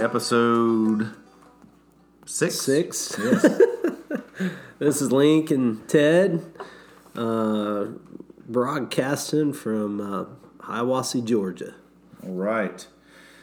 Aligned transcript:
episode 0.00 1.12
six. 2.26 2.54
Six. 2.56 3.16
Yes. 3.18 3.60
This 4.78 5.02
is 5.02 5.10
Link 5.10 5.50
and 5.50 5.88
Ted, 5.88 6.40
uh, 7.16 7.86
broadcasting 8.48 9.52
from 9.52 10.00
uh, 10.00 10.24
Hiawassee, 10.64 11.24
Georgia. 11.24 11.74
All 12.22 12.30
right. 12.34 12.86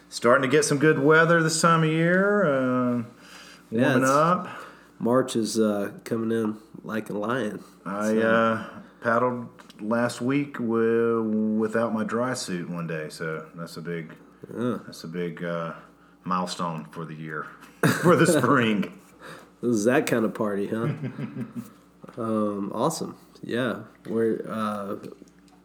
Starting 0.07 0.43
to 0.43 0.47
get 0.47 0.63
some 0.63 0.77
good 0.77 0.99
weather 0.99 1.43
this 1.43 1.59
time 1.59 1.83
of 1.83 1.89
year. 1.89 2.45
Uh, 2.45 3.03
Yeah, 3.69 3.81
warming 3.81 4.03
it's- 4.03 4.09
up. 4.09 4.47
March 4.97 5.35
is 5.35 5.59
uh, 5.59 5.91
coming 6.05 6.31
in 6.31 6.55
like 6.85 7.09
a 7.09 7.13
lion. 7.17 7.61
I 7.85 8.15
uh, 8.17 8.65
paddled 9.01 9.49
last 9.81 10.21
week 10.21 10.53
wi- 10.53 11.19
without 11.59 11.93
my 11.93 12.05
dry 12.05 12.33
suit 12.33 12.69
one 12.69 12.87
day, 12.87 13.09
so 13.09 13.45
that's 13.55 13.75
a 13.75 13.81
big 13.81 14.13
that's 14.47 15.03
a 15.03 15.09
big 15.09 15.43
uh, 15.43 15.73
milestone 16.25 16.85
for 16.91 17.05
the 17.05 17.15
year, 17.15 17.47
for 18.01 18.15
the 18.15 18.27
spring. 18.27 18.91
This 19.61 19.77
is 19.77 19.85
that 19.85 20.05
kind 20.05 20.25
of 20.25 20.33
party, 20.35 20.67
huh? 20.67 20.89
um, 22.17 22.71
awesome. 22.75 23.17
Yeah. 23.41 23.83
Where 24.05 24.45
uh, 24.47 24.97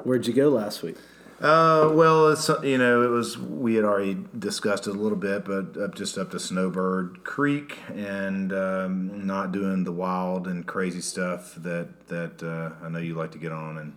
Where'd 0.05 0.27
you 0.27 0.33
go 0.33 0.49
last 0.49 0.83
week? 0.83 0.97
Uh, 1.41 1.91
well, 1.93 2.29
it's 2.29 2.49
you 2.63 2.79
know, 2.79 3.03
it 3.03 3.09
was 3.09 3.37
we 3.37 3.75
had 3.75 3.85
already 3.85 4.25
discussed 4.39 4.87
it 4.87 4.91
a 4.91 4.99
little 4.99 5.19
bit, 5.19 5.45
but 5.45 5.77
up 5.77 5.95
just 5.95 6.17
up 6.17 6.31
to 6.31 6.39
Snowbird 6.39 7.25
Creek 7.25 7.79
and 7.95 8.53
um, 8.53 9.27
not 9.27 9.53
doing 9.53 9.85
the 9.85 9.93
wild 9.93 10.47
and 10.47 10.67
crazy 10.67 11.01
stuff 11.01 11.55
that 11.57 12.09
that 12.09 12.43
uh, 12.43 12.85
I 12.85 12.89
know 12.89 12.99
you 12.99 13.15
like 13.15 13.33
to 13.33 13.39
get 13.39 13.53
on 13.53 13.77
and. 13.77 13.93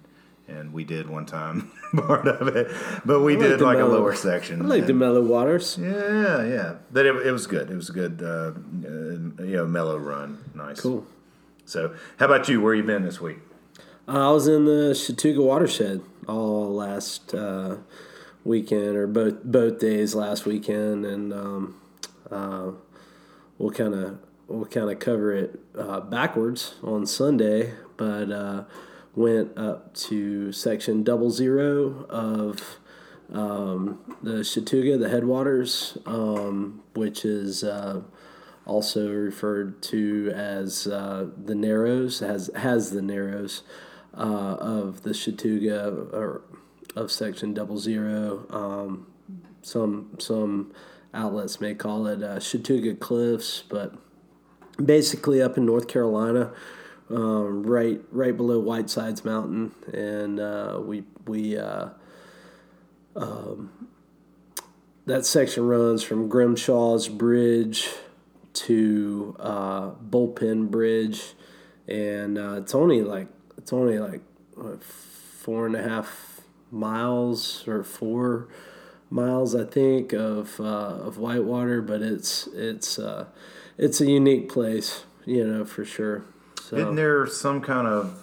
And 0.53 0.71
we 0.71 0.83
did 0.83 1.09
one 1.09 1.25
time 1.25 1.71
part 1.95 2.27
of 2.27 2.47
it, 2.47 2.71
but 3.05 3.21
we 3.21 3.35
I 3.35 3.39
did 3.39 3.61
like 3.61 3.79
a 3.79 3.85
lower 3.85 4.15
section. 4.15 4.61
I 4.61 4.65
like 4.65 4.85
the 4.85 4.93
mellow 4.93 5.21
waters. 5.21 5.77
Yeah, 5.79 6.43
yeah. 6.45 6.75
But 6.91 7.05
it, 7.05 7.15
it 7.27 7.31
was 7.31 7.47
good. 7.47 7.69
It 7.69 7.75
was 7.75 7.89
a 7.89 7.93
good, 7.93 8.21
uh, 8.21 8.27
uh, 8.27 9.43
you 9.43 9.57
know, 9.57 9.65
mellow 9.65 9.97
run. 9.97 10.43
Nice. 10.53 10.79
Cool. 10.79 11.05
So, 11.65 11.95
how 12.17 12.25
about 12.25 12.47
you? 12.47 12.61
Where 12.61 12.75
you 12.75 12.83
been 12.83 13.03
this 13.03 13.19
week? 13.19 13.39
Uh, 14.07 14.29
I 14.29 14.31
was 14.31 14.47
in 14.47 14.65
the 14.65 14.93
Chattooga 14.93 15.43
watershed 15.43 16.01
all 16.27 16.73
last 16.73 17.33
uh, 17.33 17.77
weekend, 18.43 18.95
or 18.95 19.07
both 19.07 19.43
both 19.43 19.79
days 19.79 20.13
last 20.13 20.45
weekend, 20.45 21.05
and 21.05 21.33
um, 21.33 21.81
uh, 22.29 22.71
we'll 23.57 23.71
kind 23.71 23.93
of 23.93 24.19
we'll 24.47 24.65
kind 24.65 24.89
of 24.89 24.99
cover 24.99 25.33
it 25.33 25.59
uh, 25.77 26.01
backwards 26.01 26.75
on 26.83 27.05
Sunday, 27.05 27.73
but 27.97 28.31
uh, 28.31 28.63
went 29.15 29.57
up 29.57 29.93
to 29.93 30.51
section 30.51 31.03
double 31.03 31.29
zero 31.29 32.05
of 32.09 32.79
um, 33.31 33.99
the 34.21 34.43
Chattooga, 34.43 34.99
the 34.99 35.09
headwaters, 35.09 35.97
um, 36.05 36.83
which 36.93 37.25
is 37.25 37.63
uh, 37.63 38.01
also 38.65 39.11
referred 39.11 39.81
to 39.83 40.31
as 40.35 40.87
uh, 40.87 41.27
the 41.45 41.55
Narrows, 41.55 42.19
has 42.19 42.49
has 42.55 42.91
the 42.91 43.01
Narrows 43.01 43.63
uh, 44.15 44.57
of 44.59 45.03
the 45.03 45.11
Chattooga 45.11 46.13
or 46.13 46.41
of 46.95 47.11
section 47.11 47.53
double 47.53 47.77
zero. 47.77 48.45
Um, 48.49 49.07
some 49.61 50.15
some 50.19 50.73
outlets 51.13 51.61
may 51.61 51.73
call 51.73 52.07
it 52.07 52.23
uh, 52.23 52.37
Chattooga 52.37 52.99
Cliffs, 52.99 53.63
but 53.67 53.95
basically 54.83 55.41
up 55.41 55.57
in 55.57 55.65
North 55.65 55.87
Carolina, 55.87 56.51
um, 57.13 57.63
right 57.63 58.01
right 58.11 58.35
below 58.35 58.59
Whitesides 58.59 59.23
Mountain, 59.23 59.71
and 59.93 60.39
uh, 60.39 60.79
we 60.83 61.03
we. 61.27 61.57
Uh, 61.57 61.89
that 65.05 65.25
section 65.25 65.67
runs 65.67 66.01
from 66.03 66.29
Grimshawes 66.29 67.15
Bridge 67.15 67.89
to 68.53 69.35
uh, 69.39 69.91
Bullpen 69.91 70.69
Bridge, 70.71 71.33
and 71.87 72.37
uh, 72.37 72.55
it's 72.61 72.73
only 72.73 73.01
like 73.01 73.27
it's 73.57 73.73
only 73.73 73.99
like 73.99 74.21
what, 74.55 74.83
four 74.83 75.65
and 75.65 75.75
a 75.75 75.83
half 75.83 76.41
miles 76.71 77.67
or 77.67 77.83
four 77.83 78.47
miles, 79.09 79.55
I 79.55 79.65
think, 79.65 80.13
of 80.13 80.59
uh, 80.59 80.63
of 80.63 81.17
Whitewater. 81.17 81.81
But 81.81 82.01
it's 82.01 82.47
it's 82.47 82.97
uh, 82.97 83.25
it's 83.77 83.99
a 83.99 84.05
unique 84.05 84.49
place, 84.49 85.03
you 85.25 85.45
know, 85.45 85.65
for 85.65 85.83
sure. 85.83 86.23
So 86.73 86.79
Isn't 86.79 86.95
there 86.95 87.27
some 87.27 87.61
kind 87.61 87.87
of 87.87 88.19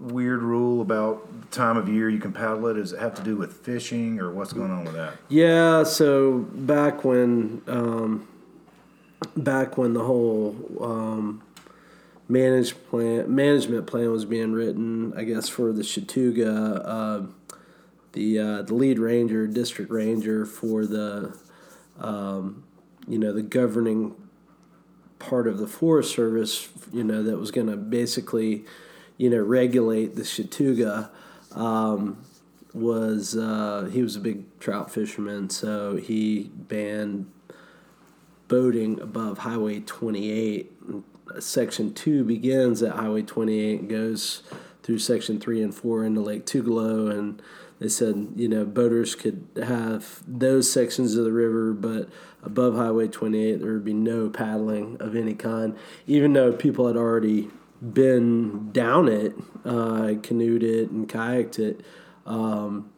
weird 0.00 0.42
rule 0.42 0.80
about 0.80 1.42
the 1.42 1.46
time 1.46 1.76
of 1.76 1.88
year 1.88 2.10
you 2.10 2.18
can 2.18 2.32
paddle 2.32 2.66
it? 2.66 2.74
Does 2.74 2.92
it 2.92 2.98
have 2.98 3.14
to 3.14 3.22
do 3.22 3.36
with 3.36 3.52
fishing 3.52 4.18
or 4.20 4.32
what's 4.32 4.52
going 4.52 4.72
on 4.72 4.84
with 4.84 4.94
that? 4.94 5.14
Yeah, 5.28 5.84
so 5.84 6.38
back 6.38 7.04
when 7.04 7.62
um, 7.68 8.26
back 9.36 9.78
when 9.78 9.94
the 9.94 10.02
whole 10.02 10.56
um, 10.80 11.42
managed 12.28 12.84
plan 12.88 13.32
management 13.32 13.86
plan 13.86 14.10
was 14.10 14.24
being 14.24 14.52
written, 14.52 15.12
I 15.16 15.22
guess 15.22 15.48
for 15.48 15.72
the 15.72 15.82
Chattooga, 15.82 16.82
uh, 16.84 17.26
the 18.12 18.38
uh, 18.40 18.62
the 18.62 18.74
lead 18.74 18.98
ranger, 18.98 19.46
district 19.46 19.92
ranger 19.92 20.44
for 20.44 20.84
the 20.84 21.38
um, 22.00 22.64
you 23.06 23.20
know 23.20 23.32
the 23.32 23.42
governing 23.42 24.16
part 25.28 25.46
of 25.46 25.58
the 25.58 25.66
Forest 25.66 26.14
Service, 26.14 26.68
you 26.92 27.04
know 27.04 27.22
that 27.22 27.38
was 27.38 27.50
going 27.50 27.66
to 27.68 27.76
basically 27.76 28.64
you 29.16 29.30
know 29.30 29.42
regulate 29.42 30.16
the 30.16 30.22
Chattooga. 30.22 31.10
Um, 31.52 32.24
was 32.72 33.36
uh, 33.36 33.88
he 33.92 34.02
was 34.02 34.16
a 34.16 34.20
big 34.20 34.58
trout 34.58 34.90
fisherman, 34.90 35.48
so 35.48 35.96
he 35.96 36.50
banned 36.54 37.30
boating 38.48 39.00
above 39.00 39.38
Highway 39.38 39.80
28. 39.80 40.72
Section 41.38 41.94
2 41.94 42.24
begins 42.24 42.82
at 42.82 42.96
Highway 42.96 43.22
28 43.22 43.80
and 43.80 43.88
goes 43.88 44.42
through 44.82 44.98
Section 44.98 45.40
3 45.40 45.62
and 45.62 45.74
4 45.74 46.04
into 46.04 46.20
Lake 46.20 46.44
Tugaloo. 46.44 47.10
And 47.10 47.40
they 47.78 47.88
said, 47.88 48.32
you 48.36 48.48
know, 48.48 48.64
boaters 48.64 49.14
could 49.14 49.46
have 49.56 50.22
those 50.26 50.70
sections 50.70 51.16
of 51.16 51.24
the 51.24 51.32
river, 51.32 51.72
but 51.72 52.08
above 52.44 52.74
Highway 52.74 53.08
28, 53.08 53.56
there 53.56 53.72
would 53.72 53.84
be 53.84 53.94
no 53.94 54.28
paddling 54.28 54.96
of 55.00 55.16
any 55.16 55.34
kind, 55.34 55.76
even 56.06 56.32
though 56.32 56.52
people 56.52 56.86
had 56.86 56.96
already 56.96 57.50
been 57.80 58.70
down 58.72 59.08
it, 59.08 59.34
uh, 59.64 60.14
canoed 60.22 60.62
it, 60.62 60.90
and 60.90 61.08
kayaked 61.08 61.58
it. 61.58 61.80
Um, 62.26 62.90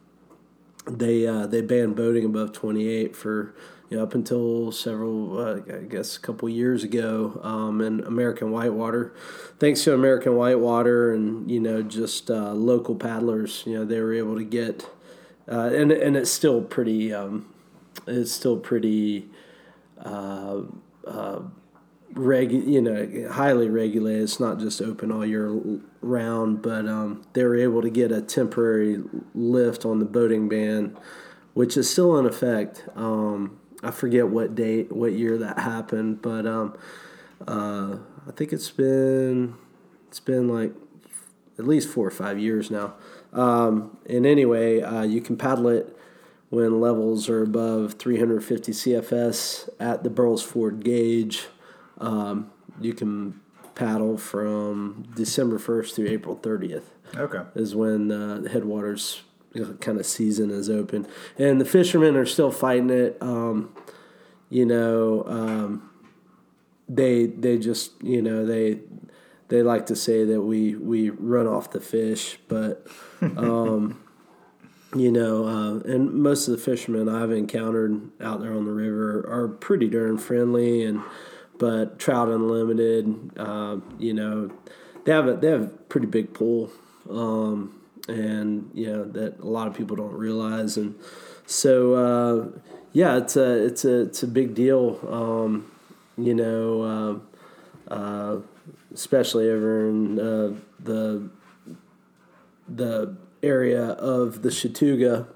they 0.85 1.27
uh, 1.27 1.47
they 1.47 1.61
banned 1.61 1.95
boating 1.95 2.25
above 2.25 2.53
28 2.53 3.15
for 3.15 3.53
you 3.89 3.97
know 3.97 4.03
up 4.03 4.13
until 4.13 4.71
several 4.71 5.37
uh, 5.37 5.59
I 5.73 5.83
guess 5.83 6.15
a 6.15 6.19
couple 6.19 6.47
years 6.49 6.83
ago 6.83 7.39
um, 7.43 7.81
and 7.81 8.01
American 8.01 8.51
Whitewater 8.51 9.13
thanks 9.59 9.83
to 9.83 9.93
American 9.93 10.35
Whitewater 10.35 11.13
and 11.13 11.49
you 11.49 11.59
know 11.59 11.81
just 11.81 12.31
uh, 12.31 12.53
local 12.53 12.95
paddlers 12.95 13.63
you 13.65 13.73
know 13.73 13.85
they 13.85 13.99
were 13.99 14.13
able 14.13 14.37
to 14.37 14.43
get 14.43 14.89
uh, 15.49 15.71
and 15.73 15.91
and 15.91 16.15
it's 16.15 16.31
still 16.31 16.61
pretty 16.61 17.13
um, 17.13 17.47
it's 18.05 18.31
still 18.31 18.57
pretty 18.57 19.27
uh, 20.03 20.61
uh, 21.05 21.41
reg 22.13 22.51
you 22.51 22.81
know 22.81 23.29
highly 23.31 23.69
regulated. 23.69 24.23
It's 24.23 24.39
not 24.39 24.59
just 24.59 24.81
open 24.81 25.11
all 25.11 25.25
year 25.25 25.49
round 26.01 26.61
but 26.61 26.87
um, 26.87 27.23
they 27.33 27.43
were 27.43 27.57
able 27.57 27.81
to 27.81 27.89
get 27.89 28.11
a 28.11 28.21
temporary 28.21 29.03
lift 29.33 29.85
on 29.85 29.99
the 29.99 30.05
boating 30.05 30.49
ban 30.49 30.97
which 31.53 31.75
is 31.77 31.89
still 31.89 32.17
in 32.17 32.25
effect. 32.25 32.85
Um, 32.95 33.59
i 33.83 33.91
forget 33.91 34.27
what 34.27 34.55
date 34.55 34.91
what 34.91 35.13
year 35.13 35.37
that 35.37 35.59
happened 35.59 36.19
but 36.19 36.47
um, 36.47 36.75
uh, 37.47 37.95
i 38.27 38.31
think 38.35 38.51
it's 38.51 38.71
been 38.71 39.53
it's 40.07 40.19
been 40.19 40.47
like 40.47 40.73
at 41.59 41.67
least 41.67 41.89
four 41.89 42.05
or 42.05 42.11
five 42.11 42.39
years 42.39 42.69
now. 42.69 42.93
Um, 43.33 43.97
and 44.07 44.25
anyway 44.25 44.81
uh, 44.81 45.03
you 45.03 45.21
can 45.21 45.37
paddle 45.37 45.67
it 45.67 45.95
when 46.49 46.79
levels 46.79 47.29
are 47.29 47.43
above 47.43 47.93
350 47.95 48.71
cfs 48.71 49.69
at 49.79 50.03
the 50.03 50.09
Burrells 50.09 50.43
Ford 50.43 50.83
gauge 50.83 51.47
um, 51.99 52.51
you 52.79 52.93
can 52.93 53.39
paddle 53.75 54.17
from 54.17 55.07
December 55.15 55.57
1st 55.59 55.95
through 55.95 56.07
April 56.07 56.35
30th 56.35 56.83
Okay. 57.15 57.41
is 57.55 57.75
when 57.75 58.11
uh, 58.11 58.39
the 58.39 58.49
headwaters 58.49 59.21
kind 59.79 59.97
of 59.99 60.05
season 60.05 60.51
is 60.51 60.69
open. 60.69 61.07
And 61.37 61.59
the 61.59 61.65
fishermen 61.65 62.15
are 62.15 62.25
still 62.25 62.51
fighting 62.51 62.89
it. 62.89 63.17
Um, 63.21 63.73
you 64.49 64.65
know, 64.65 65.23
um, 65.25 65.89
they 66.89 67.25
they 67.27 67.57
just 67.57 67.91
you 68.03 68.21
know 68.21 68.45
they 68.45 68.79
they 69.47 69.63
like 69.63 69.85
to 69.87 69.95
say 69.95 70.25
that 70.25 70.41
we 70.41 70.75
we 70.75 71.09
run 71.09 71.47
off 71.47 71.71
the 71.71 71.79
fish, 71.79 72.37
but 72.47 72.85
um, 73.21 74.03
you 74.95 75.11
know, 75.11 75.45
uh, 75.45 75.79
and 75.91 76.13
most 76.13 76.47
of 76.47 76.53
the 76.53 76.63
fishermen 76.63 77.09
I've 77.09 77.31
encountered 77.31 78.09
out 78.21 78.41
there 78.41 78.53
on 78.53 78.65
the 78.65 78.71
river 78.71 79.19
are 79.27 79.47
pretty 79.47 79.89
darn 79.89 80.17
friendly 80.17 80.83
and 80.83 81.01
but 81.57 81.99
Trout 81.99 82.29
Unlimited, 82.29 83.31
uh, 83.37 83.77
you 83.97 84.13
know, 84.13 84.51
they 85.05 85.11
have 85.11 85.27
a 85.27 85.33
they 85.35 85.47
have 85.47 85.63
a 85.63 85.67
pretty 85.67 86.07
big 86.07 86.33
pool, 86.33 86.71
um, 87.09 87.81
and 88.07 88.69
you 88.73 88.87
know 88.87 89.05
that 89.05 89.39
a 89.39 89.47
lot 89.47 89.67
of 89.67 89.73
people 89.73 89.95
don't 89.95 90.13
realize. 90.13 90.77
And 90.77 90.95
so, 91.45 91.93
uh, 91.93 92.59
yeah, 92.93 93.17
it's 93.17 93.35
a 93.35 93.65
it's 93.65 93.85
a 93.85 94.01
it's 94.01 94.23
a 94.23 94.27
big 94.27 94.53
deal. 94.53 94.99
Um, 95.09 95.71
you 96.17 96.33
know, 96.33 97.21
uh, 97.89 97.93
uh, 97.93 98.41
especially 98.93 99.49
over 99.49 99.89
in 99.89 100.19
uh, 100.19 100.53
the 100.79 101.29
the 102.67 103.15
area 103.43 103.83
of 103.83 104.41
the 104.41 104.49
Chattooga. 104.49 105.27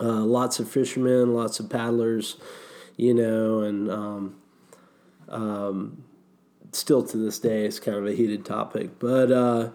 Uh, 0.00 0.24
lots 0.24 0.58
of 0.58 0.68
fishermen, 0.68 1.34
lots 1.34 1.58
of 1.58 1.70
paddlers, 1.70 2.36
you 2.96 3.14
know, 3.14 3.60
and 3.60 3.90
um, 3.90 4.36
um, 5.28 6.04
still 6.72 7.02
to 7.02 7.16
this 7.16 7.38
day, 7.38 7.64
it's 7.64 7.80
kind 7.80 7.96
of 7.96 8.06
a 8.06 8.12
heated 8.12 8.44
topic. 8.44 8.98
But 8.98 9.32
uh, 9.32 9.70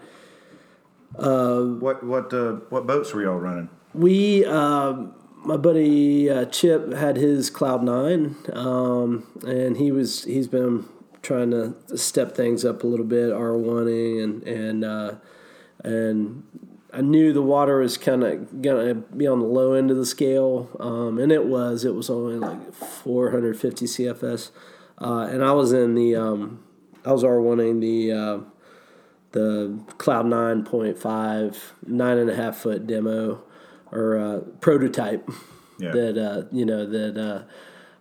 uh, 1.18 1.62
what 1.62 2.04
what 2.04 2.32
uh, 2.32 2.52
what 2.68 2.86
boats 2.86 3.12
were 3.12 3.22
y'all 3.22 3.38
running? 3.38 3.68
We, 3.94 4.44
um, 4.46 5.14
my 5.44 5.56
buddy 5.56 6.30
uh, 6.30 6.46
Chip 6.46 6.92
had 6.92 7.16
his 7.16 7.50
Cloud 7.50 7.82
Nine, 7.82 8.36
um, 8.52 9.26
and 9.46 9.76
he 9.76 9.92
was 9.92 10.24
he's 10.24 10.48
been 10.48 10.88
trying 11.20 11.50
to 11.50 11.74
step 11.96 12.34
things 12.34 12.64
up 12.64 12.82
a 12.82 12.86
little 12.86 13.06
bit, 13.06 13.32
R 13.32 13.50
oneing 13.50 14.22
and 14.22 14.42
and 14.44 14.84
uh, 14.84 15.14
and 15.84 16.44
I 16.92 17.00
knew 17.00 17.32
the 17.32 17.42
water 17.42 17.78
was 17.78 17.96
kind 17.96 18.22
of 18.22 18.60
gonna 18.60 18.94
be 18.94 19.26
on 19.26 19.40
the 19.40 19.46
low 19.46 19.72
end 19.72 19.90
of 19.90 19.96
the 19.96 20.04
scale, 20.04 20.68
um, 20.78 21.18
and 21.18 21.32
it 21.32 21.46
was. 21.46 21.86
It 21.86 21.94
was 21.94 22.10
only 22.10 22.36
like 22.36 22.74
450 22.74 23.86
CFS, 23.86 24.50
uh, 24.98 25.26
and 25.30 25.42
I 25.42 25.52
was 25.52 25.72
in 25.72 25.94
the 25.94 26.16
um, 26.16 26.62
I 27.04 27.12
was 27.12 27.24
R 27.24 27.36
oneing 27.36 27.80
the 27.80 28.12
uh, 28.12 28.38
the 29.32 29.78
Cloud 29.96 30.26
9.5 30.26 31.56
nine 31.86 32.18
and 32.18 32.28
a 32.28 32.36
half 32.36 32.58
foot 32.58 32.86
demo 32.86 33.42
or 33.90 34.18
uh, 34.18 34.40
prototype 34.60 35.26
yeah. 35.78 35.92
that 35.92 36.18
uh, 36.18 36.42
you 36.52 36.66
know 36.66 36.84
that 36.84 37.16
uh, 37.16 37.42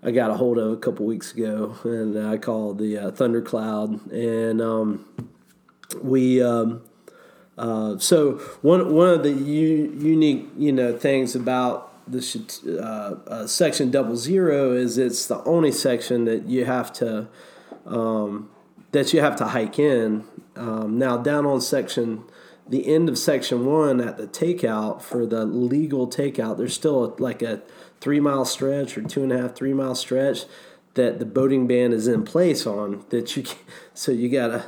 I 0.04 0.12
got 0.12 0.32
a 0.32 0.34
hold 0.34 0.58
of 0.58 0.70
a 0.74 0.78
couple 0.78 1.06
weeks 1.06 1.32
ago, 1.32 1.78
and 1.86 2.20
I 2.20 2.38
called 2.38 2.78
the 2.78 2.98
uh, 2.98 3.12
Thundercloud, 3.12 4.12
and 4.12 4.62
um, 4.62 5.06
we. 6.02 6.44
Um, 6.44 6.84
uh, 7.58 7.98
so 7.98 8.34
one 8.62 8.94
one 8.94 9.10
of 9.10 9.24
the 9.24 9.32
u- 9.32 9.96
unique 10.00 10.50
you 10.58 10.72
know 10.72 10.98
things 10.98 11.36
about 11.36 11.90
the 12.10 12.80
uh, 12.82 13.30
uh, 13.30 13.48
section 13.48 13.92
double 13.92 14.16
zero 14.16 14.74
is 14.74 14.98
it's 14.98 15.28
the 15.28 15.44
only 15.44 15.72
section 15.72 16.26
that 16.26 16.48
you 16.48 16.66
have 16.66 16.92
to 16.94 17.28
um, 17.86 18.50
that 18.92 19.14
you 19.14 19.22
have 19.22 19.36
to 19.38 19.46
hike 19.46 19.80
in. 19.80 20.24
Um, 20.56 20.98
now 20.98 21.18
down 21.18 21.46
on 21.46 21.62
section 21.62 22.24
the 22.68 22.94
end 22.94 23.10
of 23.10 23.18
section 23.18 23.66
one 23.66 24.00
at 24.00 24.18
the 24.18 24.28
takeout 24.28 25.02
for 25.02 25.26
the 25.26 25.46
legal 25.46 26.08
takeout, 26.08 26.58
there's 26.58 26.74
still 26.74 27.16
like 27.20 27.42
a 27.42 27.62
three 28.00 28.20
mile 28.20 28.46
stretch 28.46 28.98
or 28.98 29.02
two 29.02 29.24
and 29.24 29.32
a 29.32 29.42
half 29.42 29.56
three 29.56 29.74
mile 29.74 29.96
stretch 29.96 30.46
that 30.94 31.20
the 31.20 31.26
boating 31.26 31.68
ban 31.68 31.92
is 31.92 32.08
in 32.08 32.24
place 32.24 32.66
on 32.66 33.06
that 33.10 33.36
you 33.36 33.44
so 33.94 34.12
you 34.12 34.30
gotta 34.30 34.66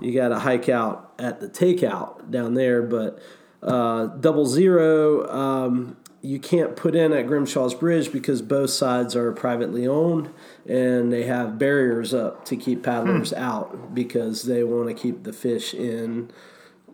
you 0.00 0.14
got 0.14 0.28
to 0.28 0.38
hike 0.38 0.68
out 0.68 1.09
at 1.20 1.40
the 1.40 1.48
takeout 1.48 2.30
down 2.30 2.54
there. 2.54 2.82
But 2.82 3.20
uh, 3.62 4.06
double 4.06 4.46
zero, 4.46 5.28
um, 5.30 5.96
you 6.22 6.38
can't 6.38 6.76
put 6.76 6.94
in 6.94 7.12
at 7.12 7.26
Grimshawes 7.26 7.78
Bridge 7.78 8.12
because 8.12 8.42
both 8.42 8.70
sides 8.70 9.16
are 9.16 9.32
privately 9.32 9.86
owned 9.86 10.30
and 10.66 11.12
they 11.12 11.24
have 11.24 11.58
barriers 11.58 12.12
up 12.12 12.44
to 12.46 12.56
keep 12.56 12.82
paddlers 12.82 13.30
hmm. 13.30 13.38
out 13.38 13.94
because 13.94 14.42
they 14.42 14.62
want 14.62 14.88
to 14.88 14.94
keep 14.94 15.24
the 15.24 15.32
fish 15.32 15.72
in, 15.72 16.30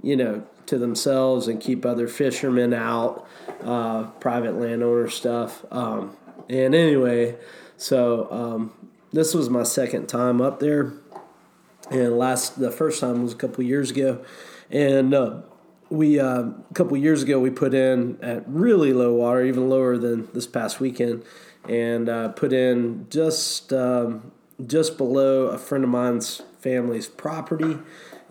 you 0.03 0.17
know, 0.17 0.45
to 0.67 0.79
themselves 0.79 1.49
and 1.49 1.61
keep 1.61 1.87
other 1.87 2.09
fishermen 2.09 2.73
out, 2.73 3.27
uh, 3.63 4.05
private 4.21 4.59
landowner 4.59 5.09
stuff. 5.09 5.65
Um, 5.71 6.17
and 6.49 6.75
anyway, 6.75 7.37
so 7.77 8.29
um, 8.31 8.91
this 9.13 9.35
was 9.35 9.49
my 9.49 9.63
second 9.63 10.09
time 10.09 10.41
up 10.41 10.61
there 10.61 10.93
and 11.91 12.19
last 12.19 12.59
the 12.59 12.71
first 12.71 13.01
time 13.01 13.23
was 13.23 13.33
a 13.33 13.37
couple 13.37 13.63
years 13.65 13.91
ago, 13.91 14.25
and 14.71 15.15
uh, 15.15 15.41
we 15.89 16.19
uh, 16.19 16.43
a 16.43 16.75
couple 16.75 16.97
years 16.97 17.23
ago 17.23 17.39
we 17.39 17.51
put 17.51 17.75
in 17.75 18.19
at 18.23 18.45
really 18.49 18.93
low 18.93 19.15
water, 19.15 19.45
even 19.45 19.69
lower 19.69 19.97
than 19.97 20.29
this 20.33 20.47
past 20.47 20.81
weekend, 20.81 21.25
and 21.69 22.09
uh, 22.09 22.29
put 22.31 22.53
in 22.53 23.07
just 23.11 23.73
um, 23.73 24.33
just 24.65 24.97
below 24.97 25.47
a 25.47 25.59
friend 25.59 25.85
of 25.85 25.91
mine's 25.91 26.43
family's 26.59 27.09
property, 27.09 27.79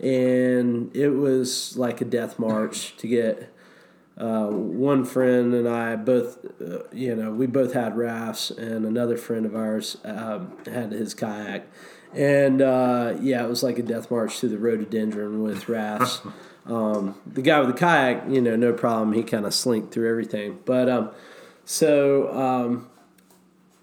and 0.00 0.94
it 0.94 1.10
was 1.10 1.76
like 1.76 2.00
a 2.00 2.04
death 2.04 2.38
march 2.38 2.96
to 2.98 3.06
get. 3.06 3.52
Uh, 4.18 4.46
one 4.46 5.04
friend 5.04 5.52
and 5.52 5.68
I 5.68 5.94
both, 5.94 6.42
uh, 6.58 6.84
you 6.90 7.14
know, 7.14 7.32
we 7.32 7.46
both 7.46 7.74
had 7.74 7.98
rafts, 7.98 8.50
and 8.50 8.86
another 8.86 9.18
friend 9.18 9.44
of 9.44 9.54
ours 9.54 9.98
um, 10.04 10.56
had 10.64 10.92
his 10.92 11.12
kayak 11.12 11.68
and 12.14 12.62
uh, 12.62 13.14
yeah, 13.20 13.44
it 13.44 13.48
was 13.48 13.62
like 13.62 13.78
a 13.78 13.82
death 13.82 14.10
march 14.10 14.38
through 14.38 14.50
the 14.50 14.58
rhododendron 14.58 15.42
with 15.42 15.68
rafts. 15.68 16.20
um, 16.66 17.14
the 17.26 17.42
guy 17.42 17.60
with 17.60 17.68
the 17.68 17.78
kayak, 17.78 18.28
you 18.28 18.40
know, 18.40 18.56
no 18.56 18.72
problem. 18.72 19.12
He 19.12 19.22
kind 19.22 19.46
of 19.46 19.54
slinked 19.54 19.92
through 19.92 20.08
everything. 20.10 20.58
But 20.64 20.88
um, 20.88 21.10
so 21.64 22.32
um, 22.32 22.88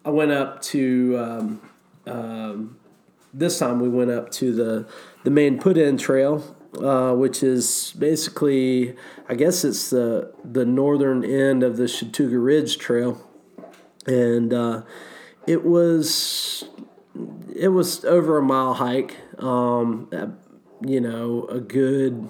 I 0.05 0.09
went 0.09 0.31
up 0.31 0.61
to 0.63 1.17
um, 1.17 1.61
um, 2.07 2.77
this 3.33 3.59
time 3.59 3.79
we 3.79 3.89
went 3.89 4.11
up 4.11 4.31
to 4.31 4.53
the 4.53 4.87
the 5.23 5.31
main 5.31 5.59
put 5.59 5.77
in 5.77 5.97
trail, 5.97 6.55
uh, 6.81 7.13
which 7.13 7.43
is 7.43 7.93
basically 7.97 8.95
I 9.29 9.35
guess 9.35 9.63
it's 9.63 9.89
the 9.89 10.33
the 10.43 10.65
northern 10.65 11.23
end 11.23 11.63
of 11.63 11.77
the 11.77 11.85
Chattooga 11.85 12.43
Ridge 12.43 12.77
Trail, 12.77 13.29
and 14.05 14.53
uh, 14.53 14.81
it 15.47 15.63
was 15.63 16.65
it 17.55 17.69
was 17.69 18.03
over 18.05 18.37
a 18.37 18.41
mile 18.41 18.73
hike. 18.75 19.17
Um, 19.41 20.09
you 20.85 20.99
know, 20.99 21.45
a 21.45 21.59
good, 21.59 22.29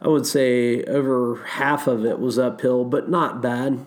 I 0.00 0.08
would 0.08 0.26
say 0.26 0.84
over 0.84 1.44
half 1.44 1.86
of 1.86 2.04
it 2.04 2.18
was 2.18 2.38
uphill, 2.38 2.84
but 2.84 3.08
not 3.08 3.40
bad. 3.40 3.86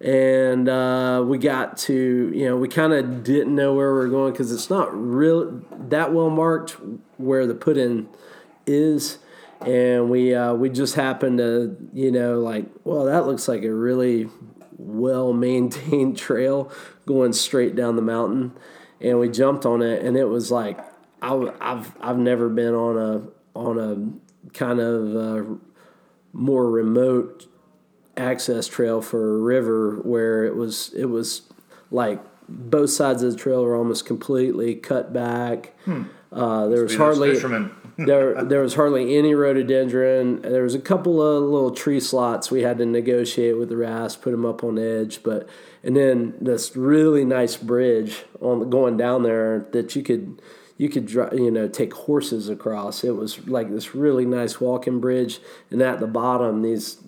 And 0.00 0.68
uh, 0.68 1.24
we 1.26 1.38
got 1.38 1.78
to, 1.78 2.30
you 2.34 2.44
know, 2.44 2.56
we 2.56 2.68
kind 2.68 2.92
of 2.92 3.24
didn't 3.24 3.54
know 3.54 3.74
where 3.74 3.92
we 3.92 4.00
were 4.00 4.08
going 4.08 4.32
because 4.32 4.52
it's 4.52 4.68
not 4.68 4.94
real 4.94 5.62
that 5.88 6.12
well 6.12 6.30
marked 6.30 6.76
where 7.16 7.46
the 7.46 7.54
put 7.54 7.76
in 7.76 8.08
is. 8.66 9.18
And 9.60 10.10
we 10.10 10.34
uh, 10.34 10.52
we 10.54 10.68
just 10.68 10.94
happened 10.94 11.38
to, 11.38 11.76
you 11.94 12.10
know, 12.10 12.38
like, 12.40 12.66
well, 12.82 13.04
that 13.06 13.26
looks 13.26 13.48
like 13.48 13.62
a 13.62 13.72
really 13.72 14.28
well 14.76 15.32
maintained 15.32 16.18
trail 16.18 16.70
going 17.06 17.32
straight 17.32 17.74
down 17.74 17.96
the 17.96 18.02
mountain 18.02 18.52
and 19.04 19.20
we 19.20 19.28
jumped 19.28 19.66
on 19.66 19.82
it, 19.82 20.02
and 20.04 20.16
it 20.16 20.24
was 20.24 20.50
like 20.50 20.78
I, 21.20 21.52
have 21.60 21.94
I've 22.00 22.18
never 22.18 22.48
been 22.48 22.74
on 22.74 22.98
a 22.98 23.58
on 23.58 23.78
a 23.78 24.48
kind 24.52 24.80
of 24.80 25.16
uh, 25.16 25.54
more 26.32 26.70
remote 26.70 27.46
access 28.16 28.66
trail 28.66 29.02
for 29.02 29.34
a 29.34 29.38
river 29.38 29.96
where 30.02 30.44
it 30.44 30.56
was 30.56 30.92
it 30.94 31.06
was 31.06 31.42
like 31.90 32.20
both 32.48 32.90
sides 32.90 33.22
of 33.22 33.32
the 33.32 33.38
trail 33.38 33.62
were 33.62 33.76
almost 33.76 34.06
completely 34.06 34.74
cut 34.74 35.12
back. 35.12 35.74
Hmm. 35.84 36.04
Uh, 36.32 36.66
there 36.68 36.82
was 36.82 36.96
hardly 36.96 37.38
there 37.96 38.42
there 38.44 38.60
was 38.60 38.74
hardly 38.74 39.16
any 39.16 39.34
rhododendron. 39.34 40.42
There 40.42 40.62
was 40.62 40.74
a 40.74 40.80
couple 40.80 41.22
of 41.22 41.44
little 41.44 41.70
tree 41.70 42.00
slots 42.00 42.50
we 42.50 42.62
had 42.62 42.78
to 42.78 42.86
negotiate 42.86 43.58
with 43.58 43.68
the 43.68 43.76
rafts, 43.76 44.16
put 44.16 44.32
them 44.32 44.44
up 44.44 44.64
on 44.64 44.78
edge, 44.78 45.22
but 45.22 45.48
and 45.82 45.96
then 45.96 46.34
this 46.40 46.76
really 46.76 47.24
nice 47.24 47.56
bridge 47.56 48.24
on 48.40 48.70
going 48.70 48.96
down 48.96 49.22
there 49.22 49.66
that 49.72 49.94
you 49.94 50.02
could 50.02 50.40
you 50.76 50.88
could 50.88 51.10
you 51.12 51.50
know 51.50 51.68
take 51.68 51.94
horses 51.94 52.48
across. 52.48 53.04
It 53.04 53.16
was 53.16 53.46
like 53.46 53.70
this 53.70 53.94
really 53.94 54.26
nice 54.26 54.60
walking 54.60 55.00
bridge, 55.00 55.40
and 55.70 55.80
at 55.82 56.00
the 56.00 56.06
bottom 56.06 56.62
these 56.62 56.98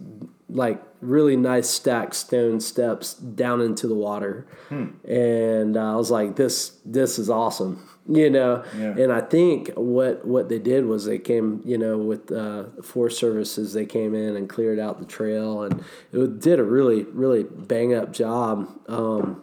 like 0.48 0.82
really 1.00 1.36
nice 1.36 1.68
stacked 1.68 2.14
stone 2.14 2.60
steps 2.60 3.14
down 3.14 3.60
into 3.60 3.88
the 3.88 3.94
water. 3.94 4.46
Hmm. 4.68 4.86
And 5.04 5.76
uh, 5.76 5.92
I 5.92 5.96
was 5.96 6.10
like, 6.10 6.36
this 6.36 6.78
this 6.84 7.18
is 7.18 7.28
awesome 7.28 7.88
you 8.08 8.30
know? 8.30 8.64
Yeah. 8.76 8.96
and 8.98 9.12
i 9.12 9.20
think 9.20 9.70
what 9.76 10.24
what 10.24 10.48
they 10.48 10.58
did 10.58 10.86
was 10.86 11.04
they 11.04 11.18
came 11.18 11.60
you 11.64 11.78
know 11.78 11.98
with 11.98 12.30
uh, 12.30 12.64
forest 12.82 13.18
services 13.18 13.72
they 13.72 13.86
came 13.86 14.14
in 14.14 14.36
and 14.36 14.48
cleared 14.48 14.78
out 14.78 14.98
the 14.98 15.06
trail 15.06 15.62
and 15.62 15.84
it 16.12 16.40
did 16.40 16.58
a 16.58 16.64
really 16.64 17.04
really 17.04 17.44
bang 17.44 17.94
up 17.94 18.12
job 18.12 18.68
um, 18.88 19.42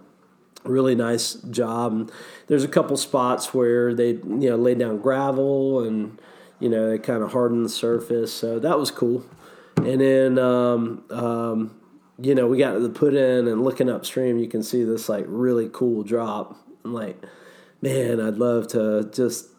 really 0.64 0.96
nice 0.96 1.34
job. 1.34 1.92
And 1.94 2.12
there's 2.48 2.64
a 2.64 2.68
couple 2.68 2.98
spots 2.98 3.54
where 3.54 3.94
they 3.94 4.12
you 4.12 4.50
know 4.50 4.56
laid 4.56 4.80
down 4.80 5.00
gravel 5.00 5.84
and 5.84 6.20
you 6.60 6.70
know 6.70 6.90
they 6.90 6.98
kind 6.98 7.24
of 7.24 7.32
hardened 7.32 7.66
the 7.66 7.70
surface. 7.70 8.34
So 8.34 8.60
that 8.60 8.80
was 8.80 8.92
cool. 8.92 9.26
And 9.78 10.02
then 10.02 10.40
um, 10.40 11.04
um, 11.10 11.76
you 12.20 12.36
know 12.36 12.48
we 12.48 12.58
got 12.58 12.74
to 12.74 12.80
the 12.80 12.90
put 12.90 13.14
in 13.14 13.48
and 13.48 13.64
looking 13.64 13.90
upstream 13.90 14.38
you 14.38 14.48
can 14.48 14.62
see 14.62 14.84
this 14.84 15.10
like 15.10 15.26
really 15.28 15.68
cool 15.74 16.04
drop 16.04 16.56
like 16.84 17.18
man, 17.84 18.22
I'd 18.22 18.38
love 18.38 18.70
to 18.70 19.10
just 19.14 19.50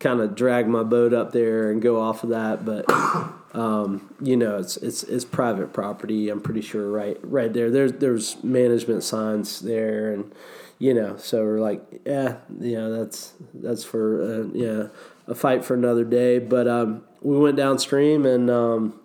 kind 0.00 0.20
of 0.20 0.34
drag 0.34 0.66
my 0.66 0.82
boat 0.82 1.12
up 1.12 1.32
there 1.32 1.70
and 1.70 1.82
go 1.82 2.00
off 2.00 2.24
of 2.24 2.30
that, 2.30 2.64
but 2.64 2.86
um, 3.54 4.14
you 4.22 4.36
know, 4.38 4.56
it's 4.56 4.78
it's 4.78 5.02
it's 5.02 5.24
private 5.24 5.72
property. 5.74 6.30
I'm 6.30 6.40
pretty 6.40 6.62
sure 6.62 6.90
right 6.90 7.18
right 7.22 7.52
there. 7.52 7.70
There's 7.70 7.92
there's 7.92 8.42
management 8.42 9.04
signs 9.04 9.60
there, 9.60 10.12
and 10.12 10.32
you 10.78 10.94
know, 10.94 11.18
so 11.18 11.44
we're 11.44 11.60
like, 11.60 11.82
yeah, 12.06 12.36
yeah, 12.58 12.88
that's 12.88 13.34
that's 13.52 13.84
for 13.84 14.22
uh, 14.22 14.48
yeah 14.54 14.86
a 15.26 15.34
fight 15.34 15.62
for 15.62 15.74
another 15.74 16.04
day. 16.04 16.38
But 16.38 16.66
um, 16.66 17.04
we 17.20 17.38
went 17.38 17.56
downstream 17.58 18.24
and 18.24 18.50
um, 18.50 18.98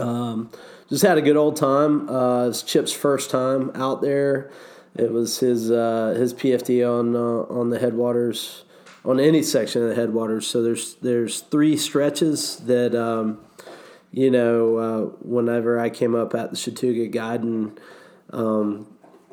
um, 0.00 0.50
just 0.88 1.04
had 1.04 1.16
a 1.16 1.22
good 1.22 1.36
old 1.36 1.54
time. 1.56 2.08
Uh, 2.08 2.48
it's 2.48 2.62
Chip's 2.62 2.92
first 2.92 3.30
time 3.30 3.70
out 3.76 4.02
there. 4.02 4.50
It 4.96 5.12
was 5.12 5.40
his 5.40 5.70
uh, 5.70 6.14
his 6.16 6.32
PFD 6.34 6.88
on 6.88 7.16
uh, 7.16 7.52
on 7.52 7.70
the 7.70 7.78
headwaters 7.78 8.64
on 9.04 9.20
any 9.20 9.42
section 9.42 9.82
of 9.82 9.88
the 9.88 9.94
headwaters. 9.94 10.46
So 10.46 10.62
there's 10.62 10.94
there's 10.96 11.40
three 11.40 11.76
stretches 11.76 12.56
that 12.60 12.94
um, 12.94 13.40
you 14.12 14.30
know 14.30 14.76
uh, 14.76 15.00
whenever 15.20 15.78
I 15.78 15.90
came 15.90 16.14
up 16.14 16.34
at 16.34 16.50
the 16.50 16.56
Chattooga 16.56 17.10
Guiding, 17.10 17.76
um, 18.30 18.86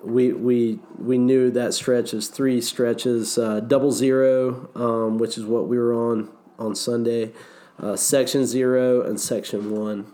we 0.03 0.33
we 0.33 0.79
we 0.97 1.17
knew 1.17 1.51
that 1.51 1.73
stretch 1.73 2.13
is 2.13 2.27
three 2.27 2.59
stretches, 2.59 3.37
uh, 3.37 3.59
double 3.59 3.91
zero, 3.91 4.69
um, 4.75 5.17
which 5.17 5.37
is 5.37 5.45
what 5.45 5.67
we 5.67 5.77
were 5.77 5.93
on 5.93 6.29
on 6.57 6.75
Sunday, 6.75 7.31
uh, 7.79 7.95
section 7.95 8.45
zero 8.45 9.01
and 9.01 9.19
section 9.19 9.71
one, 9.71 10.11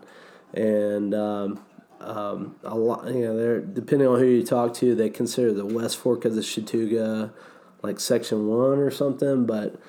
and 0.53 1.13
um, 1.15 1.59
um, 1.99 2.55
a 2.63 2.77
lot, 2.77 3.07
you 3.07 3.25
know, 3.25 3.37
they're 3.37 3.59
depending 3.59 4.07
on 4.07 4.19
who 4.19 4.25
you 4.25 4.45
talk 4.45 4.73
to, 4.75 4.95
they 4.95 5.09
consider 5.09 5.53
the 5.53 5.65
West 5.65 5.97
Fork 5.97 6.25
of 6.25 6.35
the 6.35 6.41
Chattooga 6.41 7.31
like 7.81 7.99
section 7.99 8.47
one 8.47 8.79
or 8.79 8.91
something, 8.91 9.45
but 9.45 9.79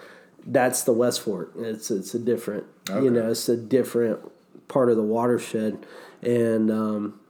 that's 0.47 0.83
the 0.83 0.93
West 0.93 1.21
Fork. 1.21 1.53
It's 1.57 1.91
it's 1.91 2.15
a 2.15 2.19
different, 2.19 2.65
okay. 2.89 3.05
you 3.05 3.11
know, 3.11 3.31
it's 3.31 3.49
a 3.49 3.57
different 3.57 4.21
part 4.69 4.91
of 4.91 4.97
the 4.97 5.03
watershed, 5.03 5.87
and 6.23 6.71
um, 6.71 7.21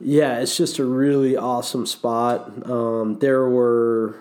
yeah, 0.00 0.38
it's 0.38 0.56
just 0.56 0.78
a 0.78 0.84
really 0.84 1.36
awesome 1.36 1.86
spot. 1.86 2.68
Um, 2.68 3.18
there 3.18 3.48
were, 3.48 4.18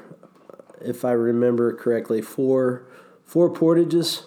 if 0.81 1.05
I 1.05 1.11
remember 1.11 1.73
correctly, 1.73 2.21
four 2.21 2.83
four 3.25 3.49
portages 3.49 4.25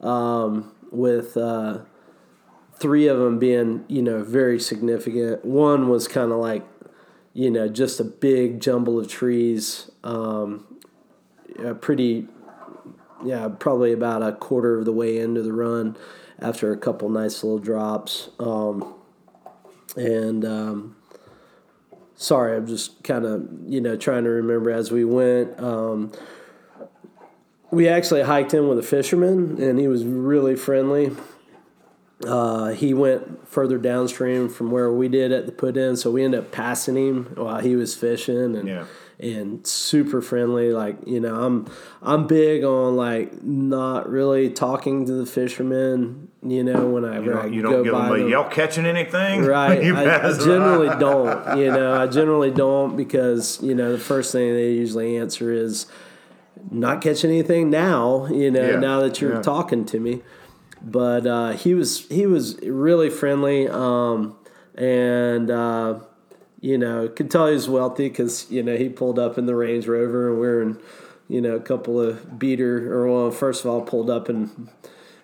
um, 0.00 0.72
with. 0.90 1.36
Uh, 1.36 1.80
three 2.80 3.06
of 3.06 3.18
them 3.18 3.38
being 3.38 3.84
you 3.86 4.02
know 4.02 4.24
very 4.24 4.58
significant. 4.58 5.44
One 5.44 5.88
was 5.88 6.08
kind 6.08 6.32
of 6.32 6.38
like 6.38 6.66
you 7.32 7.50
know 7.50 7.68
just 7.68 8.00
a 8.00 8.04
big 8.04 8.60
jumble 8.60 8.98
of 8.98 9.08
trees, 9.08 9.90
um, 10.02 10.66
pretty 11.80 12.26
yeah 13.24 13.48
probably 13.48 13.92
about 13.92 14.22
a 14.22 14.32
quarter 14.32 14.78
of 14.78 14.86
the 14.86 14.92
way 14.92 15.18
into 15.18 15.42
the 15.42 15.52
run 15.52 15.96
after 16.40 16.72
a 16.72 16.76
couple 16.76 17.08
nice 17.10 17.44
little 17.44 17.58
drops. 17.58 18.30
Um, 18.38 18.94
and 19.96 20.44
um, 20.44 20.96
sorry, 22.14 22.56
I'm 22.56 22.66
just 22.66 23.02
kind 23.04 23.24
of 23.26 23.48
you 23.66 23.80
know 23.80 23.96
trying 23.96 24.24
to 24.24 24.30
remember 24.30 24.70
as 24.70 24.90
we 24.90 25.04
went. 25.04 25.60
Um, 25.60 26.12
we 27.70 27.86
actually 27.86 28.22
hiked 28.22 28.52
in 28.52 28.68
with 28.68 28.78
a 28.78 28.82
fisherman, 28.82 29.62
and 29.62 29.78
he 29.78 29.86
was 29.86 30.04
really 30.04 30.56
friendly. 30.56 31.12
Uh, 32.26 32.68
he 32.68 32.92
went 32.92 33.48
further 33.48 33.78
downstream 33.78 34.48
from 34.48 34.70
where 34.70 34.92
we 34.92 35.08
did 35.08 35.32
at 35.32 35.46
the 35.46 35.52
put 35.52 35.76
in, 35.76 35.96
so 35.96 36.10
we 36.10 36.22
ended 36.22 36.40
up 36.40 36.52
passing 36.52 36.96
him 36.96 37.32
while 37.34 37.60
he 37.60 37.74
was 37.76 37.94
fishing, 37.94 38.56
and 38.56 38.68
yeah. 38.68 38.84
and 39.18 39.66
super 39.66 40.20
friendly. 40.20 40.70
Like 40.70 40.96
you 41.06 41.18
know, 41.18 41.34
I'm 41.34 41.66
I'm 42.02 42.26
big 42.26 42.62
on 42.62 42.94
like 42.94 43.42
not 43.42 44.10
really 44.10 44.50
talking 44.50 45.06
to 45.06 45.14
the 45.14 45.24
fishermen. 45.24 46.28
You 46.42 46.62
know, 46.62 46.88
whenever 46.88 47.24
you 47.24 47.32
don't, 47.32 47.44
I 47.44 47.46
you 47.46 47.62
don't 47.62 47.84
give 47.84 47.92
them 47.94 48.12
a 48.12 48.28
y'all 48.28 48.50
catching 48.50 48.84
anything, 48.84 49.42
right? 49.46 49.82
I, 49.82 50.28
I 50.28 50.32
generally 50.36 50.88
don't. 50.98 51.58
You 51.58 51.70
know, 51.72 52.02
I 52.02 52.06
generally 52.06 52.50
don't 52.50 52.98
because 52.98 53.62
you 53.62 53.74
know 53.74 53.92
the 53.92 53.98
first 53.98 54.30
thing 54.30 54.52
they 54.52 54.72
usually 54.72 55.16
answer 55.16 55.50
is 55.50 55.86
not 56.70 57.00
catching 57.00 57.30
anything 57.30 57.70
now. 57.70 58.26
You 58.26 58.50
know, 58.50 58.72
yeah. 58.72 58.78
now 58.78 59.00
that 59.00 59.22
you're 59.22 59.36
yeah. 59.36 59.42
talking 59.42 59.86
to 59.86 59.98
me 59.98 60.20
but 60.82 61.26
uh, 61.26 61.52
he 61.52 61.74
was 61.74 62.06
he 62.08 62.26
was 62.26 62.58
really 62.62 63.10
friendly, 63.10 63.68
um, 63.68 64.36
and 64.74 65.50
uh, 65.50 66.00
you 66.60 66.78
know 66.78 67.08
could 67.08 67.30
tell 67.30 67.46
he 67.46 67.54
was 67.54 67.68
wealthy 67.68 68.08
because 68.08 68.50
you 68.50 68.62
know 68.62 68.76
he 68.76 68.88
pulled 68.88 69.18
up 69.18 69.38
in 69.38 69.46
the 69.46 69.54
Range 69.54 69.86
Rover 69.86 70.30
and 70.30 70.38
we're 70.38 70.62
in 70.62 70.78
you 71.28 71.40
know 71.40 71.56
a 71.56 71.60
couple 71.60 72.00
of 72.00 72.38
beater 72.38 72.92
or 72.92 73.10
well 73.10 73.30
first 73.30 73.64
of 73.64 73.70
all 73.70 73.82
pulled 73.82 74.10
up 74.10 74.28
in 74.28 74.68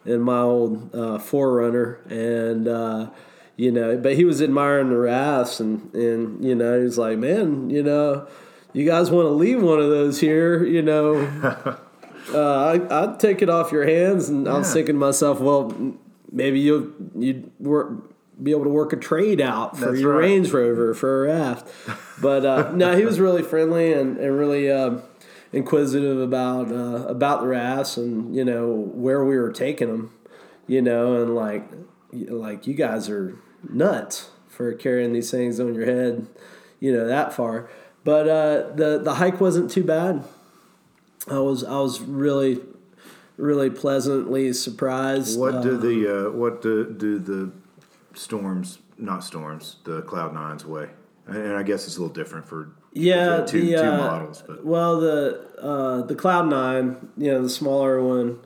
in 0.04 0.20
my 0.20 0.38
old 0.38 0.94
uh, 0.94 1.18
4Runner 1.18 2.10
and 2.10 2.68
uh, 2.68 3.10
you 3.56 3.72
know 3.72 3.96
but 3.98 4.14
he 4.14 4.24
was 4.24 4.40
admiring 4.40 4.90
the 4.90 4.96
rafts 4.96 5.60
and 5.60 5.92
and 5.94 6.44
you 6.44 6.54
know 6.54 6.80
he's 6.80 6.96
like 6.96 7.18
man 7.18 7.68
you 7.70 7.82
know 7.82 8.26
you 8.72 8.86
guys 8.86 9.10
want 9.10 9.26
to 9.26 9.30
leave 9.30 9.62
one 9.62 9.80
of 9.80 9.90
those 9.90 10.20
here 10.20 10.64
you 10.64 10.80
know 10.80 11.76
uh, 12.32 12.78
I, 12.90 13.06
would 13.06 13.20
take 13.20 13.42
it 13.42 13.48
off 13.48 13.72
your 13.72 13.86
hands, 13.86 14.28
and 14.28 14.46
yeah. 14.46 14.54
I 14.54 14.58
was 14.58 14.72
thinking 14.72 14.94
to 14.94 14.98
myself, 14.98 15.40
well, 15.40 15.94
maybe 16.30 16.60
you 16.60 16.94
you'd 17.14 17.50
work 17.60 18.12
be 18.42 18.50
able 18.50 18.64
to 18.64 18.70
work 18.70 18.92
a 18.92 18.96
trade 18.96 19.40
out 19.40 19.78
for 19.78 19.86
That's 19.86 20.00
your 20.00 20.12
right. 20.12 20.26
Range 20.26 20.52
Rover 20.52 20.94
for 20.94 21.24
a 21.24 21.28
raft. 21.28 21.68
But 22.20 22.44
uh, 22.44 22.70
no, 22.74 22.96
he 22.96 23.04
was 23.04 23.18
really 23.18 23.42
friendly 23.42 23.92
and, 23.92 24.18
and 24.18 24.36
really 24.36 24.70
uh, 24.70 24.98
inquisitive 25.52 26.20
about 26.20 26.70
uh, 26.70 27.06
about 27.06 27.40
the 27.40 27.48
rafts 27.48 27.96
and 27.96 28.34
you 28.34 28.44
know 28.44 28.72
where 28.72 29.24
we 29.24 29.36
were 29.36 29.52
taking 29.52 29.88
them, 29.88 30.12
you 30.66 30.82
know, 30.82 31.22
and 31.22 31.34
like 31.34 31.64
like 32.12 32.66
you 32.66 32.74
guys 32.74 33.08
are 33.08 33.38
nuts 33.68 34.30
for 34.48 34.72
carrying 34.74 35.12
these 35.12 35.30
things 35.30 35.58
on 35.60 35.74
your 35.74 35.86
head, 35.86 36.26
you 36.80 36.92
know, 36.92 37.06
that 37.06 37.32
far. 37.32 37.68
But 38.04 38.28
uh, 38.28 38.74
the 38.74 39.00
the 39.02 39.14
hike 39.14 39.40
wasn't 39.40 39.70
too 39.70 39.84
bad. 39.84 40.24
I 41.28 41.38
was 41.38 41.64
I 41.64 41.78
was 41.78 42.00
really 42.00 42.60
really 43.36 43.70
pleasantly 43.70 44.52
surprised. 44.52 45.38
What 45.38 45.62
do 45.62 45.76
the 45.76 46.28
uh, 46.28 46.30
what 46.30 46.62
do, 46.62 46.92
do 46.92 47.18
the 47.18 47.52
storms 48.14 48.78
not 48.98 49.24
storms 49.24 49.76
the 49.84 50.02
cloud 50.02 50.34
nines 50.34 50.64
weigh? 50.64 50.90
And 51.26 51.56
I 51.56 51.62
guess 51.62 51.86
it's 51.86 51.96
a 51.96 52.00
little 52.00 52.14
different 52.14 52.46
for 52.46 52.70
yeah 52.92 53.40
two, 53.40 53.60
the, 53.60 53.72
two 53.72 53.88
uh, 53.88 53.96
models. 53.96 54.44
But 54.46 54.64
well, 54.64 55.00
the 55.00 55.40
uh, 55.60 56.02
the 56.02 56.14
cloud 56.14 56.48
nine, 56.48 57.10
you 57.16 57.32
know, 57.32 57.42
the 57.42 57.50
smaller 57.50 58.02
one 58.02 58.38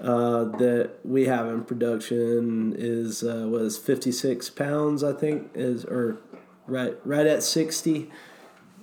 uh, 0.00 0.44
that 0.44 0.92
we 1.04 1.26
have 1.26 1.46
in 1.48 1.64
production 1.64 2.74
is 2.76 3.22
uh, 3.22 3.46
was 3.48 3.76
fifty 3.76 4.10
six 4.10 4.48
pounds, 4.48 5.04
I 5.04 5.12
think, 5.12 5.50
is 5.54 5.84
or 5.84 6.18
right 6.66 6.96
right 7.04 7.26
at 7.26 7.42
sixty. 7.42 8.10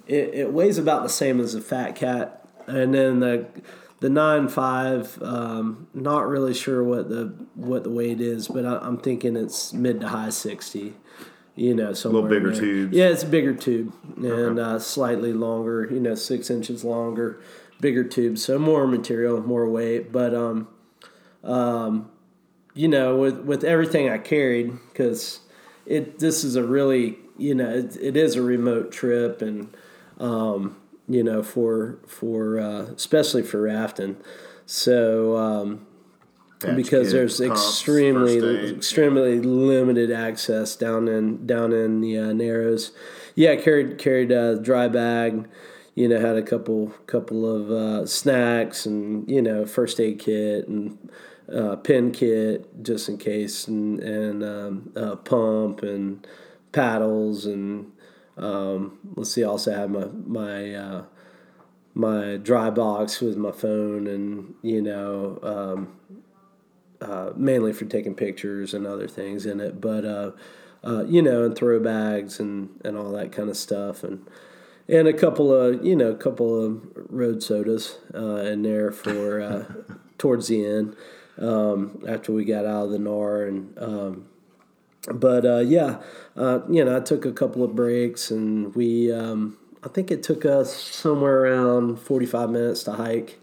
It, 0.07 0.33
it 0.33 0.53
weighs 0.53 0.77
about 0.77 1.03
the 1.03 1.09
same 1.09 1.39
as 1.39 1.55
a 1.55 1.61
fat 1.61 1.95
cat 1.95 2.40
and 2.67 2.93
then 2.93 3.19
the 3.19 3.47
the 4.01 4.09
nine 4.09 4.47
five, 4.47 5.21
um, 5.21 5.87
not 5.93 6.27
really 6.27 6.55
sure 6.55 6.83
what 6.83 7.07
the 7.07 7.33
what 7.53 7.83
the 7.83 7.91
weight 7.91 8.19
is, 8.19 8.47
but 8.47 8.65
I, 8.65 8.85
am 8.85 8.97
thinking 8.97 9.35
it's 9.35 9.73
mid 9.73 10.01
to 10.01 10.09
high 10.09 10.31
sixty. 10.31 10.95
You 11.55 11.75
know, 11.75 11.93
somewhere 11.93 12.21
a 12.21 12.23
little 12.23 12.49
bigger 12.49 12.59
tube. 12.59 12.93
Yeah, 12.93 13.09
it's 13.09 13.23
a 13.23 13.27
bigger 13.27 13.53
tube 13.53 13.93
and 14.17 14.59
okay. 14.59 14.61
uh, 14.61 14.79
slightly 14.79 15.33
longer. 15.33 15.87
You 15.91 15.99
know, 15.99 16.15
six 16.15 16.49
inches 16.49 16.83
longer, 16.83 17.41
bigger 17.79 18.03
tube, 18.03 18.39
so 18.39 18.57
more 18.57 18.87
material, 18.87 19.39
more 19.41 19.69
weight. 19.69 20.11
But 20.11 20.33
um, 20.33 20.67
um, 21.43 22.09
you 22.73 22.87
know, 22.87 23.17
with 23.17 23.41
with 23.41 23.63
everything 23.63 24.09
I 24.09 24.17
carried, 24.17 24.71
because 24.89 25.41
it 25.85 26.17
this 26.17 26.43
is 26.43 26.55
a 26.55 26.63
really 26.63 27.17
you 27.37 27.53
know 27.53 27.69
it, 27.69 27.95
it 28.01 28.17
is 28.17 28.35
a 28.35 28.41
remote 28.41 28.91
trip 28.91 29.43
and 29.43 29.75
um, 30.19 30.80
you 31.11 31.23
know, 31.23 31.43
for 31.43 31.99
for 32.07 32.59
uh, 32.59 32.83
especially 32.95 33.43
for 33.43 33.61
rafting. 33.61 34.17
So 34.65 35.37
um, 35.37 35.85
because 36.75 37.07
kit, 37.07 37.13
there's 37.13 37.39
pumps, 37.39 37.61
extremely 37.61 38.71
extremely 38.71 39.39
limited 39.39 40.11
access 40.11 40.75
down 40.75 41.07
in 41.07 41.45
down 41.45 41.73
in 41.73 42.01
the 42.01 42.17
uh, 42.17 42.33
narrows. 42.33 42.91
Yeah, 43.35 43.55
carried 43.55 43.97
carried 43.97 44.31
a 44.31 44.59
dry 44.59 44.87
bag. 44.87 45.47
You 45.95 46.07
know, 46.07 46.19
had 46.19 46.37
a 46.37 46.41
couple 46.41 46.93
couple 47.05 47.45
of 47.45 47.71
uh, 47.71 48.05
snacks 48.05 48.85
and 48.85 49.29
you 49.29 49.41
know 49.41 49.65
first 49.65 49.99
aid 49.99 50.19
kit 50.19 50.67
and 50.67 51.09
uh, 51.53 51.75
pin 51.77 52.11
kit 52.11 52.83
just 52.83 53.09
in 53.09 53.17
case 53.17 53.67
and 53.67 53.99
and 53.99 54.43
um, 54.43 55.21
pump 55.25 55.83
and 55.83 56.25
paddles 56.71 57.45
and 57.45 57.91
um, 58.37 58.99
let's 59.15 59.33
see. 59.33 59.43
I 59.43 59.47
also 59.47 59.73
have 59.73 59.89
my 59.89 60.05
my 60.05 60.73
uh, 60.73 61.03
my 61.93 62.37
dry 62.37 62.69
box 62.69 63.21
with 63.21 63.37
my 63.37 63.51
phone, 63.51 64.07
and 64.07 64.55
you 64.61 64.81
know, 64.81 65.39
um, 65.43 65.95
uh, 67.01 67.31
mainly 67.35 67.73
for 67.73 67.85
taking 67.85 68.15
pictures 68.15 68.73
and 68.73 68.87
other 68.87 69.07
things 69.07 69.45
in 69.45 69.59
it. 69.59 69.81
But 69.81 70.05
uh, 70.05 70.31
uh, 70.83 71.03
you 71.05 71.21
know, 71.21 71.43
and 71.43 71.55
throw 71.55 71.79
bags 71.79 72.39
and 72.39 72.69
and 72.83 72.97
all 72.97 73.11
that 73.11 73.31
kind 73.31 73.49
of 73.49 73.57
stuff, 73.57 74.03
and 74.03 74.27
and 74.87 75.07
a 75.07 75.13
couple 75.13 75.53
of 75.53 75.85
you 75.85 75.95
know, 75.95 76.11
a 76.11 76.17
couple 76.17 76.63
of 76.63 76.81
road 77.09 77.43
sodas 77.43 77.97
uh, 78.15 78.37
in 78.37 78.61
there 78.63 78.91
for 78.91 79.41
uh, 79.41 79.65
towards 80.17 80.47
the 80.47 80.65
end. 80.65 80.95
um, 81.37 82.03
after 82.07 82.31
we 82.31 82.45
got 82.45 82.65
out 82.65 82.85
of 82.85 82.91
the 82.91 82.99
NAR 82.99 83.43
and. 83.43 84.27
But 85.07 85.45
uh, 85.45 85.59
yeah, 85.59 86.01
uh, 86.35 86.59
you 86.69 86.85
know, 86.85 86.95
I 86.95 86.99
took 86.99 87.25
a 87.25 87.31
couple 87.31 87.63
of 87.63 87.75
breaks 87.75 88.29
and 88.31 88.73
we, 88.75 89.11
um, 89.11 89.57
I 89.83 89.87
think 89.89 90.11
it 90.11 90.21
took 90.21 90.45
us 90.45 90.75
somewhere 90.75 91.45
around 91.45 91.99
45 91.99 92.49
minutes 92.51 92.83
to 92.83 92.93
hike 92.93 93.39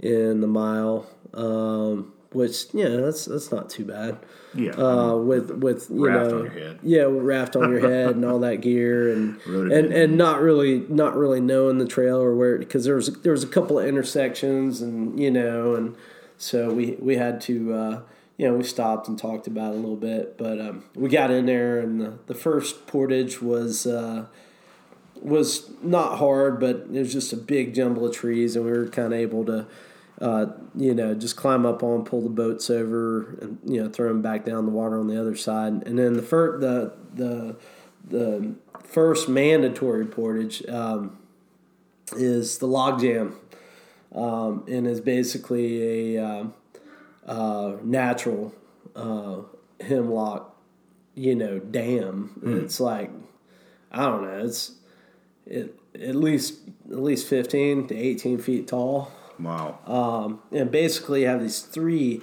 in 0.00 0.40
the 0.40 0.46
mile, 0.46 1.06
um, 1.34 2.12
which, 2.32 2.66
yeah, 2.72 2.88
that's, 2.88 3.26
that's 3.26 3.52
not 3.52 3.68
too 3.68 3.84
bad. 3.84 4.18
Yeah. 4.54 4.70
Uh, 4.72 5.16
with, 5.16 5.50
with, 5.50 5.90
you 5.90 6.06
Raft 6.06 6.30
know, 6.30 6.38
on 6.38 6.44
your 6.44 6.52
head. 6.52 6.78
yeah, 6.82 7.02
raft 7.06 7.56
on 7.56 7.70
your 7.70 7.80
head 7.80 8.14
and 8.16 8.24
all 8.24 8.38
that 8.38 8.62
gear 8.62 9.12
and, 9.12 9.38
and, 9.46 9.92
and 9.92 10.16
not 10.16 10.40
really, 10.40 10.86
not 10.88 11.14
really 11.14 11.42
knowing 11.42 11.76
the 11.76 11.86
trail 11.86 12.16
or 12.16 12.34
where, 12.34 12.56
because 12.56 12.86
there 12.86 12.96
was, 12.96 13.12
there 13.20 13.32
was 13.32 13.44
a 13.44 13.48
couple 13.48 13.78
of 13.78 13.84
intersections 13.84 14.80
and, 14.80 15.20
you 15.20 15.30
know, 15.30 15.74
and 15.74 15.94
so 16.38 16.72
we, 16.72 16.96
we 17.00 17.16
had 17.16 17.38
to, 17.42 17.74
uh, 17.74 18.00
you 18.36 18.46
know, 18.46 18.54
we 18.54 18.64
stopped 18.64 19.08
and 19.08 19.18
talked 19.18 19.46
about 19.46 19.72
it 19.72 19.76
a 19.76 19.80
little 19.80 19.96
bit, 19.96 20.36
but 20.36 20.60
um, 20.60 20.84
we 20.94 21.08
got 21.08 21.30
in 21.30 21.46
there, 21.46 21.78
and 21.78 22.00
the, 22.00 22.18
the 22.26 22.34
first 22.34 22.86
portage 22.86 23.40
was 23.40 23.86
uh, 23.86 24.26
was 25.22 25.70
not 25.82 26.18
hard, 26.18 26.60
but 26.60 26.86
it 26.92 26.98
was 26.98 27.12
just 27.12 27.32
a 27.32 27.36
big 27.36 27.74
jumble 27.74 28.06
of 28.06 28.14
trees, 28.14 28.54
and 28.54 28.64
we 28.64 28.70
were 28.72 28.88
kind 28.88 29.14
of 29.14 29.18
able 29.18 29.44
to, 29.46 29.66
uh, 30.20 30.46
you 30.74 30.94
know, 30.94 31.14
just 31.14 31.36
climb 31.36 31.64
up 31.64 31.82
on, 31.82 32.04
pull 32.04 32.20
the 32.20 32.28
boats 32.28 32.68
over, 32.68 33.38
and 33.40 33.58
you 33.64 33.82
know, 33.82 33.88
throw 33.88 34.08
them 34.08 34.20
back 34.20 34.44
down 34.44 34.66
the 34.66 34.72
water 34.72 34.98
on 34.98 35.06
the 35.06 35.18
other 35.18 35.34
side. 35.34 35.86
And 35.86 35.98
then 35.98 36.12
the 36.12 36.22
first 36.22 36.60
the 36.60 36.92
the 37.14 37.56
the 38.08 38.54
first 38.84 39.30
mandatory 39.30 40.04
portage 40.04 40.64
um, 40.68 41.18
is 42.12 42.58
the 42.58 42.66
log 42.66 43.00
jam, 43.00 43.34
um, 44.14 44.62
and 44.68 44.86
is 44.86 45.00
basically 45.00 46.16
a 46.16 46.22
um, 46.22 46.54
uh, 47.26 47.76
natural 47.82 48.54
uh, 48.94 49.42
hemlock, 49.80 50.56
you 51.14 51.34
know, 51.34 51.58
dam. 51.58 52.40
It's 52.64 52.80
like 52.80 53.10
I 53.92 54.04
don't 54.06 54.22
know. 54.22 54.44
It's 54.44 54.72
it, 55.46 55.78
at 55.94 56.14
least 56.14 56.60
at 56.90 57.02
least 57.02 57.26
fifteen 57.26 57.86
to 57.88 57.96
eighteen 57.96 58.38
feet 58.38 58.68
tall, 58.68 59.10
Wow. 59.40 59.78
um, 59.86 60.40
and 60.52 60.70
basically 60.70 61.22
you 61.22 61.26
have 61.28 61.40
these 61.42 61.60
three 61.60 62.22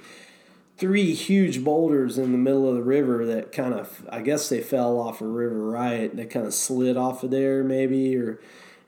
three 0.76 1.14
huge 1.14 1.62
boulders 1.62 2.18
in 2.18 2.32
the 2.32 2.38
middle 2.38 2.68
of 2.68 2.74
the 2.74 2.82
river 2.82 3.24
that 3.26 3.52
kind 3.52 3.72
of 3.74 4.06
I 4.10 4.20
guess 4.22 4.48
they 4.48 4.60
fell 4.60 4.98
off 4.98 5.20
a 5.20 5.26
river 5.26 5.68
right. 5.70 6.14
They 6.14 6.26
kind 6.26 6.46
of 6.46 6.54
slid 6.54 6.96
off 6.96 7.22
of 7.22 7.30
there 7.30 7.62
maybe 7.62 8.16
or 8.16 8.40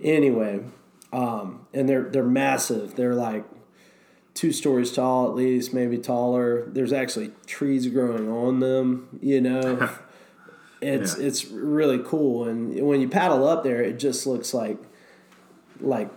anyway. 0.02 0.64
Um, 1.12 1.66
and 1.72 1.88
they're 1.88 2.02
they're 2.10 2.24
massive. 2.24 2.96
They're 2.96 3.14
like 3.14 3.44
two 4.36 4.52
stories 4.52 4.92
tall 4.92 5.28
at 5.28 5.34
least, 5.34 5.74
maybe 5.74 5.98
taller. 5.98 6.66
There's 6.68 6.92
actually 6.92 7.32
trees 7.46 7.88
growing 7.88 8.28
on 8.30 8.60
them, 8.60 9.08
you 9.20 9.40
know. 9.40 9.88
it's 10.80 11.18
Yeah. 11.18 11.26
it's 11.26 11.46
really 11.46 11.98
cool 12.04 12.46
and 12.46 12.86
when 12.86 13.00
you 13.00 13.08
paddle 13.08 13.48
up 13.48 13.64
there 13.64 13.80
it 13.80 13.98
just 13.98 14.26
looks 14.26 14.52
like 14.52 14.76
like 15.80 16.10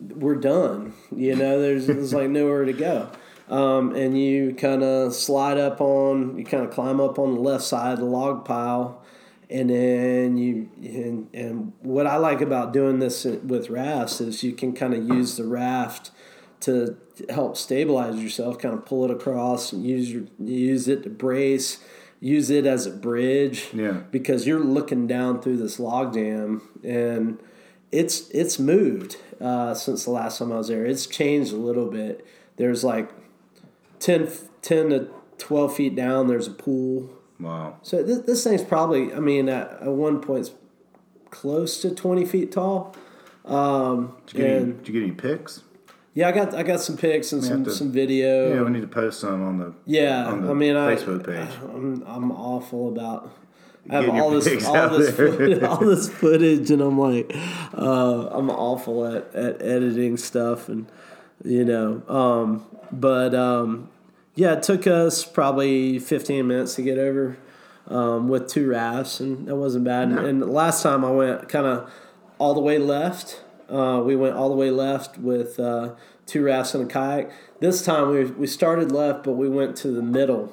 we're 0.00 0.34
done. 0.34 0.92
You 1.14 1.36
know, 1.36 1.60
there's 1.60 1.86
there's 1.86 2.12
like 2.12 2.28
nowhere 2.28 2.64
to 2.64 2.72
go. 2.72 3.08
Um, 3.48 3.94
and 3.94 4.18
you 4.18 4.54
kind 4.54 4.82
of 4.82 5.14
slide 5.14 5.58
up 5.58 5.80
on, 5.80 6.38
you 6.38 6.44
kind 6.44 6.64
of 6.64 6.70
climb 6.70 7.00
up 7.00 7.18
on 7.18 7.34
the 7.34 7.40
left 7.40 7.64
side 7.64 7.92
of 7.94 7.98
the 7.98 8.06
log 8.06 8.44
pile, 8.44 9.02
and 9.50 9.68
then 9.68 10.36
you 10.38 10.70
and, 10.80 11.28
and 11.34 11.72
what 11.80 12.06
I 12.06 12.16
like 12.16 12.40
about 12.40 12.72
doing 12.72 12.98
this 12.98 13.24
with 13.24 13.68
rafts 13.68 14.20
is 14.20 14.42
you 14.42 14.52
can 14.52 14.72
kind 14.72 14.94
of 14.94 15.06
use 15.06 15.36
the 15.36 15.44
raft 15.44 16.10
to 16.60 16.96
help 17.30 17.56
stabilize 17.56 18.22
yourself, 18.22 18.58
kind 18.58 18.74
of 18.74 18.84
pull 18.86 19.04
it 19.04 19.10
across 19.10 19.72
and 19.72 19.84
use 19.84 20.10
your 20.10 20.24
use 20.38 20.88
it 20.88 21.02
to 21.04 21.10
brace, 21.10 21.82
use 22.20 22.50
it 22.50 22.66
as 22.66 22.86
a 22.86 22.90
bridge. 22.90 23.68
Yeah. 23.72 24.02
Because 24.10 24.46
you're 24.46 24.60
looking 24.60 25.06
down 25.06 25.40
through 25.40 25.58
this 25.58 25.78
log 25.78 26.14
jam 26.14 26.62
and 26.82 27.38
it's 27.90 28.30
it's 28.30 28.58
moved 28.58 29.16
uh, 29.40 29.74
since 29.74 30.04
the 30.04 30.10
last 30.10 30.38
time 30.38 30.52
I 30.52 30.56
was 30.56 30.68
there. 30.68 30.84
It's 30.84 31.06
changed 31.06 31.52
a 31.52 31.56
little 31.56 31.90
bit. 31.90 32.26
There's 32.56 32.84
like 32.84 33.10
10, 34.00 34.28
10 34.62 34.90
to 34.90 35.08
twelve 35.38 35.76
feet 35.76 35.94
down. 35.94 36.26
There's 36.28 36.46
a 36.46 36.52
pool. 36.52 37.10
Wow. 37.38 37.78
So 37.82 38.02
this, 38.02 38.18
this 38.20 38.44
thing's 38.44 38.62
probably, 38.62 39.12
I 39.12 39.18
mean, 39.18 39.48
at, 39.48 39.82
at 39.82 39.90
one 39.90 40.20
point, 40.20 40.46
it's 40.46 40.50
close 41.30 41.80
to 41.82 41.90
twenty 41.94 42.24
feet 42.24 42.52
tall. 42.52 42.94
Um, 43.44 44.16
Did 44.26 44.38
you, 44.38 44.44
get 44.44 44.50
any, 44.50 44.72
did 44.72 44.88
you 44.88 44.94
get 44.94 45.02
any 45.02 45.12
pics? 45.12 45.62
Yeah, 46.14 46.28
I 46.28 46.32
got 46.32 46.54
I 46.54 46.62
got 46.62 46.80
some 46.80 46.96
pics 46.96 47.32
and 47.32 47.42
some 47.42 47.64
to- 47.64 47.70
some 47.70 47.92
video. 47.92 48.54
Yeah, 48.54 48.62
we 48.62 48.70
need 48.70 48.82
to 48.82 48.88
post 48.88 49.20
some 49.20 49.42
on 49.42 49.58
the 49.58 49.74
Yeah, 49.86 50.26
on 50.26 50.42
the 50.42 50.50
I 50.50 50.54
mean, 50.54 50.76
I, 50.76 50.96
Facebook 50.96 51.26
page. 51.26 51.48
I'm, 51.62 52.02
I'm 52.06 52.32
awful 52.32 52.88
about. 52.88 53.30
I 53.90 53.96
have 53.96 54.10
all 54.10 54.30
this, 54.30 54.64
all 54.64 54.90
this, 54.90 55.12
footage, 55.14 55.62
all 55.64 55.78
this 55.84 56.08
footage, 56.08 56.70
and 56.70 56.80
I'm 56.80 56.96
like, 56.98 57.34
uh, 57.76 58.28
I'm 58.30 58.48
awful 58.48 59.04
at, 59.04 59.34
at 59.34 59.60
editing 59.60 60.16
stuff, 60.16 60.68
and 60.68 60.86
you 61.44 61.64
know, 61.64 62.00
um, 62.06 62.64
but 62.92 63.34
um, 63.34 63.88
yeah, 64.36 64.52
it 64.52 64.62
took 64.62 64.86
us 64.86 65.24
probably 65.24 65.98
15 65.98 66.46
minutes 66.46 66.76
to 66.76 66.82
get 66.82 66.96
over 66.96 67.36
um, 67.88 68.28
with 68.28 68.48
two 68.48 68.68
rafts, 68.68 69.18
and 69.18 69.48
that 69.48 69.56
wasn't 69.56 69.84
bad. 69.84 70.08
And, 70.10 70.18
and 70.20 70.50
last 70.52 70.84
time 70.84 71.04
I 71.04 71.10
went 71.10 71.48
kind 71.48 71.66
of 71.66 71.90
all 72.38 72.54
the 72.54 72.60
way 72.60 72.78
left. 72.78 73.42
Uh, 73.72 74.02
we 74.04 74.14
went 74.14 74.36
all 74.36 74.50
the 74.50 74.54
way 74.54 74.70
left 74.70 75.16
with 75.16 75.58
uh, 75.58 75.94
two 76.26 76.44
rafts 76.44 76.74
and 76.74 76.90
a 76.90 76.92
kayak. 76.92 77.30
This 77.60 77.82
time 77.82 78.10
we 78.10 78.24
we 78.24 78.46
started 78.46 78.92
left, 78.92 79.24
but 79.24 79.32
we 79.32 79.48
went 79.48 79.76
to 79.78 79.88
the 79.90 80.02
middle 80.02 80.52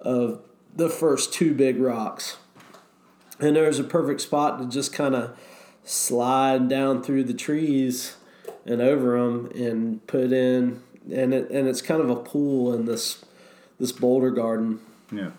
of 0.00 0.40
the 0.74 0.88
first 0.88 1.32
two 1.32 1.54
big 1.54 1.78
rocks, 1.78 2.38
and 3.38 3.54
there 3.54 3.68
was 3.68 3.78
a 3.78 3.84
perfect 3.84 4.20
spot 4.20 4.58
to 4.58 4.66
just 4.66 4.92
kind 4.92 5.14
of 5.14 5.38
slide 5.84 6.68
down 6.68 7.02
through 7.02 7.24
the 7.24 7.34
trees 7.34 8.16
and 8.66 8.80
over 8.82 9.18
them 9.18 9.50
and 9.54 10.06
put 10.06 10.32
in 10.32 10.82
and 11.10 11.32
it 11.32 11.50
and 11.50 11.66
it's 11.68 11.80
kind 11.82 12.00
of 12.00 12.10
a 12.10 12.16
pool 12.16 12.74
in 12.74 12.84
this 12.84 13.24
this 13.78 13.92
boulder 13.92 14.30
garden 14.30 14.80
Yeah. 15.10 15.30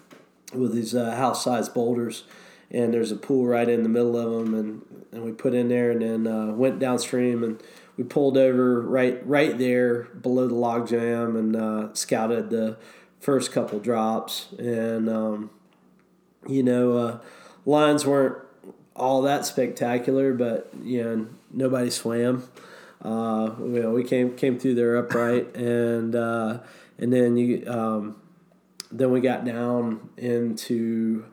with 0.54 0.74
these 0.74 0.96
uh, 0.96 1.16
house 1.16 1.44
sized 1.44 1.74
boulders, 1.74 2.24
and 2.72 2.94
there's 2.94 3.12
a 3.12 3.16
pool 3.18 3.46
right 3.46 3.68
in 3.70 3.84
the 3.84 3.90
middle 3.90 4.18
of 4.18 4.32
them, 4.46 4.54
and, 4.56 4.82
and 5.12 5.24
we 5.24 5.32
put 5.32 5.54
in 5.54 5.70
there, 5.70 5.92
and 5.92 6.02
then 6.02 6.28
uh, 6.28 6.54
went 6.54 6.80
downstream, 6.80 7.44
and 7.44 7.62
we 7.98 8.04
pulled 8.04 8.38
over 8.38 8.82
right 8.82 9.26
right 9.28 9.58
there 9.58 10.04
below 10.04 10.48
the 10.48 10.56
log 10.56 10.88
jam, 10.88 11.36
and 11.36 11.56
uh, 11.56 11.94
scouted 11.94 12.50
the 12.50 12.78
first 13.20 13.52
couple 13.52 13.80
drops, 13.80 14.48
and 14.58 15.10
um, 15.10 15.50
you 16.48 16.64
know, 16.64 16.98
uh, 16.98 17.20
lines 17.66 18.06
weren't 18.06 18.38
all 18.96 19.22
that 19.24 19.46
spectacular, 19.46 20.34
but 20.34 20.70
you 20.84 21.04
know, 21.04 21.28
nobody 21.52 21.90
swam. 21.90 22.48
Uh, 23.02 23.52
you 23.60 23.82
know, 23.82 23.92
we 23.92 24.04
came 24.04 24.36
came 24.36 24.60
through 24.60 24.76
there 24.76 24.98
upright, 24.98 25.56
and 25.56 26.16
uh, 26.16 26.60
and 26.98 27.12
then 27.12 27.38
you. 27.38 27.64
Um, 27.68 28.16
then 28.92 29.12
we 29.12 29.22
got 29.22 29.46
down 29.46 30.10
into 30.18 31.24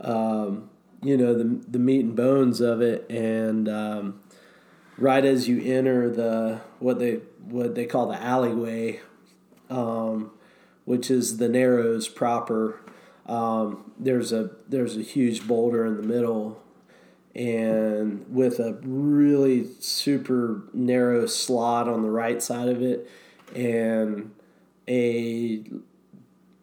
um, 0.00 0.70
you 1.02 1.16
know 1.16 1.34
the 1.34 1.60
the 1.68 1.78
meat 1.78 2.04
and 2.04 2.16
bones 2.16 2.60
of 2.60 2.80
it, 2.80 3.10
and 3.10 3.68
um, 3.68 4.20
right 4.96 5.24
as 5.24 5.48
you 5.48 5.60
enter 5.62 6.08
the 6.08 6.60
what 6.78 6.98
they 6.98 7.20
what 7.44 7.74
they 7.74 7.86
call 7.86 8.06
the 8.08 8.22
alleyway, 8.22 9.00
um, 9.68 10.30
which 10.84 11.10
is 11.10 11.38
the 11.38 11.48
Narrows 11.48 12.08
proper, 12.08 12.80
um, 13.26 13.92
there's 13.98 14.32
a 14.32 14.50
there's 14.68 14.96
a 14.96 15.02
huge 15.02 15.46
boulder 15.46 15.84
in 15.84 15.96
the 15.96 16.02
middle, 16.02 16.62
and 17.34 18.24
with 18.32 18.60
a 18.60 18.74
really 18.82 19.66
super 19.80 20.62
narrow 20.72 21.26
slot 21.26 21.88
on 21.88 22.02
the 22.02 22.10
right 22.10 22.42
side 22.42 22.68
of 22.68 22.80
it, 22.80 23.10
and 23.54 24.32
a 24.88 25.64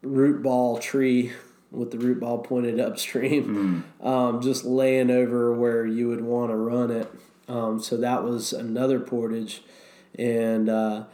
root 0.02 0.42
ball 0.42 0.78
tree 0.78 1.32
with 1.70 1.90
the 1.90 1.98
root 1.98 2.20
ball 2.20 2.38
pointed 2.38 2.80
upstream, 2.80 3.84
um, 4.00 4.40
just 4.40 4.64
laying 4.64 5.10
over 5.10 5.52
where 5.52 5.86
you 5.86 6.08
would 6.08 6.22
want 6.22 6.50
to 6.50 6.56
run 6.56 6.90
it. 6.90 7.10
Um, 7.48 7.80
so 7.80 7.96
that 7.96 8.22
was 8.24 8.52
another 8.52 9.00
portage, 9.00 9.62
and 10.16 10.68
uh, 10.68 11.04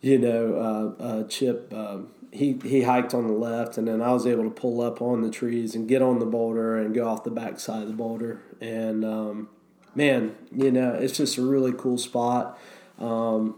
you 0.00 0.18
know, 0.18 0.96
uh, 1.00 1.02
uh, 1.02 1.28
Chip 1.28 1.72
uh, 1.74 1.98
he 2.32 2.58
he 2.62 2.82
hiked 2.82 3.14
on 3.14 3.26
the 3.26 3.32
left, 3.32 3.78
and 3.78 3.88
then 3.88 4.00
I 4.00 4.12
was 4.12 4.26
able 4.26 4.44
to 4.44 4.50
pull 4.50 4.80
up 4.80 5.02
on 5.02 5.22
the 5.22 5.30
trees 5.30 5.74
and 5.74 5.88
get 5.88 6.02
on 6.02 6.18
the 6.18 6.26
boulder 6.26 6.76
and 6.76 6.94
go 6.94 7.08
off 7.08 7.24
the 7.24 7.30
back 7.30 7.58
side 7.58 7.82
of 7.82 7.88
the 7.88 7.94
boulder. 7.94 8.40
And 8.60 9.04
um, 9.04 9.48
man, 9.94 10.36
you 10.52 10.70
know, 10.70 10.94
it's 10.94 11.16
just 11.16 11.38
a 11.38 11.42
really 11.42 11.72
cool 11.72 11.98
spot. 11.98 12.58
Um, 12.98 13.56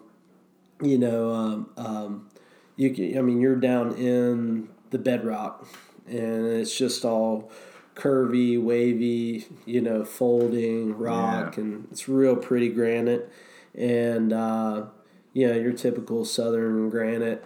you 0.80 0.98
know, 0.98 1.32
um, 1.32 1.70
um, 1.76 2.28
you 2.76 2.90
can, 2.90 3.18
I 3.18 3.22
mean, 3.22 3.40
you're 3.40 3.56
down 3.56 3.94
in 3.94 4.68
the 4.90 4.98
bedrock, 4.98 5.66
and 6.06 6.46
it's 6.46 6.76
just 6.76 7.04
all 7.04 7.50
curvy, 7.94 8.60
wavy, 8.60 9.46
you 9.66 9.80
know, 9.80 10.04
folding 10.04 10.96
rock, 10.96 11.56
Yeah. 11.56 11.62
and 11.64 11.88
it's 11.90 12.08
real 12.08 12.36
pretty 12.36 12.68
granite, 12.70 13.30
and 13.74 14.32
uh, 14.32 14.86
you 15.32 15.46
know, 15.48 15.54
your 15.54 15.72
typical 15.72 16.24
southern 16.24 16.88
granite, 16.90 17.44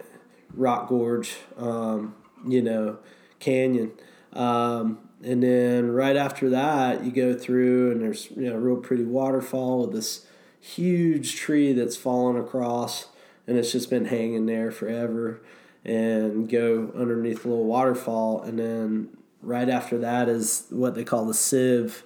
rock 0.53 0.87
gorge, 0.89 1.35
um, 1.57 2.15
you 2.47 2.61
know, 2.61 2.97
canyon. 3.39 3.91
Um, 4.33 4.99
and 5.23 5.41
then 5.41 5.91
right 5.91 6.15
after 6.15 6.49
that, 6.51 7.03
you 7.03 7.11
go 7.11 7.33
through 7.33 7.91
and 7.91 8.01
there's 8.01 8.29
you 8.31 8.49
know 8.49 8.55
a 8.55 8.59
real 8.59 8.77
pretty 8.77 9.03
waterfall 9.03 9.81
with 9.81 9.93
this 9.93 10.25
huge 10.59 11.35
tree 11.35 11.73
that's 11.73 11.95
fallen 11.97 12.37
across, 12.37 13.07
and 13.47 13.57
it's 13.57 13.71
just 13.71 13.89
been 13.89 14.05
hanging 14.05 14.45
there 14.45 14.71
forever. 14.71 15.41
And 15.85 16.49
go 16.49 16.91
underneath 16.95 17.45
a 17.45 17.47
little 17.47 17.65
waterfall, 17.65 18.41
and 18.41 18.59
then 18.59 19.09
right 19.41 19.69
after 19.69 19.97
that 19.99 20.27
is 20.27 20.65
what 20.69 20.95
they 20.95 21.05
call 21.05 21.25
the 21.25 21.33
sieve, 21.33 22.03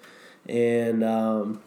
and 0.47 1.03
um, 1.03 1.61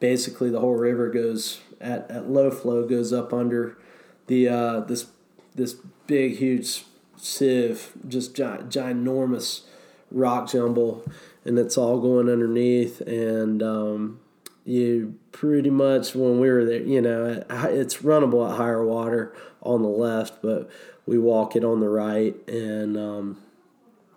basically 0.00 0.50
the 0.50 0.58
whole 0.58 0.74
river 0.74 1.08
goes 1.10 1.60
at, 1.80 2.10
at 2.10 2.28
low 2.28 2.50
flow 2.50 2.86
goes 2.86 3.12
up 3.12 3.32
under 3.32 3.78
the 4.26 4.48
uh, 4.48 4.80
this 4.80 5.06
this 5.54 5.74
big 6.06 6.36
huge 6.36 6.84
sieve, 7.16 7.92
just 8.08 8.34
gi- 8.34 8.42
ginormous 8.42 9.62
rock 10.10 10.48
jumble, 10.50 11.04
and 11.44 11.58
it's 11.58 11.78
all 11.78 12.00
going 12.00 12.28
underneath. 12.28 13.00
And 13.02 13.62
um, 13.62 14.20
you 14.64 15.14
pretty 15.32 15.70
much 15.70 16.14
when 16.14 16.40
we 16.40 16.50
were 16.50 16.64
there, 16.64 16.82
you 16.82 17.00
know, 17.00 17.44
it's 17.50 17.98
runnable 17.98 18.50
at 18.50 18.56
higher 18.56 18.84
water 18.84 19.34
on 19.62 19.82
the 19.82 19.88
left, 19.88 20.42
but 20.42 20.70
we 21.10 21.18
walk 21.18 21.56
it 21.56 21.64
on 21.64 21.80
the 21.80 21.88
right, 21.88 22.36
and 22.46 22.96
um, 22.96 23.42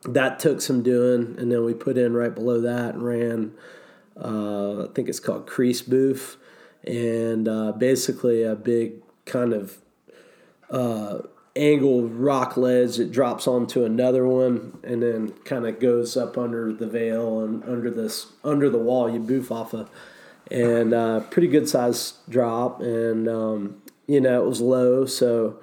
that 0.04 0.38
took 0.38 0.62
some 0.62 0.84
doing. 0.84 1.36
And 1.40 1.52
then 1.52 1.66
we 1.66 1.74
put 1.74 1.98
in 1.98 2.14
right 2.14 2.34
below 2.34 2.62
that 2.62 2.94
and 2.94 3.04
ran. 3.04 3.54
Uh, 4.16 4.84
I 4.84 4.88
think 4.94 5.10
it's 5.10 5.20
called 5.20 5.48
Crease 5.48 5.82
Booth, 5.82 6.38
and 6.84 7.48
uh, 7.48 7.72
basically 7.72 8.44
a 8.44 8.54
big 8.54 8.94
kind 9.26 9.54
of 9.54 9.80
uh, 10.70 11.22
angled 11.56 12.14
rock 12.14 12.58
ledge 12.58 12.98
that 12.98 13.12
drops 13.12 13.48
onto 13.48 13.84
another 13.84 14.28
one 14.28 14.78
and 14.84 15.02
then 15.02 15.30
kind 15.46 15.66
of 15.66 15.80
goes 15.80 16.16
up 16.16 16.38
under 16.38 16.72
the 16.72 16.88
veil 16.88 17.40
and 17.40 17.64
under 17.64 17.90
this 17.90 18.28
under 18.44 18.70
the 18.70 18.78
wall 18.78 19.10
you 19.10 19.20
boof 19.20 19.52
off 19.52 19.74
of 19.74 19.90
and 20.50 20.94
uh, 20.94 21.20
pretty 21.20 21.48
good 21.48 21.70
size 21.70 22.14
drop 22.28 22.82
and 22.82 23.30
um, 23.30 23.82
you 24.08 24.20
know 24.20 24.44
it 24.44 24.48
was 24.48 24.62
low 24.62 25.06
so 25.06 25.60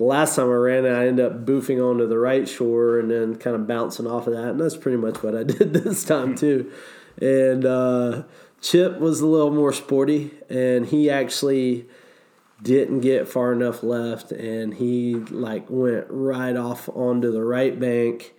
the 0.00 0.06
last 0.06 0.34
time 0.34 0.46
I 0.46 0.54
ran 0.54 0.86
it 0.86 0.92
I 0.94 1.08
ended 1.08 1.26
up 1.26 1.44
boofing 1.44 1.78
onto 1.78 2.06
the 2.06 2.16
right 2.16 2.48
shore 2.48 2.98
and 2.98 3.10
then 3.10 3.36
kind 3.36 3.54
of 3.54 3.66
bouncing 3.66 4.06
off 4.06 4.26
of 4.26 4.32
that 4.32 4.48
and 4.48 4.58
that's 4.58 4.74
pretty 4.74 4.96
much 4.96 5.22
what 5.22 5.36
I 5.36 5.42
did 5.44 5.74
this 5.74 6.04
time 6.04 6.34
too. 6.34 6.72
And 7.20 7.66
uh, 7.66 8.22
Chip 8.62 8.98
was 8.98 9.20
a 9.20 9.26
little 9.26 9.50
more 9.50 9.74
sporty 9.74 10.30
and 10.48 10.86
he 10.86 11.10
actually 11.10 11.84
didn't 12.62 13.00
get 13.00 13.28
far 13.28 13.52
enough 13.52 13.82
left 13.82 14.32
and 14.32 14.72
he 14.72 15.16
like 15.16 15.66
went 15.68 16.06
right 16.08 16.56
off 16.56 16.88
onto 16.88 17.30
the 17.30 17.44
right 17.44 17.78
bank 17.78 18.32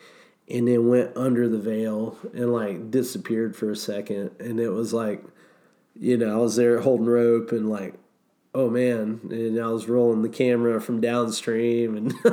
and 0.49 0.67
then 0.67 0.89
went 0.89 1.15
under 1.15 1.47
the 1.47 1.59
veil 1.59 2.17
and 2.33 2.51
like 2.51 2.89
disappeared 2.89 3.55
for 3.55 3.69
a 3.69 3.75
second. 3.75 4.31
And 4.39 4.59
it 4.59 4.69
was 4.69 4.93
like 4.93 5.23
you 5.93 6.17
know 6.17 6.33
i 6.33 6.37
was 6.37 6.55
there 6.55 6.79
holding 6.79 7.05
rope 7.05 7.51
and 7.51 7.69
like 7.69 7.93
oh 8.53 8.69
man 8.69 9.19
and 9.29 9.59
i 9.59 9.67
was 9.67 9.87
rolling 9.87 10.21
the 10.21 10.29
camera 10.29 10.81
from 10.81 10.99
downstream 10.99 11.95
and 11.95 12.13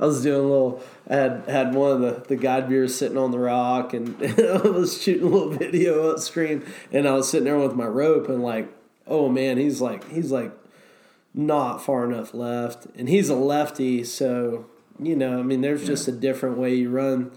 i 0.00 0.06
was 0.06 0.22
doing 0.22 0.40
a 0.40 0.42
little 0.42 0.82
i 1.08 1.14
had 1.14 1.44
had 1.48 1.74
one 1.74 1.92
of 1.92 2.00
the, 2.00 2.24
the 2.28 2.36
guide 2.36 2.68
beers 2.68 2.94
sitting 2.94 3.18
on 3.18 3.30
the 3.30 3.38
rock 3.38 3.92
and 3.92 4.16
i 4.40 4.56
was 4.68 5.02
shooting 5.02 5.24
a 5.24 5.26
little 5.26 5.50
video 5.50 6.10
upstream 6.10 6.64
and 6.92 7.06
i 7.06 7.12
was 7.12 7.28
sitting 7.28 7.44
there 7.44 7.58
with 7.58 7.74
my 7.74 7.86
rope 7.86 8.28
and 8.28 8.42
like 8.42 8.72
oh 9.06 9.28
man 9.28 9.58
he's 9.58 9.80
like 9.80 10.08
he's 10.10 10.32
like 10.32 10.52
not 11.36 11.84
far 11.84 12.10
enough 12.10 12.34
left. 12.34 12.86
And 12.96 13.08
he's 13.08 13.28
a 13.28 13.36
lefty, 13.36 14.02
so, 14.02 14.66
you 14.98 15.14
know, 15.14 15.38
I 15.38 15.42
mean, 15.42 15.60
there's 15.60 15.82
yeah. 15.82 15.88
just 15.88 16.08
a 16.08 16.12
different 16.12 16.56
way 16.56 16.74
you 16.74 16.90
run 16.90 17.30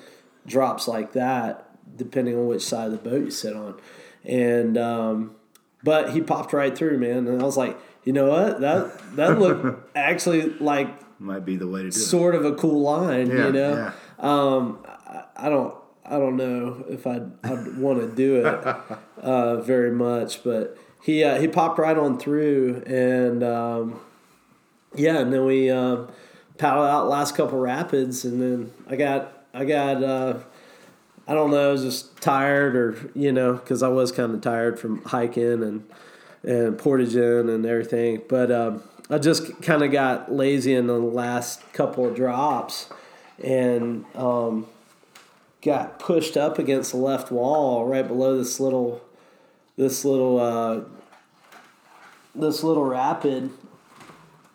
drops 0.47 0.87
like 0.87 1.11
that, 1.11 1.69
depending 1.97 2.35
on 2.35 2.47
which 2.47 2.63
side 2.63 2.85
of 2.85 2.91
the 2.91 3.09
boat 3.09 3.25
you 3.25 3.31
sit 3.31 3.55
on. 3.55 3.75
And, 4.23 4.77
um, 4.77 5.35
but 5.83 6.13
he 6.13 6.21
popped 6.21 6.53
right 6.53 6.75
through, 6.75 6.97
man. 6.97 7.27
And 7.27 7.41
I 7.41 7.45
was 7.45 7.57
like, 7.57 7.77
you 8.03 8.13
know 8.13 8.27
what? 8.27 8.61
That, 8.61 9.15
that 9.15 9.39
looked 9.39 9.89
actually 9.95 10.49
like, 10.59 10.89
might 11.19 11.45
be 11.45 11.57
the 11.57 11.67
way 11.67 11.83
to 11.83 11.89
do 11.89 11.99
sort 11.99 12.35
it. 12.35 12.39
of 12.39 12.45
a 12.45 12.55
cool 12.55 12.81
line, 12.81 13.27
yeah, 13.29 13.45
you 13.47 13.51
know? 13.51 13.73
Yeah. 13.75 13.93
Um, 14.19 14.79
I, 14.85 15.23
I 15.35 15.49
don't, 15.49 15.75
I 16.05 16.17
don't 16.17 16.37
know 16.37 16.83
if 16.89 17.05
I'd, 17.05 17.31
I'd 17.43 17.77
want 17.77 17.99
to 17.99 18.07
do 18.07 18.45
it 18.45 18.45
uh, 19.21 19.57
very 19.61 19.91
much, 19.91 20.43
but 20.43 20.77
he 21.01 21.23
uh, 21.23 21.39
he 21.39 21.47
popped 21.47 21.79
right 21.79 21.97
on 21.97 22.19
through, 22.19 22.83
and 22.85 23.43
um, 23.43 23.99
yeah, 24.95 25.19
and 25.19 25.31
then 25.31 25.45
we 25.45 25.69
uh, 25.69 26.05
paddled 26.57 26.87
out 26.87 27.07
last 27.07 27.35
couple 27.35 27.59
rapids, 27.59 28.25
and 28.25 28.41
then 28.41 28.71
I 28.87 28.95
got 28.95 29.45
I 29.53 29.65
got 29.65 30.03
uh, 30.03 30.39
I 31.27 31.33
don't 31.33 31.51
know, 31.51 31.69
I 31.69 31.71
was 31.71 31.83
just 31.83 32.19
tired, 32.21 32.75
or 32.75 33.11
you 33.15 33.31
know, 33.31 33.53
because 33.53 33.83
I 33.83 33.87
was 33.87 34.11
kind 34.11 34.33
of 34.33 34.41
tired 34.41 34.79
from 34.79 35.03
hiking 35.03 35.63
and 35.63 35.87
and 36.43 36.77
portaging 36.77 37.49
and 37.49 37.65
everything, 37.65 38.21
but 38.27 38.51
um, 38.51 38.83
I 39.09 39.17
just 39.17 39.61
kind 39.61 39.83
of 39.83 39.91
got 39.91 40.31
lazy 40.31 40.73
in 40.73 40.87
the 40.87 40.99
last 40.99 41.61
couple 41.73 42.07
of 42.07 42.15
drops, 42.15 42.89
and 43.43 44.05
um, 44.15 44.67
got 45.61 45.99
pushed 45.99 46.37
up 46.37 46.59
against 46.59 46.91
the 46.91 46.97
left 46.97 47.31
wall 47.31 47.85
right 47.85 48.07
below 48.07 48.37
this 48.37 48.59
little 48.59 49.01
this 49.75 50.05
little 50.05 50.39
uh, 50.39 50.81
this 52.35 52.63
little 52.63 52.85
rapid, 52.85 53.49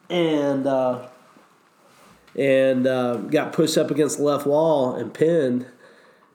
and 0.08 0.66
uh, 0.66 1.06
and 2.36 2.86
uh, 2.86 3.16
got 3.16 3.52
pushed 3.52 3.76
up 3.76 3.90
against 3.90 4.18
the 4.18 4.22
left 4.24 4.46
wall 4.46 4.94
and 4.94 5.12
pinned, 5.12 5.66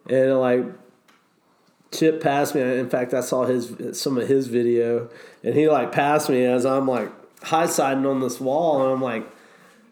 and 0.10 0.40
like 0.40 0.66
Chip 1.92 2.22
passed 2.22 2.54
me. 2.54 2.62
In 2.62 2.90
fact, 2.90 3.14
I 3.14 3.22
saw 3.22 3.46
his 3.46 4.00
some 4.00 4.18
of 4.18 4.28
his 4.28 4.48
video, 4.48 5.10
and 5.44 5.56
he 5.56 5.68
like 5.68 5.92
passed 5.92 6.30
me 6.30 6.46
as 6.46 6.66
I'm 6.66 6.88
like 6.88 7.12
high 7.44 7.66
siding 7.66 8.06
on 8.06 8.20
this 8.20 8.40
wall, 8.40 8.84
and 8.84 8.92
I'm 8.94 9.02
like, 9.02 9.26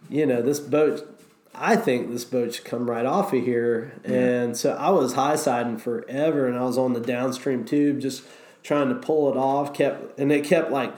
you 0.09 0.25
know, 0.25 0.41
this 0.41 0.59
boat. 0.59 1.13
I 1.59 1.75
think 1.75 2.11
this 2.11 2.23
boat 2.23 2.53
should 2.53 2.65
come 2.65 2.87
right 2.87 3.05
off 3.05 3.33
of 3.33 3.43
here, 3.43 3.93
yeah. 4.07 4.13
and 4.13 4.57
so 4.57 4.73
I 4.73 4.91
was 4.91 5.13
high 5.13 5.35
siding 5.35 5.79
forever, 5.79 6.47
and 6.47 6.55
I 6.55 6.63
was 6.63 6.77
on 6.77 6.93
the 6.93 6.99
downstream 6.99 7.65
tube 7.65 7.99
just 7.99 8.23
trying 8.61 8.89
to 8.89 8.95
pull 8.95 9.31
it 9.31 9.37
off. 9.37 9.73
Kept 9.73 10.19
and 10.19 10.31
it 10.31 10.43
kept 10.43 10.69
like 10.69 10.93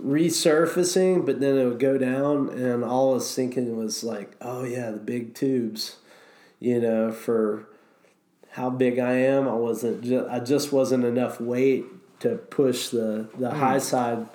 resurfacing, 0.00 1.26
but 1.26 1.40
then 1.40 1.58
it 1.58 1.66
would 1.66 1.78
go 1.78 1.98
down, 1.98 2.48
and 2.48 2.82
all 2.82 3.10
I 3.10 3.14
was 3.16 3.34
thinking 3.34 3.76
was 3.76 4.02
like, 4.02 4.34
oh 4.40 4.64
yeah, 4.64 4.90
the 4.90 4.98
big 4.98 5.34
tubes, 5.34 5.96
you 6.60 6.80
know, 6.80 7.12
for 7.12 7.66
how 8.54 8.70
big 8.70 8.98
I 8.98 9.12
am, 9.12 9.48
I 9.48 9.54
wasn't. 9.54 10.02
Just, 10.04 10.28
I 10.28 10.40
just 10.40 10.72
wasn't 10.72 11.04
enough 11.04 11.40
weight 11.40 11.84
to 12.20 12.36
push 12.36 12.88
the 12.88 13.28
the 13.38 13.50
mm. 13.50 13.52
high 13.52 13.78
side, 13.78 14.26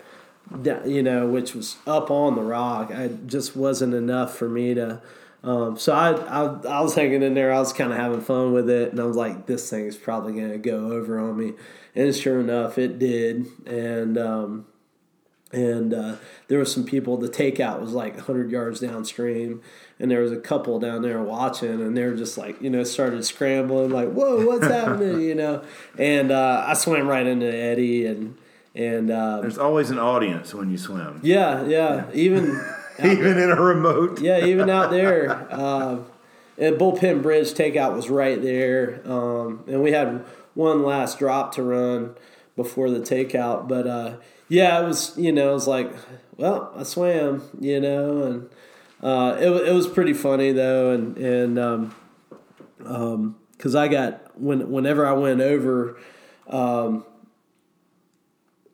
you 0.86 1.03
know, 1.03 1.27
which 1.27 1.55
was 1.55 1.77
up 1.88 2.12
on 2.12 2.36
the 2.36 2.43
rock. 2.43 2.91
I 2.91 3.10
just 3.25 3.55
wasn't 3.55 3.93
enough 3.93 4.36
for 4.36 4.49
me 4.49 4.73
to. 4.73 5.01
Um, 5.41 5.77
so 5.77 5.93
I, 5.93 6.12
I 6.12 6.43
I 6.67 6.82
was 6.82 6.95
hanging 6.95 7.23
in 7.23 7.34
there. 7.34 7.53
I 7.53 7.60
was 7.60 7.71
kind 7.71 7.91
of 7.91 7.97
having 7.97 8.21
fun 8.21 8.51
with 8.51 8.69
it, 8.69 8.91
and 8.91 8.99
I 8.99 9.05
was 9.05 9.15
like, 9.15 9.45
"This 9.45 9.69
thing 9.69 9.86
is 9.86 9.95
probably 9.95 10.34
going 10.34 10.51
to 10.51 10.58
go 10.58 10.91
over 10.91 11.17
on 11.19 11.38
me." 11.38 11.53
and 11.95 12.15
sure 12.15 12.39
enough, 12.39 12.77
it 12.77 12.99
did. 12.99 13.47
And 13.65 14.17
um, 14.17 14.65
and 15.52 15.94
uh, 15.94 16.16
there 16.48 16.60
was 16.60 16.72
some 16.72 16.84
people. 16.84 17.18
The 17.18 17.28
takeout 17.30 17.82
was 17.82 17.92
like 17.92 18.16
100 18.16 18.52
yards 18.52 18.80
downstream, 18.80 19.62
and 20.00 20.12
there 20.12 20.22
was 20.22 20.32
a 20.32 20.38
couple 20.38 20.80
down 20.80 21.02
there 21.02 21.22
watching, 21.22 21.82
and 21.82 21.98
they 21.98 22.06
were 22.06 22.16
just 22.16 22.38
like, 22.38 22.62
you 22.62 22.70
know, 22.70 22.84
started 22.84 23.24
scrambling, 23.26 23.90
like, 23.90 24.12
"Whoa, 24.12 24.46
what's 24.46 24.68
happening?" 24.68 25.22
You 25.30 25.36
know. 25.36 25.64
And 25.98 26.32
uh, 26.32 26.64
I 26.68 26.74
swam 26.74 27.08
right 27.08 27.26
into 27.26 27.52
Eddie, 27.54 28.06
and 28.06 28.38
and 28.76 29.12
uh, 29.12 29.42
there's 29.42 29.58
always 29.58 29.90
an 29.90 30.00
audience 30.00 30.54
when 30.54 30.70
you 30.70 30.78
swim. 30.78 31.20
Yeah, 31.24 31.66
yeah, 31.66 32.06
even 32.14 32.64
even 33.04 33.38
in 33.38 33.50
a 33.52 33.62
remote. 33.62 34.22
yeah, 34.22 34.46
even 34.46 34.70
out 34.70 34.92
there. 34.92 35.48
Uh, 35.52 36.00
and 36.58 36.76
bullpen 36.76 37.22
bridge 37.22 37.54
takeout 37.54 37.96
was 37.96 38.10
right 38.10 38.42
there, 38.42 39.02
um, 39.06 39.64
and 39.68 39.82
we 39.82 39.94
had 39.94 40.26
one 40.56 40.84
last 40.84 41.18
drop 41.18 41.56
to 41.56 41.64
run 41.64 42.16
before 42.58 42.90
the 42.90 43.00
takeout. 43.00 43.68
But 43.68 43.88
uh, 43.88 44.18
yeah, 44.50 44.82
it 44.82 44.86
was 44.86 45.18
you 45.18 45.32
know 45.32 45.52
it 45.52 45.54
was 45.54 45.68
like 45.68 45.94
well 46.38 46.74
I 46.76 46.84
swam 46.84 47.44
you 47.60 47.80
know 47.80 48.24
and 48.24 48.50
uh, 49.02 49.38
it 49.40 49.50
it 49.68 49.74
was 49.74 49.88
pretty 49.88 50.14
funny 50.14 50.52
though 50.52 50.92
and 50.92 51.18
and 51.18 51.60
um, 51.60 51.96
um, 52.86 53.36
cause 53.58 53.76
I 53.76 53.88
got 53.88 54.38
when 54.40 54.70
whenever 54.70 55.06
I 55.06 55.14
went 55.14 55.42
over. 55.42 55.98
Um, 56.48 57.06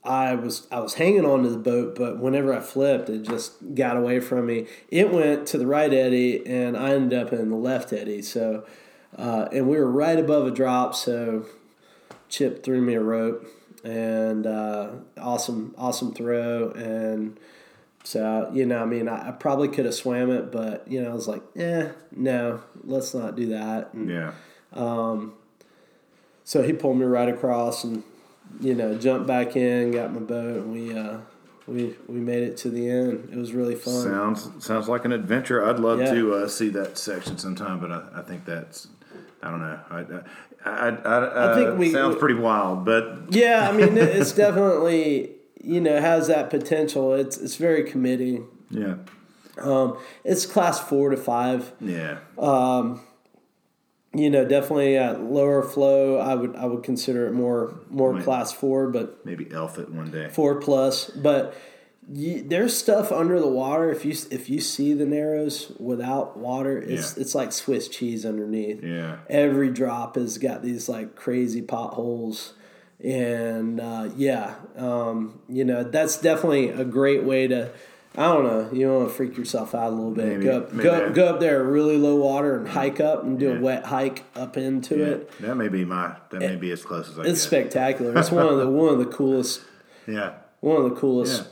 I 0.05 0.35
was 0.35 0.67
I 0.71 0.79
was 0.79 0.93
hanging 0.93 1.25
onto 1.25 1.49
the 1.49 1.57
boat, 1.57 1.95
but 1.95 2.19
whenever 2.19 2.53
I 2.53 2.59
flipped, 2.59 3.09
it 3.09 3.23
just 3.23 3.73
got 3.73 3.97
away 3.97 4.19
from 4.19 4.45
me. 4.45 4.67
It 4.89 5.11
went 5.11 5.47
to 5.47 5.57
the 5.57 5.65
right 5.65 5.91
eddy, 5.91 6.45
and 6.45 6.77
I 6.77 6.91
ended 6.91 7.19
up 7.19 7.33
in 7.33 7.49
the 7.49 7.55
left 7.55 7.91
eddy. 7.91 8.21
So, 8.21 8.65
uh, 9.17 9.47
and 9.51 9.67
we 9.67 9.77
were 9.77 9.89
right 9.89 10.19
above 10.19 10.45
a 10.45 10.51
drop, 10.51 10.93
so 10.93 11.45
Chip 12.29 12.63
threw 12.63 12.81
me 12.81 12.93
a 12.93 13.01
rope, 13.01 13.47
and 13.85 14.45
uh, 14.47 14.89
awesome, 15.17 15.73
awesome 15.77 16.13
throw, 16.13 16.71
and 16.71 17.37
So 18.03 18.49
you 18.53 18.65
know, 18.65 18.79
I 18.81 18.85
mean, 18.85 19.07
I, 19.07 19.29
I 19.29 19.31
probably 19.31 19.67
could 19.67 19.85
have 19.85 19.93
swam 19.95 20.29
it, 20.31 20.51
but 20.51 20.87
you 20.87 21.01
know, 21.01 21.11
I 21.11 21.13
was 21.13 21.27
like, 21.27 21.41
eh, 21.55 21.89
no, 22.15 22.61
let's 22.83 23.13
not 23.13 23.35
do 23.35 23.47
that. 23.47 23.93
And 23.93 24.09
Yeah. 24.09 24.31
so 26.43 26.61
he 26.63 26.73
pulled 26.73 26.97
me 26.97 27.05
right 27.05 27.29
across, 27.29 27.83
and 27.83 28.03
you 28.59 28.75
know, 28.75 28.95
jumped 28.97 29.27
back 29.27 29.55
in, 29.55 29.91
got 29.91 30.13
my 30.13 30.19
boat, 30.19 30.57
and 30.63 30.71
we 30.71 30.93
uh, 30.93 31.17
we 31.67 31.95
we 32.07 32.19
made 32.19 32.43
it 32.43 32.57
to 32.57 32.69
the 32.69 32.87
end. 32.89 33.29
It 33.31 33.37
was 33.37 33.53
really 33.53 33.75
fun. 33.75 33.93
Sounds 34.03 34.49
sounds 34.65 34.87
like 34.87 35.05
an 35.05 35.11
adventure. 35.11 35.65
I'd 35.65 35.79
love 35.79 35.99
Yeah. 35.99 36.11
to 36.11 36.33
uh, 36.35 36.47
see 36.47 36.69
that 36.69 36.97
section 36.97 37.37
sometime, 37.37 37.79
but 37.79 37.91
I, 37.91 38.19
I 38.19 38.21
think 38.21 38.45
that's 38.45 38.87
I 39.41 39.49
don't 39.49 39.61
know. 39.61 39.79
I 39.89 40.03
I, 40.65 40.69
I, 40.69 40.89
I, 40.89 41.51
I 41.51 41.55
think 41.55 41.69
uh, 41.69 41.75
we- 41.75 41.91
sounds 41.91 42.15
pretty 42.17 42.35
wild, 42.35 42.85
but 42.85 43.25
Yeah, 43.29 43.69
I 43.69 43.71
mean, 43.71 43.97
it's 43.97 44.31
definitely 44.45 45.31
you 45.63 45.79
know 45.81 45.99
has 46.01 46.27
that 46.27 46.49
potential. 46.49 47.13
It's 47.13 47.37
it's 47.37 47.55
very 47.55 47.83
committing. 47.83 48.47
yeah, 48.69 48.95
Um, 49.57 49.97
it's 50.23 50.45
class 50.45 50.79
four 50.79 51.09
to 51.11 51.17
five. 51.17 51.71
yeah, 51.79 52.17
Um, 52.37 53.01
You 54.13 54.29
know, 54.29 54.45
definitely 54.45 54.97
at 54.97 55.21
lower 55.21 55.61
flow. 55.61 56.17
I 56.17 56.35
would 56.35 56.55
I 56.55 56.65
would 56.65 56.83
consider 56.83 57.27
it 57.27 57.33
more 57.33 57.75
more 57.89 58.21
class 58.21 58.51
four, 58.53 58.87
but 58.89 59.25
maybe 59.25 59.47
elf 59.51 59.77
it 59.77 59.89
one 59.91 60.09
day. 60.09 60.29
four 60.29 60.55
plus. 60.61 61.09
But 61.11 61.53
you, 62.11 62.43
there's 62.43 62.77
stuff 62.77 63.11
under 63.11 63.39
the 63.39 63.47
water. 63.47 63.91
If 63.91 64.05
you 64.05 64.13
if 64.31 64.49
you 64.49 64.59
see 64.61 64.93
the 64.93 65.05
narrows 65.05 65.71
without 65.79 66.37
water, 66.37 66.77
it's 66.77 67.15
Yeah. 67.17 67.21
it's 67.21 67.33
like 67.35 67.51
Swiss 67.51 67.87
cheese 67.87 68.25
underneath. 68.25 68.83
Yeah, 68.83 69.17
Every 69.29 69.69
drop 69.71 70.15
has 70.15 70.37
got 70.37 70.61
these 70.61 70.87
like 70.87 71.15
crazy 71.15 71.61
potholes, 71.61 72.53
and 73.03 73.79
uh, 73.79 74.09
yeah, 74.15 74.55
um, 74.77 75.39
you 75.49 75.65
know 75.65 75.83
that's 75.83 76.17
definitely 76.17 76.69
a 76.69 76.83
great 76.85 77.23
way 77.23 77.47
to. 77.47 77.71
I 78.17 78.27
don't 78.33 78.45
know. 78.45 78.69
You 78.71 78.89
want 78.93 79.09
to 79.09 79.13
freak 79.13 79.37
yourself 79.37 79.75
out 79.75 79.87
a 79.91 79.95
little 79.95 80.11
bit. 80.11 80.25
Maybe- 80.25 80.45
go 80.45 80.57
up, 80.59 80.77
go, 80.77 80.83
that- 80.83 81.13
go 81.13 81.25
up 81.27 81.41
there, 81.41 81.61
really 81.65 81.97
low 81.97 82.15
water, 82.15 82.55
and 82.57 82.65
hike 82.65 83.01
up 83.01 83.23
and 83.23 83.37
do 83.37 83.49
Yeah. 83.49 83.57
a 83.57 83.61
wet 83.61 83.83
hike 83.85 84.23
up 84.35 84.55
into 84.55 84.97
yeah. 84.97 85.05
it. 85.05 85.31
That 85.41 85.55
may 85.55 85.67
be 85.67 85.83
my. 85.83 86.15
That 86.29 86.39
may 86.39 86.55
be 86.55 86.71
as 86.71 86.81
close 86.85 87.09
as 87.09 87.19
I 87.19 87.23
can. 87.23 87.31
It's 87.31 87.41
get. 87.43 87.47
spectacular. 87.47 88.17
It's 88.17 88.31
one 88.31 88.47
of 88.47 88.57
the 88.57 88.69
one 88.69 88.93
of 88.93 88.99
the 88.99 89.05
coolest 89.07 89.61
Yeah, 90.07 90.33
one 90.61 90.77
of 90.77 90.83
the 90.89 90.95
coolest 90.95 91.45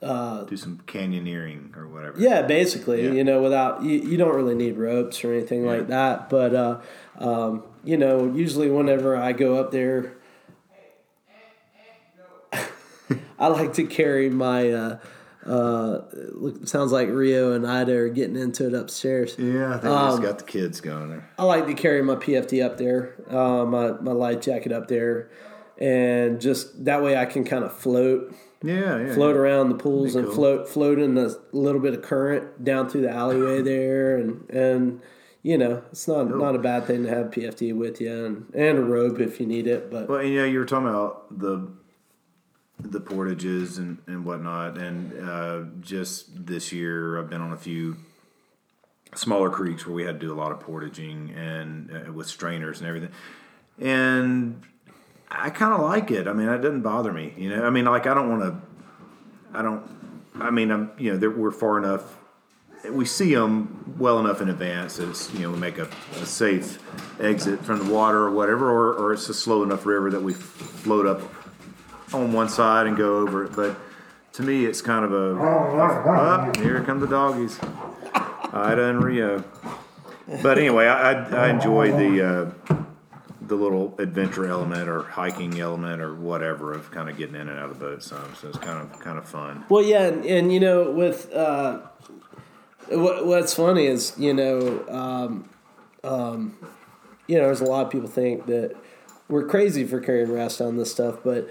yeah. 0.00 0.44
Do 0.48 0.56
some 0.56 0.80
canyoneering 0.86 1.76
or 1.76 1.88
whatever. 1.88 2.16
Uh, 2.16 2.20
Yeah, 2.20 2.42
basically, 2.42 3.04
Yeah. 3.04 3.12
you 3.12 3.24
know, 3.24 3.42
without 3.42 3.82
you, 3.82 3.98
you 3.98 4.16
don't 4.16 4.34
really 4.34 4.54
need 4.54 4.76
ropes 4.78 5.24
or 5.24 5.32
anything 5.32 5.66
like 5.66 5.88
that. 5.88 6.28
But 6.30 6.54
uh, 6.54 6.80
um, 7.18 7.62
you 7.84 7.96
know, 7.96 8.32
usually 8.32 8.70
whenever 8.70 9.16
I 9.16 9.32
go 9.32 9.56
up 9.56 9.70
there, 9.72 10.12
I 13.38 13.48
like 13.48 13.74
to 13.74 13.84
carry 13.84 14.30
my. 14.30 14.70
Uh, 14.70 14.98
uh, 15.46 16.02
sounds 16.64 16.92
like 16.92 17.08
Rio 17.08 17.52
and 17.52 17.66
Ida 17.66 17.92
are 17.96 18.08
getting 18.10 18.36
into 18.36 18.66
it 18.66 18.74
upstairs. 18.74 19.34
yeah. 19.38 19.70
I 19.76 19.78
think 19.78 19.84
Um, 19.86 20.10
just 20.10 20.22
got 20.22 20.38
the 20.38 20.44
kids 20.44 20.80
going 20.82 21.08
there. 21.08 21.28
I 21.38 21.44
like 21.44 21.66
to 21.68 21.74
carry 21.74 22.02
my 22.02 22.16
PFD 22.16 22.62
up 22.62 22.76
there, 22.76 23.14
uh, 23.30 23.64
my 23.64 23.92
my 23.92 24.12
life 24.12 24.40
jacket 24.40 24.72
up 24.72 24.88
there, 24.88 25.30
and 25.78 26.38
just 26.40 26.84
that 26.84 27.02
way 27.02 27.16
I 27.16 27.24
can 27.24 27.44
kind 27.44 27.64
of 27.64 27.72
float 27.72 28.34
Yeah, 28.62 28.98
yeah. 28.98 29.14
float 29.14 29.36
around 29.36 29.68
the 29.68 29.76
pools 29.76 30.16
and 30.16 30.26
cool. 30.26 30.34
float 30.34 30.68
float 30.68 30.98
in 30.98 31.16
a 31.16 31.30
little 31.52 31.80
bit 31.80 31.94
of 31.94 32.02
current 32.02 32.64
down 32.64 32.88
through 32.88 33.02
the 33.02 33.10
alleyway 33.10 33.62
there 33.62 34.16
and 34.16 34.50
and 34.50 35.00
you 35.42 35.56
know 35.56 35.82
it's 35.92 36.08
not 36.08 36.28
not 36.28 36.56
a 36.56 36.58
bad 36.58 36.86
thing 36.86 37.04
to 37.04 37.08
have 37.08 37.30
PFD 37.30 37.76
with 37.76 38.00
you 38.00 38.24
and, 38.24 38.52
and 38.54 38.78
a 38.78 38.82
rope 38.82 39.20
if 39.20 39.38
you 39.38 39.46
need 39.46 39.66
it 39.66 39.90
but 39.90 40.08
Well, 40.08 40.22
yeah, 40.24 40.44
you 40.44 40.58
were 40.58 40.64
talking 40.64 40.88
about 40.88 41.38
the 41.38 41.68
the 42.80 43.00
portages 43.00 43.78
and, 43.78 43.98
and 44.06 44.24
whatnot, 44.24 44.78
and 44.78 45.28
uh, 45.28 45.62
just 45.80 46.46
this 46.46 46.72
year 46.72 47.18
I've 47.18 47.28
been 47.28 47.40
on 47.40 47.52
a 47.52 47.56
few 47.56 47.96
smaller 49.14 49.50
creeks 49.50 49.86
where 49.86 49.94
we 49.94 50.04
had 50.04 50.20
to 50.20 50.26
do 50.26 50.32
a 50.32 50.36
lot 50.36 50.52
of 50.52 50.60
portaging 50.60 51.32
and 51.36 51.90
uh, 51.90 52.12
with 52.12 52.28
strainers 52.28 52.80
and 52.80 52.88
everything, 52.88 53.10
and 53.80 54.62
I 55.30 55.50
kind 55.50 55.74
of 55.74 55.80
like 55.80 56.10
it. 56.10 56.26
I 56.26 56.32
mean, 56.32 56.48
it 56.48 56.58
doesn't 56.58 56.82
bother 56.82 57.12
me. 57.12 57.34
You 57.36 57.50
know, 57.50 57.64
I 57.64 57.70
mean, 57.70 57.84
like 57.84 58.06
I 58.06 58.14
don't 58.14 58.28
want 58.28 58.42
to. 58.42 59.58
I 59.58 59.62
don't. 59.62 59.82
I 60.36 60.50
mean, 60.50 60.70
I'm. 60.70 60.90
You 60.98 61.16
know, 61.16 61.28
we're 61.30 61.50
far 61.50 61.78
enough. 61.78 62.16
We 62.90 63.04
see 63.04 63.34
them 63.34 63.94
well 63.98 64.20
enough 64.20 64.40
in 64.40 64.48
advance 64.48 65.00
it's 65.00 65.34
you 65.34 65.40
know 65.40 65.50
we 65.50 65.58
make 65.58 65.78
a, 65.78 65.90
a 66.12 66.24
safe 66.24 66.78
exit 67.20 67.60
from 67.60 67.84
the 67.84 67.92
water 67.92 68.18
or 68.18 68.30
whatever, 68.30 68.70
or, 68.70 68.94
or 68.94 69.12
it's 69.12 69.28
a 69.28 69.34
slow 69.34 69.64
enough 69.64 69.84
river 69.84 70.10
that 70.10 70.22
we 70.22 70.32
float 70.32 71.04
up 71.04 71.20
on 72.14 72.32
one 72.32 72.48
side 72.48 72.86
and 72.86 72.96
go 72.96 73.18
over 73.18 73.44
it. 73.44 73.56
But 73.56 73.76
to 74.34 74.42
me, 74.42 74.64
it's 74.64 74.80
kind 74.80 75.04
of 75.04 75.12
a. 75.12 75.38
Oh, 75.40 76.52
here 76.62 76.82
come 76.84 77.00
the 77.00 77.06
doggies, 77.08 77.58
Ida 78.52 78.84
and 78.84 79.02
Rio. 79.02 79.44
But 80.42 80.58
anyway, 80.58 80.86
I, 80.86 81.12
I, 81.12 81.46
I 81.46 81.50
enjoy 81.50 81.90
the 81.90 82.54
uh, 82.70 82.74
the 83.48 83.54
little 83.54 83.94
adventure 83.98 84.46
element 84.46 84.88
or 84.88 85.02
hiking 85.02 85.58
element 85.58 86.00
or 86.00 86.14
whatever 86.14 86.72
of 86.72 86.90
kind 86.90 87.08
of 87.08 87.16
getting 87.16 87.34
in 87.34 87.48
and 87.48 87.58
out 87.58 87.70
of 87.70 87.78
the 87.78 87.84
boat 87.84 88.02
some. 88.02 88.34
So 88.40 88.48
it's 88.48 88.58
kind 88.58 88.78
of 88.78 89.00
kind 89.00 89.18
of 89.18 89.28
fun. 89.28 89.64
well 89.68 89.82
yeah 89.82 90.06
and, 90.06 90.24
and 90.24 90.52
you 90.52 90.60
know 90.60 90.90
with 90.90 91.32
uh, 91.32 91.80
what, 92.88 93.26
what's 93.26 93.54
funny 93.54 93.86
is 93.86 94.14
you 94.18 94.34
know 94.34 94.84
um, 94.88 95.48
um, 96.04 96.56
you 97.26 97.36
know 97.36 97.44
there's 97.44 97.60
a 97.60 97.64
lot 97.64 97.86
of 97.86 97.92
people 97.92 98.08
think 98.08 98.46
that 98.46 98.76
we're 99.28 99.46
crazy 99.46 99.84
for 99.84 100.00
carrying 100.00 100.32
rest 100.32 100.60
on 100.60 100.76
this 100.76 100.90
stuff 100.90 101.16
but 101.24 101.50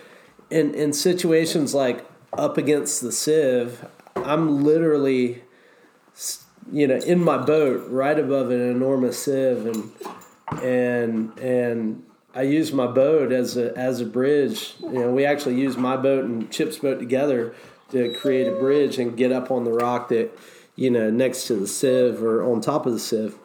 in 0.50 0.74
in 0.74 0.94
situations 0.94 1.74
like 1.74 2.06
up 2.34 2.58
against 2.58 3.02
the 3.02 3.12
sieve 3.12 3.86
I'm 4.16 4.64
literally 4.64 5.44
you 6.72 6.88
know, 6.88 6.98
in 6.98 7.24
my 7.24 7.38
boat, 7.38 7.90
right 7.90 8.18
above 8.18 8.52
an 8.52 8.62
enormous 8.62 9.24
sieve, 9.24 9.66
and 9.66 9.92
and 10.62 11.38
and 11.40 12.04
I 12.34 12.44
use 12.44 12.72
my 12.72 12.88
boat 12.88 13.32
as 13.32 13.58
a 13.58 13.76
as 13.78 14.02
a 14.02 14.06
bridge. 14.06 14.76
You 14.82 15.00
know, 15.00 15.12
we 15.12 15.26
actually 15.26 15.60
use 15.60 15.78
my 15.78 15.98
boat 15.98 16.26
and 16.26 16.52
Chip's 16.52 16.78
boat 16.78 17.00
together 17.00 17.54
to 17.92 18.14
create 18.14 18.48
a 18.48 18.52
bridge 18.52 18.98
and 18.98 19.16
get 19.16 19.32
up 19.32 19.50
on 19.50 19.64
the 19.64 19.72
rock 19.72 20.10
that 20.10 20.38
you 20.76 20.90
know 20.90 21.10
next 21.10 21.48
to 21.48 21.56
the 21.56 21.68
sieve 21.68 22.22
or 22.22 22.44
on 22.44 22.62
top 22.62 22.86
of 22.86 22.94
the 22.94 23.00
sieve. 23.00 23.36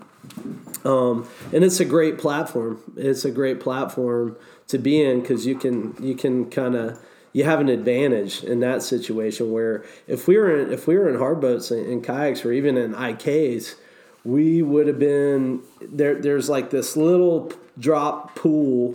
Um, 0.85 1.29
and 1.53 1.65
it's 1.65 1.81
a 1.81 1.85
great 1.85 2.19
platform. 2.19 2.81
It's 2.97 3.25
a 3.25 3.31
great 3.31 3.61
platform 3.61 4.37
to 4.69 4.79
be 4.79 5.03
in 5.03 5.21
because 5.21 5.47
you 5.47 5.57
can 5.57 5.95
you 6.01 6.15
can 6.15 6.51
kind 6.51 6.75
of 6.75 6.99
you 7.33 7.45
have 7.45 7.61
an 7.61 7.69
advantage 7.69 8.45
in 8.45 8.61
that 8.61 8.83
situation 8.83 9.51
where 9.51 9.85
if 10.07 10.29
we 10.29 10.37
were 10.37 10.59
in, 10.59 10.73
if 10.73 10.87
we 10.87 10.97
were 10.97 11.09
in 11.09 11.19
hard 11.19 11.41
boats 11.41 11.71
and, 11.71 11.87
and 11.87 12.05
kayaks 12.05 12.45
or 12.45 12.53
even 12.53 12.77
in 12.77 12.93
IKs, 12.93 13.75
we 14.25 14.63
would 14.63 14.87
have 14.87 14.99
been 14.99 15.63
there. 15.81 16.21
There's 16.21 16.49
like 16.49 16.71
this 16.71 16.97
little 16.97 17.53
drop 17.79 18.35
pool 18.37 18.95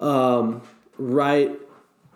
um, 0.00 0.62
right 0.98 1.50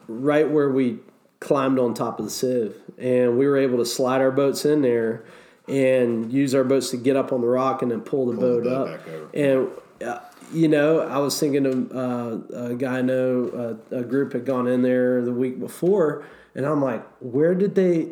right 0.09 0.49
where 0.49 0.71
we 0.71 0.99
climbed 1.41 1.79
on 1.79 1.95
top 1.95 2.19
of 2.19 2.25
the 2.25 2.31
sieve, 2.31 2.75
and 2.99 3.39
we 3.39 3.47
were 3.47 3.57
able 3.57 3.79
to 3.79 3.87
slide 3.87 4.21
our 4.21 4.31
boats 4.31 4.65
in 4.65 4.83
there 4.83 5.25
and 5.69 6.33
use 6.33 6.55
our 6.55 6.65
boats 6.65 6.91
to 6.91 6.97
get 6.97 7.17
up 7.17 7.33
on 7.33 7.41
the 7.41 7.47
rock 7.47 7.83
and 7.83 7.91
then 7.91 8.01
pull 8.01 8.27
the 8.27 8.37
Pull 8.37 8.57
the 8.57 8.63
boat 8.63 8.65
boat 8.65 9.01
up. 9.01 9.35
And 9.35 9.69
uh, 10.07 10.21
you 10.53 10.69
know, 10.69 11.01
I 11.01 11.19
was 11.19 11.39
thinking 11.39 11.67
of 11.67 11.93
uh, 11.93 12.57
a 12.57 12.75
guy 12.75 12.99
I 12.99 13.03
know, 13.03 13.79
uh, 13.93 13.97
a 13.97 14.05
group 14.05 14.33
had 14.33 14.45
gone 14.45 14.67
in 14.67 14.83
there 14.83 15.23
the 15.23 15.33
week 15.33 15.59
before, 15.59 16.25
and 16.55 16.65
I'm 16.67 16.83
like, 16.83 17.05
where 17.21 17.55
did 17.55 17.75
they, 17.75 18.11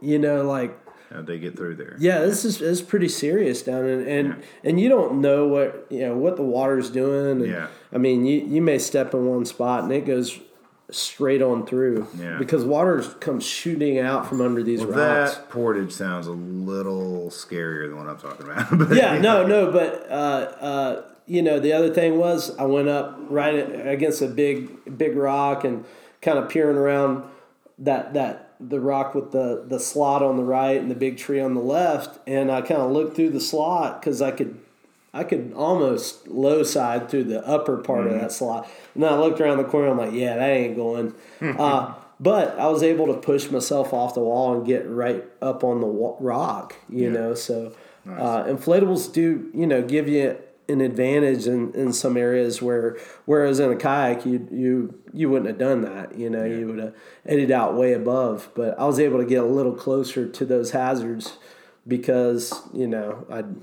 you 0.00 0.18
know, 0.18 0.42
like 0.42 0.76
How'd 1.12 1.26
they 1.26 1.38
get 1.38 1.56
through 1.56 1.76
there? 1.76 1.96
yeah, 1.98 2.20
this 2.20 2.44
is 2.44 2.58
this 2.58 2.80
is 2.80 2.82
pretty 2.82 3.08
serious 3.08 3.62
down 3.62 3.86
in, 3.86 4.06
and 4.08 4.42
and 4.64 4.80
you 4.80 4.88
don't 4.88 5.20
know 5.20 5.46
what 5.46 5.86
you 5.90 6.00
know 6.00 6.16
what 6.16 6.36
the 6.36 6.42
water's 6.42 6.90
doing. 6.90 7.42
And, 7.42 7.46
Yeah. 7.50 7.66
I 7.92 7.98
mean, 7.98 8.24
you 8.24 8.40
you 8.40 8.62
may 8.62 8.78
step 8.78 9.12
in 9.14 9.26
one 9.26 9.44
spot 9.44 9.82
and 9.84 9.92
it 9.92 10.06
goes 10.06 10.40
straight 10.90 11.40
on 11.42 11.64
through. 11.66 12.06
Yeah. 12.18 12.36
Because 12.38 12.64
water 12.64 13.02
comes 13.20 13.44
shooting 13.44 13.98
out 13.98 14.26
from 14.26 14.40
under 14.42 14.62
these 14.62 14.84
Well, 14.84 14.98
rocks. 14.98 15.36
that 15.36 15.48
portage 15.48 15.90
sounds 15.92 16.26
a 16.26 16.32
little 16.32 17.28
scarier 17.30 17.88
than 17.88 17.96
what 17.98 18.08
I'm 18.08 18.18
talking 18.18 18.46
about. 18.46 18.68
But 18.88 18.96
yeah, 18.96 19.18
no, 19.18 19.46
no, 19.46 19.70
but 19.72 20.06
uh, 20.10 20.14
uh, 20.60 21.02
you 21.26 21.40
know, 21.40 21.58
the 21.60 21.72
other 21.72 21.92
thing 21.94 22.18
was 22.18 22.54
I 22.58 22.64
went 22.64 22.88
up 22.88 23.18
right 23.30 23.54
against 23.86 24.20
a 24.22 24.26
big, 24.28 24.98
big 24.98 25.16
rock 25.16 25.64
and 25.64 25.84
kind 26.20 26.38
of 26.38 26.48
peering 26.50 26.76
around 26.76 27.24
that 27.78 28.12
that 28.14 28.41
the 28.68 28.80
rock 28.80 29.14
with 29.14 29.32
the 29.32 29.64
the 29.66 29.78
slot 29.80 30.22
on 30.22 30.36
the 30.36 30.44
right 30.44 30.80
and 30.80 30.90
the 30.90 30.94
big 30.94 31.16
tree 31.18 31.40
on 31.40 31.54
the 31.54 31.60
left, 31.60 32.18
and 32.26 32.50
I 32.50 32.60
kind 32.62 32.80
of 32.80 32.90
looked 32.92 33.16
through 33.16 33.30
the 33.30 33.40
slot 33.40 34.00
because 34.00 34.20
I 34.22 34.30
could. 34.30 34.58
I 35.14 35.24
could 35.24 35.52
almost 35.54 36.26
low 36.26 36.62
side 36.62 37.10
through 37.10 37.24
the 37.24 37.46
upper 37.46 37.76
part 37.76 38.06
of 38.06 38.14
that 38.14 38.32
slot. 38.32 38.66
And 38.94 39.02
then 39.02 39.12
I 39.12 39.18
looked 39.18 39.42
around 39.42 39.58
the 39.58 39.64
corner. 39.64 39.88
I'm 39.88 39.98
like, 39.98 40.14
yeah, 40.14 40.36
that 40.36 40.48
ain't 40.48 40.74
going. 40.74 41.12
uh, 41.42 41.92
but 42.18 42.58
I 42.58 42.68
was 42.68 42.82
able 42.82 43.08
to 43.08 43.14
push 43.20 43.50
myself 43.50 43.92
off 43.92 44.14
the 44.14 44.20
wall 44.20 44.54
and 44.56 44.64
get 44.66 44.88
right 44.88 45.22
up 45.42 45.64
on 45.64 45.82
the 45.82 45.86
rock. 45.86 46.76
You 46.88 47.08
Yeah. 47.08 47.12
know, 47.12 47.34
so 47.34 47.74
uh, 48.08 48.44
inflatables 48.44 49.12
do 49.12 49.50
you 49.52 49.66
know 49.66 49.82
give 49.82 50.08
you 50.08 50.38
an 50.72 50.80
advantage 50.80 51.46
in, 51.46 51.72
in 51.74 51.92
some 51.92 52.16
areas 52.16 52.62
where 52.62 52.96
whereas 53.26 53.60
in 53.60 53.70
a 53.70 53.76
kayak 53.76 54.24
you 54.24 54.48
you 54.50 54.98
you 55.12 55.28
wouldn't 55.30 55.48
have 55.48 55.58
done 55.58 55.82
that 55.82 56.16
you 56.18 56.28
know 56.28 56.44
yeah. 56.44 56.58
you 56.58 56.66
would 56.66 56.78
have 56.78 56.94
eddied 57.26 57.50
out 57.50 57.74
way 57.74 57.92
above 57.92 58.50
but 58.54 58.78
I 58.78 58.84
was 58.84 58.98
able 58.98 59.18
to 59.18 59.24
get 59.24 59.42
a 59.42 59.46
little 59.46 59.74
closer 59.74 60.26
to 60.28 60.44
those 60.44 60.70
hazards 60.72 61.36
because 61.86 62.52
you 62.72 62.86
know 62.86 63.26
I'd 63.30 63.54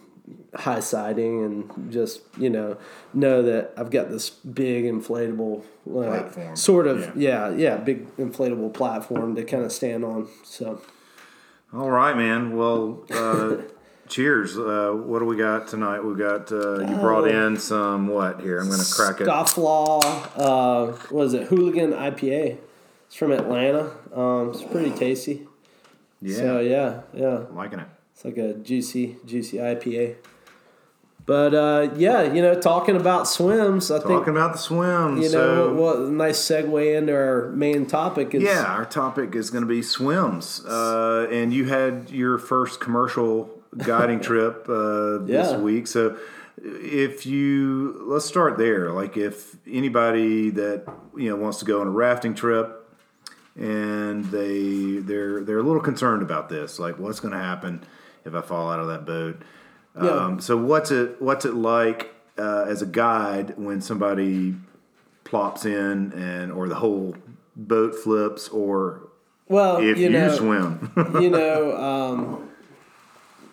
high 0.56 0.80
siding 0.80 1.44
and 1.44 1.92
just 1.92 2.22
you 2.38 2.50
know 2.50 2.78
know 3.14 3.42
that 3.44 3.72
I've 3.78 3.92
got 3.92 4.10
this 4.10 4.30
big 4.30 4.86
inflatable 4.86 5.64
like 5.86 6.10
platform. 6.10 6.56
sort 6.56 6.88
of 6.88 7.16
yeah. 7.16 7.50
yeah 7.50 7.56
yeah 7.56 7.78
big 7.78 8.16
inflatable 8.18 8.74
platform 8.74 9.36
to 9.36 9.44
kind 9.44 9.64
of 9.64 9.72
stand 9.72 10.04
on 10.04 10.28
so 10.44 10.82
all 11.74 11.90
right 11.90 12.16
man 12.16 12.56
well 12.56 13.04
uh, 13.12 13.58
cheers. 14.10 14.58
Uh, 14.58 14.92
what 14.94 15.20
do 15.20 15.26
we 15.26 15.38
got 15.38 15.68
tonight? 15.68 16.00
We 16.02 16.16
got 16.16 16.52
uh, 16.52 16.80
you 16.80 16.96
brought 16.96 17.26
oh. 17.26 17.46
in 17.46 17.58
some 17.58 18.08
what? 18.08 18.42
Here 18.42 18.60
I'm 18.60 18.70
gonna 18.70 18.84
crack 18.92 19.22
it. 19.22 19.28
Scofflaw 19.28 20.32
uh 20.36 20.92
what 21.10 21.28
is 21.28 21.34
it? 21.34 21.48
Hooligan 21.48 21.94
IPA 21.94 22.58
it's 23.06 23.16
from 23.16 23.32
Atlanta. 23.32 23.92
Um, 24.14 24.50
it's 24.50 24.64
pretty 24.64 24.92
tasty. 24.92 25.48
Yeah. 26.22 26.36
So 26.36 26.60
yeah 26.60 27.02
yeah. 27.14 27.46
I'm 27.50 27.56
liking 27.56 27.80
it. 27.80 27.88
It's 28.14 28.26
like 28.26 28.38
a 28.38 28.54
juicy 28.56 29.18
juicy 29.26 29.58
IPA 29.58 30.18
but 31.30 31.54
uh, 31.54 31.90
yeah, 31.96 32.24
you 32.24 32.42
know, 32.42 32.60
talking 32.60 32.96
about 32.96 33.28
swims, 33.28 33.92
I 33.92 33.98
talking 33.98 34.08
think 34.08 34.20
talking 34.22 34.36
about 34.36 34.54
the 34.54 34.58
swims. 34.58 35.24
You 35.24 35.32
know, 35.32 35.68
so, 35.68 35.74
what 35.76 36.00
nice 36.10 36.40
segue 36.40 36.98
into 36.98 37.14
our 37.14 37.50
main 37.52 37.86
topic 37.86 38.34
is. 38.34 38.42
Yeah, 38.42 38.64
our 38.64 38.84
topic 38.84 39.36
is 39.36 39.52
going 39.52 39.62
to 39.62 39.68
be 39.68 39.84
swims, 39.84 40.66
uh, 40.66 41.28
and 41.30 41.54
you 41.54 41.66
had 41.66 42.10
your 42.10 42.40
first 42.40 42.80
commercial 42.80 43.59
guiding 43.78 44.20
trip 44.20 44.68
uh, 44.70 45.20
this 45.20 45.52
yeah. 45.52 45.58
week. 45.58 45.88
So, 45.88 46.18
if 46.62 47.26
you 47.26 48.02
let's 48.06 48.26
start 48.26 48.58
there. 48.58 48.92
Like, 48.92 49.18
if 49.18 49.56
anybody 49.68 50.50
that 50.52 50.86
you 51.16 51.30
know 51.30 51.36
wants 51.36 51.60
to 51.60 51.66
go 51.66 51.82
on 51.82 51.88
a 51.88 51.92
rafting 51.92 52.36
trip, 52.36 52.88
and 53.56 54.26
they 54.26 54.98
they're 54.98 55.44
they're 55.44 55.60
a 55.60 55.64
little 55.64 55.82
concerned 55.82 56.22
about 56.22 56.50
this, 56.50 56.80
like 56.80 57.00
what's 57.00 57.20
going 57.20 57.34
to 57.34 57.40
happen 57.40 57.84
if 58.26 58.34
I 58.34 58.42
fall 58.42 58.72
out 58.72 58.80
of 58.80 58.88
that 58.88 59.06
boat 59.06 59.42
yeah. 60.02 60.12
Um, 60.12 60.40
so 60.40 60.58
what's 60.58 60.92
it 60.92 61.22
what's 61.22 61.46
it 61.46 61.56
like 61.56 62.14
uh, 62.38 62.66
as 62.68 62.82
a 62.82 62.86
guide 62.86 63.58
when 63.58 63.82
somebody 63.82 64.56
plops 65.24 65.66
in 65.66 66.14
and 66.14 66.52
or 66.52 66.68
the 66.68 66.76
whole 66.76 67.16
boat 67.56 67.96
flips 67.96 68.48
or 68.50 69.10
well 69.48 69.78
if 69.78 69.98
you, 69.98 70.10
know, 70.10 70.34
swim 70.36 70.92
you 71.22 71.30
know 71.30 71.78
um, 71.78 72.49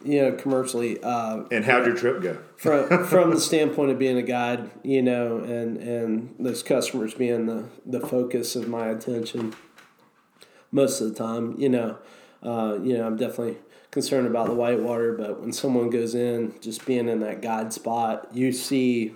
you 0.07 0.23
know 0.23 0.33
commercially 0.33 1.03
uh, 1.03 1.43
and 1.51 1.65
how'd 1.65 1.87
your 1.87 1.97
trip 1.97 2.23
go? 2.23 2.39
from 2.57 3.07
from 3.07 3.31
the 3.31 3.41
standpoint 3.41 3.91
of 3.91 3.99
being 3.99 4.17
a 4.17 4.23
guide 4.23 4.71
you 4.83 5.03
know 5.03 5.39
and 5.39 5.77
and 5.79 6.35
those 6.39 6.63
customers 6.63 7.15
being 7.15 7.47
the 7.47 7.65
the 7.85 8.01
focus 8.01 8.57
of 8.57 8.69
my 8.69 8.89
attention 8.89 9.55
most 10.71 11.01
of 11.01 11.09
the 11.09 11.15
time 11.15 11.55
you 11.59 11.69
know 11.69 11.99
uh, 12.43 12.79
you 12.83 12.97
know 12.97 13.07
I'm 13.07 13.17
definitely 13.17 13.57
concerned 13.97 14.27
about 14.27 14.47
the 14.47 14.55
whitewater, 14.55 15.15
but 15.15 15.41
when 15.41 15.53
someone 15.53 15.89
goes 15.89 16.15
in, 16.15 16.55
just 16.61 16.85
being 16.85 17.09
in 17.09 17.21
that 17.21 17.41
guide 17.41 17.73
spot, 17.73 18.29
you 18.31 18.53
see 18.53 19.15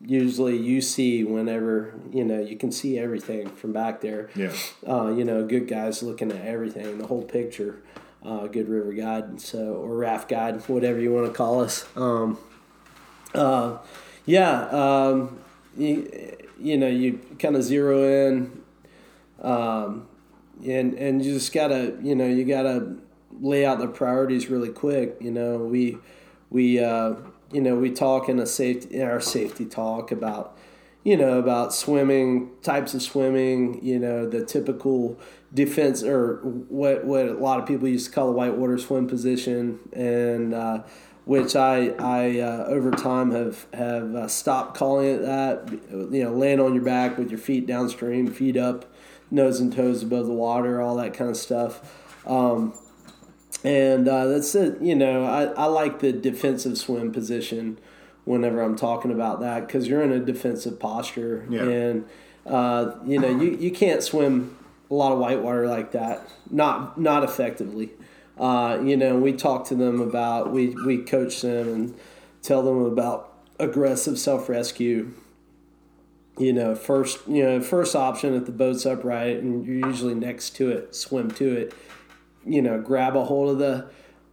usually 0.00 0.56
you 0.56 0.80
see 0.80 1.22
whenever 1.22 1.94
you 2.10 2.24
know 2.24 2.40
you 2.40 2.56
can 2.56 2.72
see 2.72 2.98
everything 2.98 3.48
from 3.50 3.74
back 3.74 4.00
there. 4.00 4.30
Yeah. 4.34 4.52
Uh, 4.88 5.08
you 5.10 5.24
know 5.24 5.46
good 5.46 5.68
guys 5.68 6.02
looking 6.02 6.32
at 6.32 6.44
everything 6.46 6.96
the 6.96 7.06
whole 7.06 7.24
picture 7.24 7.82
uh, 8.24 8.46
good 8.46 8.68
river 8.68 8.92
guide 8.92 9.40
so 9.40 9.74
or 9.74 9.96
raft 9.96 10.28
guide 10.28 10.60
whatever 10.68 11.00
you 11.00 11.12
want 11.12 11.26
to 11.26 11.32
call 11.32 11.60
us 11.60 11.86
um, 11.96 12.38
uh, 13.34 13.78
yeah 14.24 14.62
um, 14.68 15.38
you, 15.76 16.36
you 16.58 16.76
know 16.76 16.88
you 16.88 17.20
kind 17.38 17.56
of 17.56 17.62
zero 17.62 18.28
in 18.28 18.62
um, 19.42 20.08
and 20.66 20.94
and 20.94 21.24
you 21.24 21.34
just 21.34 21.52
gotta 21.52 21.96
you 22.02 22.14
know 22.14 22.26
you 22.26 22.44
gotta 22.44 22.96
lay 23.40 23.64
out 23.64 23.78
the 23.78 23.88
priorities 23.88 24.48
really 24.48 24.70
quick. 24.70 25.16
You 25.20 25.30
know, 25.30 25.58
we 25.58 25.98
we 26.50 26.82
uh, 26.82 27.14
you 27.52 27.60
know 27.60 27.76
we 27.76 27.90
talk 27.90 28.28
in 28.28 28.38
a 28.38 28.46
safety 28.46 28.96
in 28.96 29.02
our 29.02 29.20
safety 29.20 29.66
talk 29.66 30.10
about 30.10 30.56
you 31.04 31.16
know 31.16 31.38
about 31.38 31.74
swimming 31.74 32.50
types 32.62 32.94
of 32.94 33.02
swimming. 33.02 33.84
You 33.84 33.98
know 33.98 34.28
the 34.28 34.44
typical 34.44 35.18
defense 35.52 36.02
or 36.02 36.36
what 36.42 37.04
what 37.04 37.26
a 37.26 37.34
lot 37.34 37.60
of 37.60 37.66
people 37.66 37.88
used 37.88 38.06
to 38.06 38.12
call 38.12 38.26
the 38.26 38.32
white 38.32 38.54
water 38.54 38.78
swim 38.78 39.06
position 39.06 39.80
and. 39.92 40.54
Uh, 40.54 40.82
which 41.26 41.56
I, 41.56 41.88
I 41.98 42.38
uh, 42.38 42.66
over 42.68 42.92
time 42.92 43.32
have 43.32 43.66
have 43.74 44.14
uh, 44.14 44.28
stopped 44.28 44.76
calling 44.76 45.08
it 45.08 45.22
that. 45.22 45.68
You 45.90 46.22
know, 46.22 46.30
land 46.30 46.60
on 46.60 46.72
your 46.72 46.84
back 46.84 47.18
with 47.18 47.30
your 47.30 47.38
feet 47.40 47.66
downstream, 47.66 48.28
feet 48.28 48.56
up, 48.56 48.88
nose 49.28 49.58
and 49.58 49.74
toes 49.74 50.04
above 50.04 50.26
the 50.26 50.32
water, 50.32 50.80
all 50.80 50.94
that 50.96 51.14
kind 51.14 51.28
of 51.28 51.36
stuff. 51.36 51.80
Um, 52.26 52.74
and 53.64 54.06
uh, 54.06 54.26
that's 54.26 54.54
it. 54.54 54.80
You 54.80 54.94
know, 54.94 55.24
I, 55.24 55.46
I 55.46 55.64
like 55.66 55.98
the 55.98 56.12
defensive 56.12 56.78
swim 56.78 57.12
position 57.12 57.78
whenever 58.24 58.62
I'm 58.62 58.76
talking 58.76 59.10
about 59.10 59.40
that 59.40 59.66
because 59.66 59.88
you're 59.88 60.02
in 60.02 60.12
a 60.12 60.20
defensive 60.20 60.78
posture. 60.78 61.46
Yeah. 61.50 61.62
And, 61.62 62.04
uh, 62.46 62.92
you 63.04 63.18
know, 63.18 63.28
you, 63.28 63.56
you 63.56 63.72
can't 63.72 64.02
swim 64.02 64.56
a 64.90 64.94
lot 64.94 65.12
of 65.12 65.18
whitewater 65.18 65.66
like 65.66 65.92
that, 65.92 66.28
not, 66.50 66.98
not 67.00 67.24
effectively. 67.24 67.90
Uh, 68.38 68.78
you 68.82 68.96
know, 68.96 69.16
we 69.16 69.32
talk 69.32 69.66
to 69.68 69.74
them 69.74 70.00
about, 70.00 70.52
we, 70.52 70.68
we 70.84 70.98
coach 70.98 71.40
them 71.40 71.68
and 71.68 71.94
tell 72.42 72.62
them 72.62 72.84
about 72.84 73.32
aggressive 73.58 74.18
self 74.18 74.48
rescue. 74.48 75.12
You 76.38 76.52
know, 76.52 76.74
first 76.74 77.26
you 77.26 77.42
know, 77.42 77.62
first 77.62 77.96
option 77.96 78.34
if 78.34 78.44
the 78.44 78.52
boat's 78.52 78.84
upright 78.84 79.38
and 79.38 79.64
you're 79.64 79.88
usually 79.88 80.14
next 80.14 80.50
to 80.56 80.68
it, 80.68 80.94
swim 80.94 81.30
to 81.30 81.50
it 81.50 81.72
you 82.46 82.62
know, 82.62 82.80
grab 82.80 83.16
a 83.16 83.24
hold 83.24 83.50
of 83.50 83.58
the 83.58 83.86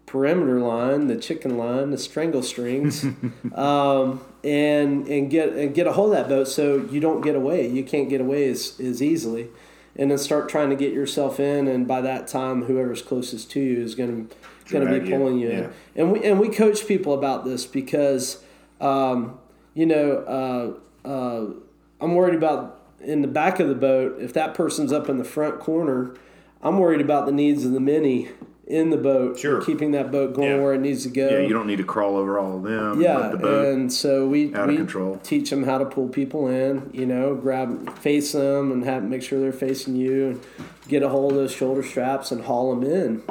perimeter 0.05 0.59
line, 0.59 1.07
the 1.07 1.15
chicken 1.15 1.57
line, 1.57 1.89
the 1.89 1.97
strangle 1.97 2.43
strings, 2.43 3.03
um, 3.55 4.23
and 4.43 5.07
and 5.07 5.29
get 5.29 5.53
and 5.53 5.73
get 5.73 5.87
a 5.87 5.93
hold 5.93 6.13
of 6.13 6.17
that 6.17 6.29
boat 6.29 6.47
so 6.47 6.77
you 6.91 6.99
don't 6.99 7.21
get 7.21 7.35
away. 7.35 7.67
You 7.67 7.83
can't 7.83 8.09
get 8.09 8.21
away 8.21 8.47
as, 8.47 8.79
as 8.79 9.01
easily, 9.01 9.49
and 9.95 10.11
then 10.11 10.17
start 10.17 10.49
trying 10.49 10.69
to 10.69 10.75
get 10.75 10.93
yourself 10.93 11.39
in. 11.39 11.67
And 11.67 11.87
by 11.87 12.01
that 12.01 12.27
time, 12.27 12.63
whoever's 12.63 13.01
closest 13.01 13.51
to 13.51 13.59
you 13.59 13.81
is 13.81 13.95
going 13.95 14.27
to 14.27 14.35
going 14.71 14.87
to 14.87 14.99
be 14.99 15.09
pulling 15.11 15.39
you, 15.39 15.49
you 15.49 15.53
in. 15.53 15.73
And 15.95 16.11
we 16.11 16.23
and 16.23 16.39
we 16.39 16.49
coach 16.49 16.87
people 16.87 17.13
about 17.13 17.45
this 17.45 17.65
because, 17.65 18.43
um, 18.79 19.39
you 19.73 19.85
know, 19.85 20.79
uh, 21.05 21.07
uh, 21.07 21.53
I'm 21.99 22.15
worried 22.15 22.35
about 22.35 22.79
in 23.01 23.21
the 23.21 23.27
back 23.27 23.59
of 23.59 23.67
the 23.67 23.75
boat 23.75 24.17
if 24.21 24.33
that 24.33 24.53
person's 24.53 24.93
up 24.93 25.09
in 25.09 25.17
the 25.17 25.25
front 25.25 25.59
corner 25.59 26.15
I'm 26.63 26.79
worried 26.79 27.01
about 27.01 27.25
the 27.25 27.33
needs 27.33 27.65
of 27.65 27.73
the 27.73 27.81
many 27.81 28.29
in 28.73 28.89
the 28.89 28.97
boat, 28.97 29.37
sure. 29.37 29.61
keeping 29.61 29.91
that 29.91 30.11
boat 30.11 30.33
going 30.33 30.49
yeah. 30.49 30.59
where 30.59 30.73
it 30.73 30.81
needs 30.81 31.03
to 31.03 31.09
go. 31.09 31.29
Yeah, 31.29 31.45
you 31.45 31.53
don't 31.53 31.67
need 31.67 31.77
to 31.77 31.83
crawl 31.83 32.17
over 32.17 32.39
all 32.39 32.57
of 32.57 32.63
them. 32.63 32.99
Yeah, 32.99 33.35
the 33.39 33.69
and 33.69 33.93
so 33.93 34.27
we 34.27 34.47
we 34.47 34.85
teach 35.21 35.51
them 35.51 35.63
how 35.63 35.77
to 35.77 35.85
pull 35.85 36.09
people 36.09 36.47
in. 36.47 36.89
You 36.91 37.05
know, 37.05 37.35
grab, 37.35 37.95
face 37.99 38.31
them, 38.31 38.71
and 38.71 38.83
have 38.83 39.03
make 39.03 39.21
sure 39.21 39.39
they're 39.39 39.53
facing 39.53 39.95
you, 39.95 40.27
and 40.27 40.41
get 40.87 41.03
a 41.03 41.09
hold 41.09 41.33
of 41.33 41.37
those 41.37 41.53
shoulder 41.53 41.83
straps 41.83 42.31
and 42.31 42.43
haul 42.45 42.75
them 42.75 42.83
in, 42.83 43.23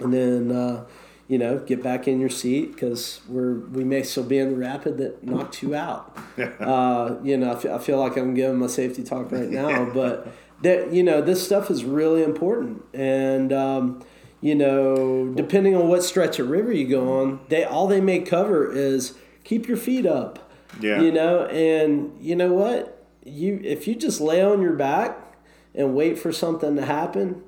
and 0.00 0.12
then. 0.12 0.50
Uh, 0.50 0.84
you 1.30 1.36
know, 1.36 1.58
get 1.58 1.82
back 1.82 2.08
in 2.08 2.18
your 2.18 2.30
seat 2.30 2.72
because 2.72 3.20
we're 3.28 3.58
we 3.58 3.84
may 3.84 4.02
still 4.02 4.24
be 4.24 4.38
in 4.38 4.48
the 4.48 4.56
rapid 4.56 4.96
that 4.96 5.22
knocked 5.22 5.62
you 5.62 5.74
out. 5.74 6.16
uh, 6.38 7.16
you 7.22 7.36
know, 7.36 7.52
I 7.52 7.56
feel, 7.56 7.74
I 7.74 7.78
feel 7.78 7.98
like 7.98 8.16
I'm 8.16 8.32
giving 8.32 8.58
my 8.58 8.66
safety 8.66 9.04
talk 9.04 9.30
right 9.30 9.50
now, 9.50 9.84
but 9.92 10.26
that 10.62 10.90
you 10.90 11.02
know 11.02 11.20
this 11.20 11.44
stuff 11.44 11.70
is 11.70 11.84
really 11.84 12.22
important 12.22 12.82
and 12.94 13.52
um, 13.52 14.02
you 14.40 14.54
know 14.54 15.32
depending 15.34 15.74
on 15.74 15.88
what 15.88 16.02
stretch 16.02 16.38
of 16.38 16.48
river 16.48 16.72
you 16.72 16.86
go 16.86 17.20
on 17.20 17.40
they 17.48 17.64
all 17.64 17.86
they 17.86 18.00
may 18.00 18.20
cover 18.20 18.70
is 18.70 19.14
keep 19.44 19.66
your 19.66 19.76
feet 19.76 20.06
up 20.06 20.50
yeah 20.80 21.00
you 21.00 21.10
know 21.10 21.46
and 21.46 22.16
you 22.20 22.36
know 22.36 22.52
what 22.52 23.04
you 23.24 23.60
if 23.64 23.86
you 23.88 23.94
just 23.94 24.20
lay 24.20 24.42
on 24.42 24.60
your 24.60 24.74
back 24.74 25.34
and 25.74 25.94
wait 25.94 26.18
for 26.18 26.32
something 26.32 26.76
to 26.76 26.84
happen 26.84 27.42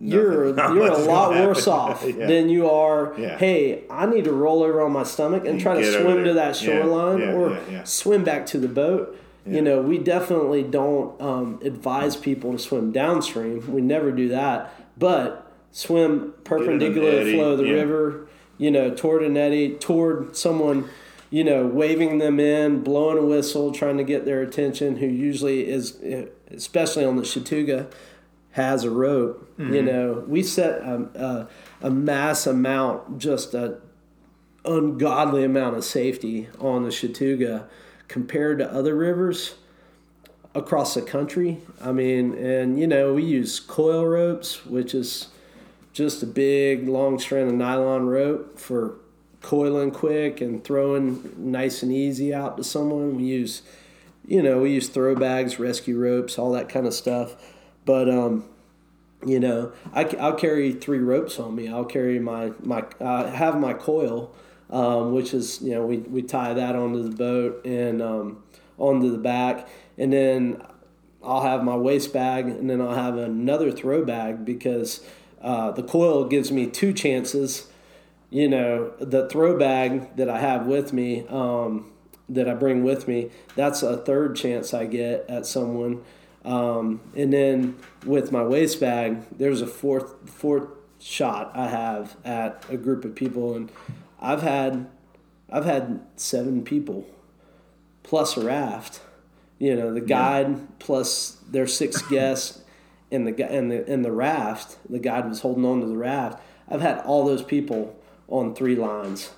you're 0.00 0.46
you're 0.74 0.92
a 0.92 0.98
lot 0.98 1.30
worse 1.32 1.66
off 1.66 2.04
yeah. 2.06 2.26
than 2.26 2.48
you 2.48 2.70
are. 2.70 3.14
Yeah. 3.18 3.36
Hey, 3.38 3.84
I 3.90 4.06
need 4.06 4.24
to 4.24 4.32
roll 4.32 4.62
over 4.62 4.80
on 4.80 4.92
my 4.92 5.02
stomach 5.02 5.40
and, 5.40 5.54
and 5.54 5.60
try 5.60 5.80
to 5.80 5.92
swim 5.92 6.24
to 6.24 6.34
that 6.34 6.56
shoreline 6.56 7.18
yeah. 7.18 7.32
or 7.32 7.84
swim 7.84 8.24
back 8.24 8.46
to 8.46 8.58
the 8.58 8.68
boat. 8.68 9.18
You 9.46 9.62
know, 9.62 9.80
we 9.80 9.96
definitely 9.96 10.62
don't 10.62 11.18
um, 11.22 11.58
advise 11.64 12.16
people 12.16 12.52
to 12.52 12.58
swim 12.58 12.92
downstream. 12.92 13.72
We 13.72 13.80
never 13.80 14.12
do 14.12 14.28
that. 14.28 14.74
But 14.98 15.47
swim 15.72 16.34
perpendicular 16.44 17.10
to 17.10 17.24
the 17.24 17.34
flow 17.34 17.52
of 17.52 17.58
the 17.58 17.66
yeah. 17.66 17.72
river, 17.72 18.28
you 18.56 18.70
know, 18.70 18.94
toward 18.94 19.22
an 19.22 19.36
eddy, 19.36 19.74
toward 19.74 20.36
someone, 20.36 20.88
you 21.30 21.44
know, 21.44 21.66
waving 21.66 22.18
them 22.18 22.40
in, 22.40 22.82
blowing 22.82 23.18
a 23.18 23.22
whistle, 23.22 23.72
trying 23.72 23.98
to 23.98 24.04
get 24.04 24.24
their 24.24 24.42
attention, 24.42 24.96
who 24.96 25.06
usually 25.06 25.68
is, 25.68 25.96
especially 26.50 27.04
on 27.04 27.16
the 27.16 27.22
Chattooga, 27.22 27.90
has 28.52 28.84
a 28.84 28.90
rope. 28.90 29.48
Mm-hmm. 29.58 29.74
You 29.74 29.82
know, 29.82 30.24
we 30.26 30.42
set 30.42 30.80
a, 30.80 31.48
a, 31.82 31.86
a 31.86 31.90
mass 31.90 32.46
amount, 32.46 33.18
just 33.18 33.54
a 33.54 33.78
ungodly 34.64 35.44
amount 35.44 35.76
of 35.76 35.84
safety 35.84 36.48
on 36.58 36.82
the 36.82 36.90
Chattooga 36.90 37.68
compared 38.08 38.58
to 38.58 38.70
other 38.70 38.94
rivers 38.96 39.54
across 40.54 40.94
the 40.94 41.02
country. 41.02 41.58
I 41.80 41.92
mean, 41.92 42.34
and 42.34 42.78
you 42.78 42.86
know, 42.86 43.14
we 43.14 43.24
use 43.24 43.60
coil 43.60 44.04
ropes, 44.06 44.66
which 44.66 44.94
is 44.94 45.28
just 45.98 46.22
a 46.22 46.26
big 46.26 46.88
long 46.88 47.18
strand 47.18 47.48
of 47.48 47.54
nylon 47.56 48.06
rope 48.06 48.56
for 48.56 49.00
coiling 49.42 49.90
quick 49.90 50.40
and 50.40 50.62
throwing 50.62 51.34
nice 51.36 51.82
and 51.82 51.92
easy 51.92 52.32
out 52.32 52.56
to 52.56 52.62
someone. 52.62 53.16
We 53.16 53.24
use, 53.24 53.62
you 54.24 54.40
know, 54.40 54.60
we 54.60 54.70
use 54.70 54.88
throw 54.88 55.16
bags, 55.16 55.58
rescue 55.58 55.98
ropes, 55.98 56.38
all 56.38 56.52
that 56.52 56.68
kind 56.68 56.86
of 56.86 56.94
stuff. 56.94 57.34
But 57.84 58.08
um, 58.08 58.48
you 59.26 59.40
know, 59.40 59.72
I, 59.92 60.04
will 60.04 60.34
carry 60.34 60.70
three 60.70 61.00
ropes 61.00 61.40
on 61.40 61.56
me. 61.56 61.68
I'll 61.68 61.84
carry 61.84 62.20
my 62.20 62.52
my 62.62 62.84
I 63.00 63.26
have 63.26 63.58
my 63.58 63.74
coil, 63.74 64.32
um, 64.70 65.12
which 65.12 65.34
is 65.34 65.60
you 65.60 65.72
know 65.72 65.84
we 65.84 65.96
we 65.96 66.22
tie 66.22 66.54
that 66.54 66.76
onto 66.76 67.02
the 67.02 67.16
boat 67.16 67.66
and 67.66 68.00
um, 68.00 68.44
onto 68.78 69.10
the 69.10 69.18
back, 69.18 69.68
and 69.96 70.12
then 70.12 70.62
I'll 71.24 71.42
have 71.42 71.64
my 71.64 71.74
waist 71.74 72.12
bag, 72.12 72.46
and 72.46 72.70
then 72.70 72.80
I'll 72.80 72.94
have 72.94 73.16
another 73.16 73.72
throw 73.72 74.04
bag 74.04 74.44
because 74.44 75.00
uh, 75.40 75.70
the 75.72 75.82
coil 75.82 76.24
gives 76.24 76.50
me 76.50 76.66
two 76.66 76.92
chances. 76.92 77.68
You 78.30 78.48
know, 78.48 78.92
the 78.98 79.28
throw 79.28 79.58
bag 79.58 80.16
that 80.16 80.28
I 80.28 80.38
have 80.38 80.66
with 80.66 80.92
me, 80.92 81.26
um, 81.28 81.90
that 82.28 82.48
I 82.48 82.54
bring 82.54 82.84
with 82.84 83.08
me, 83.08 83.30
that's 83.54 83.82
a 83.82 83.96
third 83.96 84.36
chance 84.36 84.74
I 84.74 84.84
get 84.84 85.24
at 85.28 85.46
someone. 85.46 86.02
Um, 86.44 87.00
and 87.16 87.32
then 87.32 87.76
with 88.04 88.30
my 88.32 88.42
waist 88.42 88.80
bag, 88.80 89.22
there's 89.36 89.60
a 89.60 89.66
fourth 89.66 90.30
fourth 90.30 90.68
shot 91.00 91.52
I 91.54 91.68
have 91.68 92.16
at 92.24 92.64
a 92.68 92.76
group 92.76 93.04
of 93.04 93.14
people, 93.14 93.54
and 93.54 93.70
I've 94.20 94.42
had 94.42 94.88
I've 95.50 95.64
had 95.64 96.00
seven 96.16 96.64
people 96.64 97.06
plus 98.02 98.36
a 98.36 98.44
raft. 98.44 99.00
You 99.58 99.74
know, 99.74 99.92
the 99.92 100.00
guide 100.00 100.50
yeah. 100.50 100.64
plus 100.78 101.38
their 101.50 101.66
six 101.66 102.00
guests 102.02 102.62
and 103.10 103.26
the 103.26 103.50
and 103.50 103.70
the 103.70 103.88
and 103.90 104.04
the 104.04 104.12
raft. 104.12 104.78
The 104.88 104.98
guide 104.98 105.28
was 105.28 105.40
holding 105.40 105.64
on 105.64 105.80
to 105.80 105.86
the 105.86 105.96
raft. 105.96 106.42
I've 106.68 106.80
had 106.80 106.98
all 107.00 107.24
those 107.24 107.42
people 107.42 107.98
on 108.28 108.54
three 108.54 108.76
lines 108.76 109.30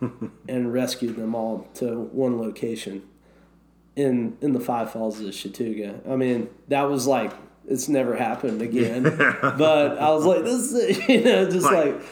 and 0.48 0.72
rescued 0.72 1.16
them 1.16 1.34
all 1.34 1.68
to 1.74 2.00
one 2.12 2.38
location 2.38 3.02
in 3.96 4.36
in 4.40 4.52
the 4.52 4.60
Five 4.60 4.92
Falls 4.92 5.20
of 5.20 5.26
Chattooga. 5.26 6.08
I 6.08 6.16
mean, 6.16 6.48
that 6.68 6.82
was 6.82 7.06
like 7.06 7.32
it's 7.68 7.88
never 7.88 8.16
happened 8.16 8.62
again. 8.62 9.02
but 9.42 9.98
I 9.98 10.10
was 10.10 10.24
like, 10.24 10.44
this 10.44 10.72
is 10.72 11.08
you 11.08 11.24
know 11.24 11.50
just 11.50 11.66
like, 11.66 11.94
like 11.94 12.02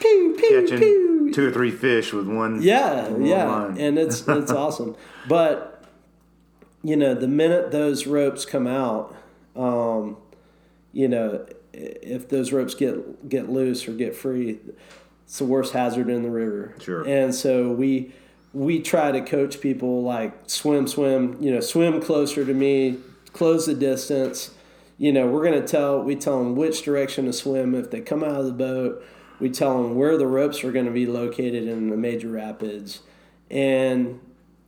pew 0.00 0.36
pew 0.38 0.66
pew. 0.66 1.32
two 1.32 1.48
or 1.48 1.52
three 1.52 1.70
fish 1.70 2.12
with 2.12 2.28
one. 2.28 2.62
Yeah, 2.62 3.08
one 3.08 3.26
yeah, 3.26 3.74
and 3.76 3.98
it's 3.98 4.26
it's 4.26 4.50
awesome. 4.50 4.96
But 5.28 5.84
you 6.82 6.96
know, 6.96 7.14
the 7.14 7.28
minute 7.28 7.70
those 7.70 8.06
ropes 8.06 8.44
come 8.44 8.66
out, 8.66 9.14
um, 9.56 10.16
you 10.94 11.08
know, 11.08 11.44
if 11.74 12.28
those 12.30 12.52
ropes 12.52 12.74
get 12.74 13.28
get 13.28 13.50
loose 13.50 13.86
or 13.86 13.92
get 13.92 14.16
free, 14.16 14.60
it's 15.26 15.38
the 15.38 15.44
worst 15.44 15.74
hazard 15.74 16.08
in 16.08 16.22
the 16.22 16.30
river. 16.30 16.74
Sure. 16.80 17.06
And 17.06 17.34
so 17.34 17.72
we 17.72 18.14
we 18.54 18.80
try 18.80 19.12
to 19.12 19.20
coach 19.20 19.60
people 19.60 20.02
like 20.02 20.32
swim, 20.46 20.86
swim, 20.86 21.36
you 21.40 21.52
know, 21.52 21.60
swim 21.60 22.00
closer 22.00 22.44
to 22.46 22.54
me, 22.54 22.98
close 23.32 23.66
the 23.66 23.74
distance. 23.74 24.52
You 24.96 25.12
know, 25.12 25.26
we're 25.26 25.42
going 25.44 25.60
to 25.60 25.66
tell, 25.66 26.00
we 26.00 26.14
tell 26.14 26.38
them 26.38 26.54
which 26.54 26.84
direction 26.84 27.24
to 27.24 27.32
swim. 27.32 27.74
If 27.74 27.90
they 27.90 28.00
come 28.00 28.22
out 28.22 28.38
of 28.38 28.46
the 28.46 28.52
boat, 28.52 29.04
we 29.40 29.50
tell 29.50 29.82
them 29.82 29.96
where 29.96 30.16
the 30.16 30.28
ropes 30.28 30.62
are 30.62 30.70
going 30.70 30.86
to 30.86 30.92
be 30.92 31.04
located 31.04 31.66
in 31.66 31.90
the 31.90 31.96
major 31.96 32.28
rapids. 32.28 33.00
And, 33.50 34.20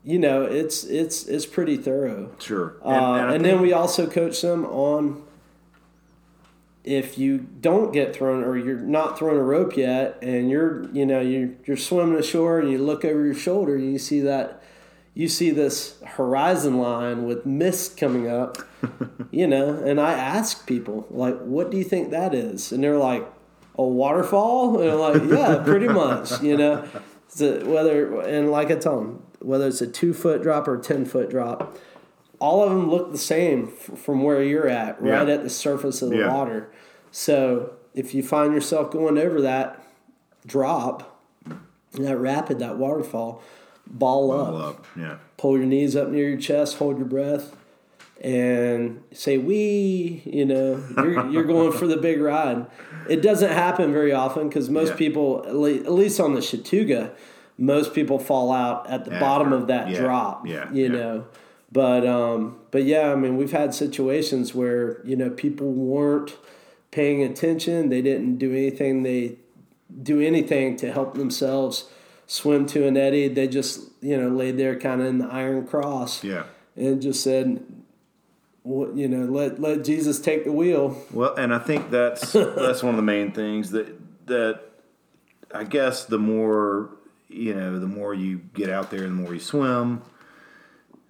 you 0.02 0.18
know, 0.18 0.42
it's, 0.42 0.82
it's, 0.82 1.26
it's 1.26 1.46
pretty 1.46 1.76
thorough. 1.76 2.32
Sure. 2.40 2.74
And, 2.84 2.96
uh, 2.96 3.14
and, 3.14 3.34
and 3.36 3.44
then 3.44 3.60
we 3.60 3.72
also 3.72 4.08
coach 4.08 4.42
them 4.42 4.64
on 4.66 5.22
if 6.86 7.18
you 7.18 7.38
don't 7.38 7.92
get 7.92 8.14
thrown 8.14 8.44
or 8.44 8.56
you're 8.56 8.78
not 8.78 9.18
throwing 9.18 9.36
a 9.36 9.42
rope 9.42 9.76
yet 9.76 10.16
and 10.22 10.48
you're 10.48 10.88
you 10.92 11.04
know 11.04 11.20
you're, 11.20 11.50
you're 11.64 11.76
swimming 11.76 12.16
ashore 12.16 12.60
and 12.60 12.70
you 12.70 12.78
look 12.78 13.04
over 13.04 13.24
your 13.24 13.34
shoulder 13.34 13.74
and 13.74 13.92
you 13.92 13.98
see 13.98 14.20
that 14.20 14.62
you 15.12 15.28
see 15.28 15.50
this 15.50 15.98
horizon 16.04 16.78
line 16.78 17.24
with 17.24 17.44
mist 17.44 17.96
coming 17.96 18.30
up 18.30 18.58
you 19.32 19.46
know 19.46 19.74
and 19.84 20.00
i 20.00 20.12
ask 20.12 20.66
people 20.66 21.06
like 21.10 21.36
what 21.40 21.70
do 21.70 21.76
you 21.76 21.84
think 21.84 22.10
that 22.10 22.32
is? 22.32 22.70
And 22.70 22.82
they're 22.82 22.96
like 22.96 23.26
a 23.76 23.84
waterfall? 23.84 24.80
And 24.80 24.90
i'm 24.90 24.98
like 24.98 25.30
yeah 25.30 25.62
pretty 25.64 25.88
much 25.88 26.40
you 26.40 26.56
know. 26.56 26.86
So 27.28 27.64
whether 27.66 28.20
and 28.22 28.50
like 28.50 28.70
i 28.70 28.76
tell 28.76 29.00
them 29.00 29.22
whether 29.40 29.66
it's 29.66 29.80
a 29.80 29.88
two 29.88 30.14
foot 30.14 30.40
drop 30.40 30.68
or 30.68 30.76
a 30.76 30.80
ten 30.80 31.04
foot 31.04 31.30
drop 31.30 31.76
all 32.38 32.62
of 32.62 32.70
them 32.70 32.90
look 32.90 33.12
the 33.12 33.18
same 33.18 33.72
f- 33.72 33.98
from 33.98 34.22
where 34.22 34.42
you're 34.42 34.68
at, 34.68 35.00
right 35.00 35.26
yeah. 35.26 35.34
at 35.34 35.42
the 35.42 35.50
surface 35.50 36.02
of 36.02 36.10
the 36.10 36.18
yeah. 36.18 36.32
water. 36.32 36.70
So 37.10 37.72
if 37.94 38.14
you 38.14 38.22
find 38.22 38.52
yourself 38.52 38.90
going 38.90 39.18
over 39.18 39.40
that 39.40 39.82
drop, 40.46 41.20
that 41.92 42.16
rapid, 42.18 42.58
that 42.58 42.76
waterfall, 42.76 43.42
ball, 43.86 44.28
ball 44.28 44.60
up. 44.60 44.68
up. 44.68 44.86
Yeah. 44.96 45.16
Pull 45.36 45.58
your 45.58 45.66
knees 45.66 45.96
up 45.96 46.08
near 46.08 46.28
your 46.28 46.38
chest, 46.38 46.76
hold 46.78 46.98
your 46.98 47.06
breath, 47.06 47.56
and 48.20 49.02
say 49.12 49.38
"we." 49.38 50.22
You 50.24 50.44
know, 50.44 50.84
you're 50.96 51.26
you're 51.30 51.44
going 51.44 51.72
for 51.72 51.86
the 51.86 51.96
big 51.96 52.20
ride. 52.20 52.66
It 53.08 53.22
doesn't 53.22 53.52
happen 53.52 53.92
very 53.92 54.12
often 54.12 54.48
because 54.48 54.68
most 54.68 54.90
yeah. 54.90 54.96
people, 54.96 55.44
at 55.46 55.56
least 55.56 56.20
on 56.20 56.34
the 56.34 56.40
Chattooga, 56.40 57.14
most 57.56 57.94
people 57.94 58.18
fall 58.18 58.52
out 58.52 58.88
at 58.90 59.04
the 59.04 59.12
After. 59.12 59.24
bottom 59.24 59.52
of 59.52 59.68
that 59.68 59.94
drop. 59.94 60.46
Yeah. 60.46 60.70
You 60.72 60.88
know. 60.88 61.26
But 61.76 62.06
um, 62.06 62.56
but 62.70 62.84
yeah, 62.84 63.12
I 63.12 63.16
mean, 63.16 63.36
we've 63.36 63.52
had 63.52 63.74
situations 63.74 64.54
where 64.54 65.04
you 65.04 65.14
know 65.14 65.28
people 65.28 65.70
weren't 65.70 66.34
paying 66.90 67.22
attention. 67.22 67.90
They 67.90 68.00
didn't 68.00 68.38
do 68.38 68.52
anything. 68.52 69.02
They 69.02 69.36
do 70.02 70.18
anything 70.18 70.76
to 70.76 70.90
help 70.90 71.16
themselves 71.16 71.90
swim 72.26 72.64
to 72.68 72.86
an 72.86 72.96
eddy. 72.96 73.28
They 73.28 73.46
just 73.46 73.90
you 74.00 74.16
know 74.16 74.30
laid 74.30 74.56
there 74.56 74.80
kind 74.80 75.02
of 75.02 75.06
in 75.06 75.18
the 75.18 75.26
iron 75.26 75.66
cross. 75.66 76.24
Yeah. 76.24 76.44
And 76.76 77.02
just 77.02 77.22
said, 77.22 77.62
you 78.64 79.06
know, 79.06 79.26
let 79.26 79.60
let 79.60 79.84
Jesus 79.84 80.18
take 80.18 80.44
the 80.44 80.52
wheel. 80.52 80.96
Well, 81.12 81.34
and 81.34 81.52
I 81.52 81.58
think 81.58 81.90
that's 81.90 82.32
that's 82.32 82.82
one 82.82 82.94
of 82.94 82.96
the 82.96 83.02
main 83.02 83.32
things 83.32 83.72
that 83.72 83.94
that 84.28 84.62
I 85.52 85.64
guess 85.64 86.06
the 86.06 86.18
more 86.18 86.88
you 87.28 87.54
know, 87.54 87.78
the 87.78 87.86
more 87.86 88.14
you 88.14 88.38
get 88.54 88.70
out 88.70 88.90
there, 88.90 89.00
the 89.00 89.08
more 89.08 89.34
you 89.34 89.40
swim 89.40 90.00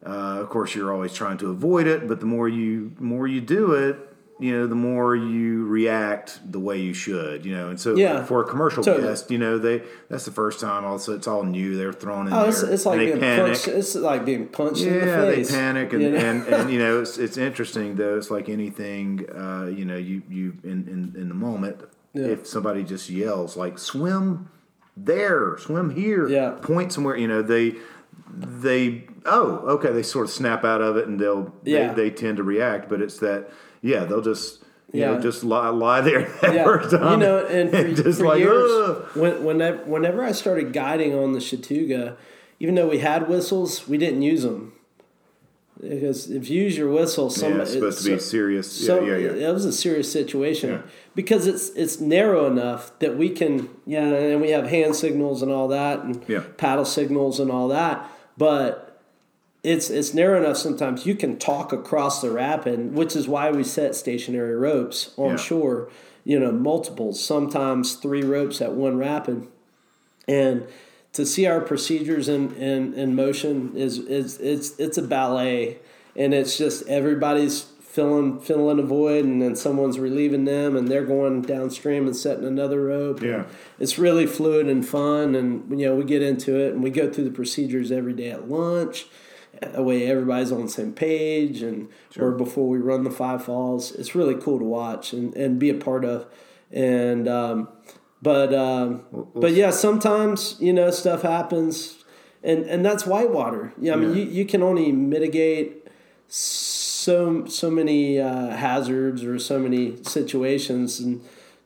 uh, 0.07 0.41
of 0.41 0.49
course, 0.49 0.75
you're 0.75 0.93
always 0.93 1.13
trying 1.13 1.39
to 1.39 1.51
avoid 1.51 1.87
it, 1.87 2.07
but 2.07 2.21
the 2.21 2.27
more 2.27 2.49
you 2.49 2.93
more 2.99 3.27
you 3.27 3.41
do 3.41 3.73
it, 3.73 3.99
you 4.39 4.53
know, 4.53 4.67
the 4.67 4.75
more 4.75 5.17
you 5.17 5.67
react 5.67 6.41
the 6.45 6.61
way 6.61 6.79
you 6.79 6.93
should, 6.93 7.47
you 7.47 7.57
know. 7.57 7.71
And 7.71 7.81
so, 7.81 7.97
yeah, 7.97 8.25
for 8.25 8.43
a 8.43 8.45
commercial 8.45 8.85
totally. 8.85 9.09
guest, 9.09 9.31
you 9.31 9.39
know, 9.39 9.59
they 9.59 9.83
that's 10.11 10.27
the 10.27 10.31
first 10.31 10.61
time. 10.61 10.85
Also, 10.85 11.15
it's 11.15 11.27
all 11.27 11.43
new. 11.43 11.77
They're 11.77 11.93
thrown 11.93 12.27
in 12.27 12.35
oh, 12.35 12.41
there. 12.41 12.49
It's, 12.51 12.63
it's 12.63 12.87
like 12.87 12.99
being 12.99 13.19
panic. 13.19 13.47
punched. 13.47 13.69
It's 13.69 13.95
like 13.95 14.25
being 14.25 14.49
punched 14.49 14.83
yeah, 14.83 14.93
in 14.93 15.01
the 15.01 15.37
face. 15.37 15.49
they 15.49 15.57
panic, 15.57 15.93
and, 15.93 16.03
you 16.03 16.11
know? 16.11 16.19
and, 16.19 16.47
and, 16.47 16.71
you 16.71 16.79
know, 16.85 17.01
it's 17.01 17.17
it's 17.17 17.39
interesting 17.39 17.97
though. 17.97 18.19
It's 18.19 18.31
like 18.31 18.49
anything, 18.49 19.27
uh, 19.31 19.67
you 19.67 19.87
know, 19.87 19.97
you 19.97 20.23
you 20.29 20.57
in 20.63 20.87
in, 20.87 21.21
in 21.21 21.29
the 21.29 21.35
moment, 21.35 21.81
yeah. 22.13 22.27
if 22.27 22.47
somebody 22.47 22.85
just 22.85 23.09
yells 23.09 23.57
like 23.57 23.79
swim 23.79 24.51
there, 24.99 25.57
swim 25.59 25.91
here, 25.91 26.29
yeah, 26.29 26.51
point 26.61 26.93
somewhere, 26.93 27.17
you 27.17 27.29
know, 27.29 27.41
they 27.41 27.77
they 28.37 29.07
oh 29.25 29.59
okay 29.67 29.93
they 29.93 30.03
sort 30.03 30.27
of 30.27 30.31
snap 30.31 30.65
out 30.65 30.83
of 30.83 30.97
it 30.97 31.09
and 31.09 31.19
they'll 31.19 31.55
yeah. 31.65 31.93
they, 31.93 32.09
they 32.09 32.11
tend 32.11 32.37
to 32.37 32.43
react 32.43 32.89
but 32.89 33.01
it's 33.01 33.19
that 33.19 33.49
yeah 33.81 34.05
they'll 34.05 34.21
just 34.21 34.63
you 34.93 35.01
yeah. 35.01 35.13
know 35.13 35.21
just 35.21 35.43
lie, 35.43 35.69
lie 35.69 36.01
there 36.01 36.29
that 36.43 36.55
yeah. 36.93 37.11
you 37.11 37.17
know 37.17 37.47
and 37.47 37.71
for, 37.71 37.77
and 37.77 37.97
just 37.97 38.19
for 38.19 38.27
like, 38.27 38.39
years 38.39 39.05
when, 39.15 39.43
whenever, 39.43 39.85
whenever 39.85 40.23
I 40.23 40.33
started 40.33 40.73
guiding 40.73 41.15
on 41.15 41.33
the 41.33 41.39
Chattooga 41.39 42.17
even 42.61 42.75
though 42.75 42.89
we 42.89 42.99
had 42.99 43.29
whistles 43.29 43.89
we 43.89 43.97
didn't 43.97 44.23
use 44.23 44.43
them 44.43 44.73
because 45.81 46.31
if 46.31 46.49
you 46.49 46.63
use 46.63 46.79
your 46.79 46.91
whistle, 46.91 47.29
somebody, 47.29 47.57
yeah, 47.57 47.63
it's 47.65 47.73
supposed 47.73 48.05
to 48.05 48.15
be 48.15 48.19
serious. 48.19 48.87
So, 48.87 49.05
yeah, 49.05 49.17
yeah, 49.19 49.33
yeah. 49.35 49.49
It 49.51 49.53
was 49.53 49.67
a 49.67 49.73
serious 49.75 50.11
situation 50.11 50.71
yeah. 50.71 50.83
because 51.15 51.47
it's 51.47 51.69
it's 51.77 52.01
narrow 52.01 52.47
enough 52.47 52.99
that 53.01 53.19
we 53.19 53.29
can, 53.29 53.69
yeah, 53.85 54.01
and 54.01 54.41
we 54.41 54.53
have 54.53 54.69
hand 54.69 54.97
signals 54.97 55.43
and 55.43 55.53
all 55.53 55.69
that, 55.69 55.99
and 55.99 56.25
yeah. 56.29 56.45
paddle 56.57 56.87
signals 56.87 57.39
and 57.39 57.51
all 57.51 57.69
that 57.69 58.11
but 58.37 59.03
it's 59.63 59.91
it's 59.91 60.15
narrow 60.15 60.41
enough 60.41 60.57
sometimes 60.57 61.07
you 61.07 61.15
can 61.15 61.39
talk 61.39 61.73
across 61.73 62.21
the 62.21 62.31
rapid, 62.31 62.95
which 62.95 63.17
is 63.17 63.27
why 63.27 63.51
we 63.51 63.65
set 63.65 63.95
stationary 63.95 64.55
ropes 64.55 65.13
on 65.17 65.31
yeah. 65.31 65.37
shore. 65.37 65.91
You 66.25 66.41
know, 66.41 66.51
multiples, 66.51 67.25
sometimes 67.25 67.95
three 67.95 68.23
ropes 68.23 68.61
at 68.61 68.73
one 68.73 68.99
rapid, 68.99 69.47
and 70.27 70.67
to 71.13 71.25
see 71.25 71.47
our 71.47 71.61
procedures 71.61 72.29
in, 72.29 72.55
in, 72.57 72.95
in 72.95 73.15
motion 73.15 73.77
is 73.77 73.99
is 73.99 74.39
it's 74.39 74.79
it's 74.79 74.99
a 74.99 75.03
ballet, 75.03 75.79
and 76.15 76.35
it's 76.35 76.59
just 76.59 76.87
everybody's 76.89 77.67
filling 77.97 78.39
filling 78.41 78.79
a 78.79 78.83
void, 78.83 79.25
and 79.25 79.41
then 79.43 79.57
someone's 79.57 79.99
relieving 79.99 80.45
them, 80.45 80.77
and 80.77 80.87
they're 80.89 81.05
going 81.07 81.41
downstream 81.43 82.07
and 82.07 82.15
setting 82.15 82.45
another 82.45 82.85
rope. 82.85 83.23
Yeah. 83.23 83.45
it's 83.81 83.99
really 83.99 84.27
fluid 84.27 84.69
and 84.69 84.87
fun, 84.87 85.35
and 85.35 85.49
you 85.81 85.87
know 85.87 85.97
we 85.97 86.05
get 86.05 86.23
into 86.23 86.57
it, 86.57 86.75
and 86.75 86.83
we 86.83 86.91
go 86.91 87.11
through 87.11 87.25
the 87.25 87.31
procedures 87.31 87.91
every 87.91 88.13
day 88.13 88.31
at 88.31 88.49
lunch. 88.49 89.07
That 89.63 89.83
way, 89.87 90.07
everybody's 90.07 90.53
on 90.53 90.63
the 90.63 90.69
same 90.69 90.93
page, 90.93 91.63
and 91.63 91.89
or 92.19 92.33
before 92.33 92.69
we 92.69 92.77
run 92.77 93.05
the 93.05 93.11
five 93.11 93.43
falls, 93.43 93.91
it's 93.93 94.15
really 94.15 94.35
cool 94.35 94.59
to 94.59 94.65
watch 94.67 95.15
and, 95.15 95.35
and 95.35 95.59
be 95.59 95.71
a 95.71 95.75
part 95.75 96.05
of. 96.05 96.27
And 96.71 97.27
um, 97.27 97.69
but 98.21 98.53
um, 98.53 99.05
but 99.35 99.53
yeah, 99.53 99.71
sometimes 99.71 100.57
you 100.61 100.75
know 100.75 100.91
stuff 100.91 101.23
happens, 101.23 102.05
and 102.45 102.65
and 102.67 102.85
that's 102.85 103.07
whitewater. 103.07 103.73
Yeah, 103.81 103.95
I 103.95 103.97
mean 103.97 104.11
Yeah. 104.11 104.17
you, 104.25 104.31
you 104.31 104.45
can 104.45 104.63
only 104.63 104.93
mitigate 104.93 105.89
so 106.29 106.76
so 107.07 107.47
so 107.47 107.71
many 107.71 108.19
uh, 108.19 108.49
hazards 108.57 109.23
or 109.23 109.39
so 109.39 109.61
many 109.61 110.03
situations, 110.03 110.99
and 110.99 111.21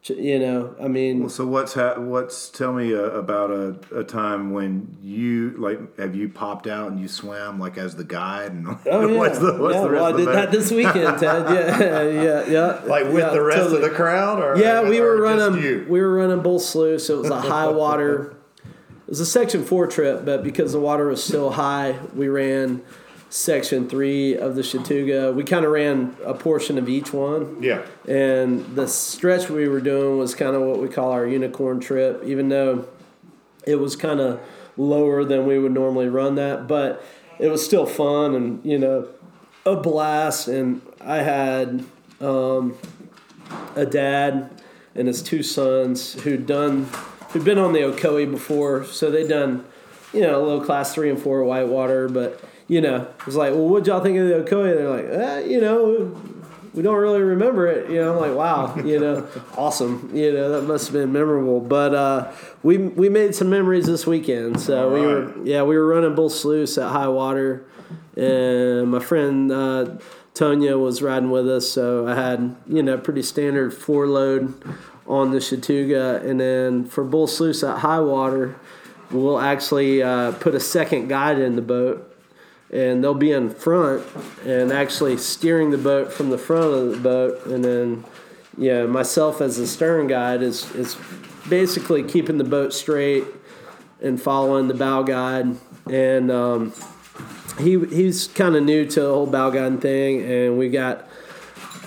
you 0.07 0.39
know 0.39 0.75
I 0.79 0.87
mean 0.89 1.31
So 1.31 1.47
what's 1.47 1.73
ha- 1.75 1.99
what's 1.99 2.51
tell 2.51 2.75
me 2.75 2.95
uh, 2.95 2.99
about 3.25 3.51
a, 3.51 4.01
a 4.01 4.05
time 4.05 4.51
when 4.53 4.99
you 5.03 5.55
like 5.57 5.99
have 5.99 6.15
you 6.15 6.29
popped 6.29 6.67
out 6.67 6.91
and 6.91 7.01
you 7.01 7.09
swam 7.09 7.59
like 7.59 7.79
as 7.79 7.97
the 7.97 8.05
guide 8.05 8.53
and 8.53 8.67
Oh 8.87 9.09
yeah, 9.09 9.17
what's 9.17 9.39
the 9.39 9.55
what's 9.55 9.77
yeah. 9.77 9.83
the 9.83 9.91
rest 9.91 10.03
well, 10.03 10.15
I 10.15 10.17
did 10.17 10.29
that 10.29 10.53
this 10.53 10.71
weekend, 10.71 11.19
Ted. 11.19 11.43
Yeah, 11.49 12.03
yeah, 12.23 12.47
yeah. 12.47 12.81
like 12.85 13.05
with 13.07 13.25
yeah, 13.25 13.31
the 13.31 13.43
rest 13.43 13.61
totally. 13.61 13.83
of 13.83 13.91
the 13.91 13.97
crowd 13.97 14.43
or 14.43 14.59
Yeah, 14.59 14.87
we 14.87 14.99
or 14.99 15.05
were 15.07 15.23
running. 15.23 15.63
you? 15.63 15.87
We 15.89 16.01
were 16.03 16.15
running 16.17 16.43
Bull 16.43 16.61
Sluice. 16.61 17.07
So 17.07 17.15
it 17.19 17.23
was 17.23 17.31
a 17.31 17.41
high 17.41 17.69
water. 17.69 18.37
It 19.07 19.09
was 19.09 19.21
a 19.21 19.27
section 19.27 19.65
four 19.65 19.87
trip, 19.87 20.25
but 20.27 20.45
because 20.45 20.73
the 20.73 20.81
water 20.81 21.07
was 21.09 21.25
still 21.25 21.51
high, 21.51 21.99
we 22.15 22.29
ran 22.29 22.83
section 23.31 23.89
three 23.89 24.37
of 24.37 24.57
the 24.57 24.63
Chattooga. 24.63 25.33
We 25.33 25.45
kind 25.45 25.65
of 25.65 25.71
ran 25.71 26.17
a 26.25 26.35
portion 26.35 26.77
of 26.79 26.89
each 26.89 27.13
one. 27.13 27.63
yeah 27.63 27.83
And 28.07 28.75
the 28.75 28.89
stretch 28.89 29.49
we 29.49 29.69
were 29.69 29.81
doing 29.81 30.19
was 30.19 30.35
kind 30.35 30.57
of 30.57 30.63
what 30.63 30.81
we 30.81 30.89
call 30.89 31.13
our 31.13 31.27
unicorn 31.27 31.79
trip, 31.81 32.23
even 32.27 32.49
though 32.49 32.87
it 33.65 33.77
was 33.77 33.95
kind 33.95 34.21
of 34.21 34.41
lower 34.77 35.25
than 35.25 35.47
we 35.47 35.59
would 35.59 35.73
normally 35.73 36.09
run 36.09 36.35
that, 36.35 36.67
but 36.67 37.05
it 37.39 37.49
was 37.49 37.65
still 37.65 37.87
fun 37.87 38.35
and, 38.35 38.65
you 38.65 38.79
know, 38.79 39.07
a 39.65 39.77
blast. 39.77 40.49
And 40.49 40.83
I 41.01 41.19
had 41.19 41.85
um, 42.21 42.77
a 43.77 43.87
dad 43.87 44.51
and 44.97 45.07
his 45.07 45.23
two 45.23 45.45
sons 45.45 46.15
who'd 46.23 46.47
done, 46.47 46.89
who'd 47.29 47.45
been 47.45 47.59
on 47.59 47.73
the 47.73 47.81
Ocoee 47.81 48.29
before. 48.29 48.85
So 48.85 49.11
they'd 49.11 49.29
done, 49.29 49.65
you 50.13 50.23
know, 50.23 50.41
a 50.41 50.43
little 50.43 50.65
class 50.65 50.93
three 50.95 51.11
and 51.11 51.19
four 51.21 51.45
whitewater, 51.45 52.09
but, 52.09 52.43
you 52.71 52.81
know, 52.81 52.99
it 53.19 53.27
was 53.27 53.35
like, 53.35 53.53
well, 53.53 53.67
what'd 53.67 53.89
y'all 53.89 54.01
think 54.01 54.17
of 54.17 54.29
the 54.29 54.35
Ocoee? 54.35 54.77
They're 54.77 54.89
like, 54.89 55.07
eh, 55.07 55.49
you 55.49 55.61
know, 55.61 56.17
we 56.73 56.83
don't 56.85 56.95
really 56.95 57.21
remember 57.21 57.67
it. 57.67 57.91
You 57.91 57.97
know, 57.97 58.15
I'm 58.15 58.21
like, 58.21 58.37
wow, 58.37 58.77
you 58.77 59.01
know, 59.01 59.27
awesome. 59.57 60.09
You 60.15 60.33
know, 60.33 60.51
that 60.51 60.63
must 60.63 60.87
have 60.87 60.93
been 60.93 61.13
memorable. 61.13 61.59
But 61.59 61.95
uh, 61.97 62.33
we 62.63 62.79
we 62.79 63.09
made 63.09 63.35
some 63.35 63.51
memories 63.51 63.87
this 63.87 64.07
weekend. 64.07 64.61
So 64.61 64.95
we 64.95 65.01
were 65.01 65.45
yeah 65.45 65.65
we 65.65 65.77
were 65.77 65.85
running 65.85 66.15
Bull 66.15 66.31
Sluice 66.31 66.79
at 66.79 66.93
high 66.93 67.09
water, 67.09 67.67
and 68.17 68.89
my 68.93 69.01
friend 69.01 69.51
uh, 69.51 69.99
Tonya 70.35 70.81
was 70.81 71.03
riding 71.03 71.33
with 71.33 71.49
us. 71.49 71.69
So 71.69 72.07
I 72.07 72.15
had 72.15 72.55
you 72.69 72.85
know 72.85 72.97
pretty 72.99 73.23
standard 73.23 73.75
four 73.75 74.07
load 74.07 74.63
on 75.09 75.33
the 75.33 75.39
Chattooga, 75.39 76.25
and 76.25 76.39
then 76.39 76.85
for 76.85 77.03
Bull 77.03 77.27
Sluice 77.27 77.65
at 77.65 77.79
high 77.79 77.99
water, 77.99 78.55
we'll 79.11 79.41
actually 79.41 80.05
uh, 80.05 80.31
put 80.35 80.55
a 80.55 80.61
second 80.61 81.09
guide 81.09 81.41
in 81.41 81.57
the 81.57 81.63
boat 81.63 82.07
and 82.73 83.03
they'll 83.03 83.15
be 83.15 83.33
in 83.33 83.51
front 83.51 84.05
and 84.45 84.73
actually 84.73 85.17
steering 85.17 85.71
the 85.71 85.79
boat 85.79 86.13
from 86.13 86.31
the 86.31 86.39
front 86.39 86.73
of 86.73 86.91
the 86.91 86.97
boat 86.99 87.47
and 87.47 87.65
then 87.65 88.05
yeah 88.57 88.85
myself 88.87 89.41
as 89.41 89.57
the 89.57 89.67
stern 89.67 90.07
guide 90.07 90.43
is 90.43 90.73
is 90.75 90.97
basically 91.49 92.03
keeping 92.03 92.39
the 92.39 92.45
boat 92.45 92.73
straight 92.73 93.25
and 94.01 94.21
following 94.21 94.69
the 94.69 94.75
bow 94.75 95.03
guide 95.03 95.57
and 95.91 96.31
um, 96.31 96.73
he 97.59 97.79
he's 97.87 98.29
kind 98.29 98.55
of 98.55 98.63
new 98.63 98.85
to 98.85 99.01
the 99.01 99.09
whole 99.09 99.27
bow 99.27 99.51
guide 99.51 99.81
thing 99.81 100.23
and 100.23 100.59
we 100.59 100.69
got 100.69 101.09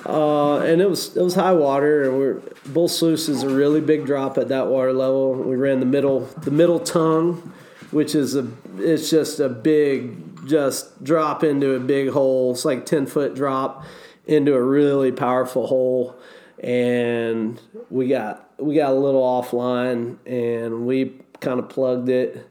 uh, 0.06 0.58
and 0.58 0.82
it 0.82 0.90
was 0.90 1.16
it 1.16 1.24
was 1.24 1.36
high 1.36 1.54
water, 1.54 2.04
and 2.04 2.18
we're 2.18 2.42
Bull 2.66 2.90
Sluice 2.90 3.30
is 3.30 3.44
a 3.44 3.50
really 3.50 3.80
big 3.80 4.06
drop 4.06 4.38
at 4.38 4.50
that 4.50 4.68
water 4.68 4.92
level. 4.92 5.34
We 5.34 5.56
ran 5.56 5.80
the 5.80 5.86
middle 5.86 6.22
the 6.42 6.52
middle 6.52 6.80
tongue, 6.80 7.54
which 7.92 8.14
is 8.14 8.36
a 8.36 8.46
it's 8.80 9.10
just 9.10 9.40
a 9.40 9.48
big 9.48 10.33
just 10.46 11.04
drop 11.04 11.44
into 11.44 11.74
a 11.74 11.80
big 11.80 12.10
hole. 12.10 12.52
It's 12.52 12.66
like 12.66 12.86
ten 12.86 13.06
foot 13.06 13.36
drop 13.36 13.86
into 14.26 14.54
a 14.54 14.62
really 14.62 15.12
powerful 15.12 15.68
hole, 15.68 16.16
and 16.60 17.60
we 17.90 18.08
got 18.08 18.50
we 18.60 18.76
got 18.76 18.92
a 18.92 18.96
little 18.96 19.22
offline, 19.22 20.18
and 20.26 20.86
we 20.86 21.20
kind 21.40 21.60
of 21.60 21.70
plugged 21.70 22.10
it, 22.10 22.50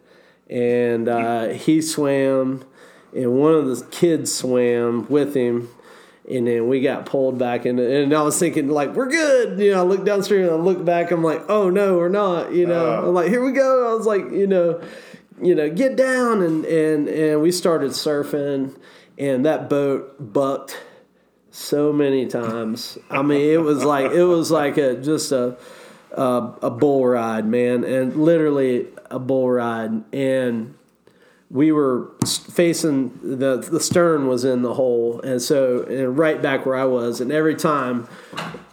and 0.48 1.08
uh, 1.08 1.48
he 1.48 1.80
swam, 1.80 2.64
and 3.14 3.32
one 3.38 3.54
of 3.54 3.66
the 3.66 3.84
kids 3.86 4.34
swam 4.34 5.06
with 5.08 5.34
him. 5.34 5.68
And 6.30 6.46
then 6.46 6.68
we 6.68 6.80
got 6.80 7.04
pulled 7.04 7.36
back 7.36 7.66
in 7.66 7.80
and 7.80 8.14
I 8.14 8.22
was 8.22 8.38
thinking 8.38 8.68
like 8.68 8.94
we're 8.94 9.08
good. 9.08 9.58
You 9.58 9.72
know 9.72 9.80
I 9.80 9.82
looked 9.82 10.04
downstream 10.04 10.42
and 10.42 10.52
I 10.52 10.54
looked 10.54 10.84
back. 10.84 11.10
I'm 11.10 11.24
like 11.24 11.42
oh 11.48 11.68
no 11.68 11.96
we're 11.96 12.08
not 12.08 12.52
you 12.52 12.64
know? 12.64 12.86
Oh. 12.86 13.08
I'm 13.08 13.14
like 13.14 13.28
here 13.28 13.44
we 13.44 13.50
go. 13.50 13.90
I 13.90 13.94
was 13.94 14.06
like 14.06 14.30
you 14.30 14.46
know 14.46 14.80
you 15.42 15.54
know 15.54 15.68
get 15.70 15.96
down 15.96 16.42
and 16.42 16.64
and 16.64 17.08
and 17.08 17.42
we 17.42 17.50
started 17.52 17.90
surfing 17.90 18.76
and 19.18 19.44
that 19.44 19.68
boat 19.68 20.32
bucked 20.32 20.80
so 21.50 21.92
many 21.92 22.26
times. 22.26 22.98
I 23.10 23.22
mean 23.22 23.40
it 23.40 23.60
was 23.60 23.84
like 23.84 24.12
it 24.12 24.24
was 24.24 24.50
like 24.50 24.78
a 24.78 24.96
just 24.96 25.32
a 25.32 25.56
a, 26.12 26.52
a 26.62 26.70
bull 26.70 27.06
ride 27.06 27.46
man 27.46 27.84
and 27.84 28.16
literally 28.16 28.86
a 29.10 29.18
bull 29.18 29.50
ride. 29.50 30.02
And 30.14 30.74
we 31.50 31.70
were 31.70 32.10
facing 32.24 33.18
the 33.22 33.58
the 33.58 33.78
stern 33.80 34.26
was 34.26 34.44
in 34.44 34.62
the 34.62 34.72
hole, 34.72 35.20
and 35.20 35.40
so 35.40 35.82
and 35.82 36.16
right 36.16 36.40
back 36.40 36.64
where 36.64 36.76
I 36.76 36.86
was, 36.86 37.20
and 37.20 37.30
every 37.30 37.54
time 37.54 38.08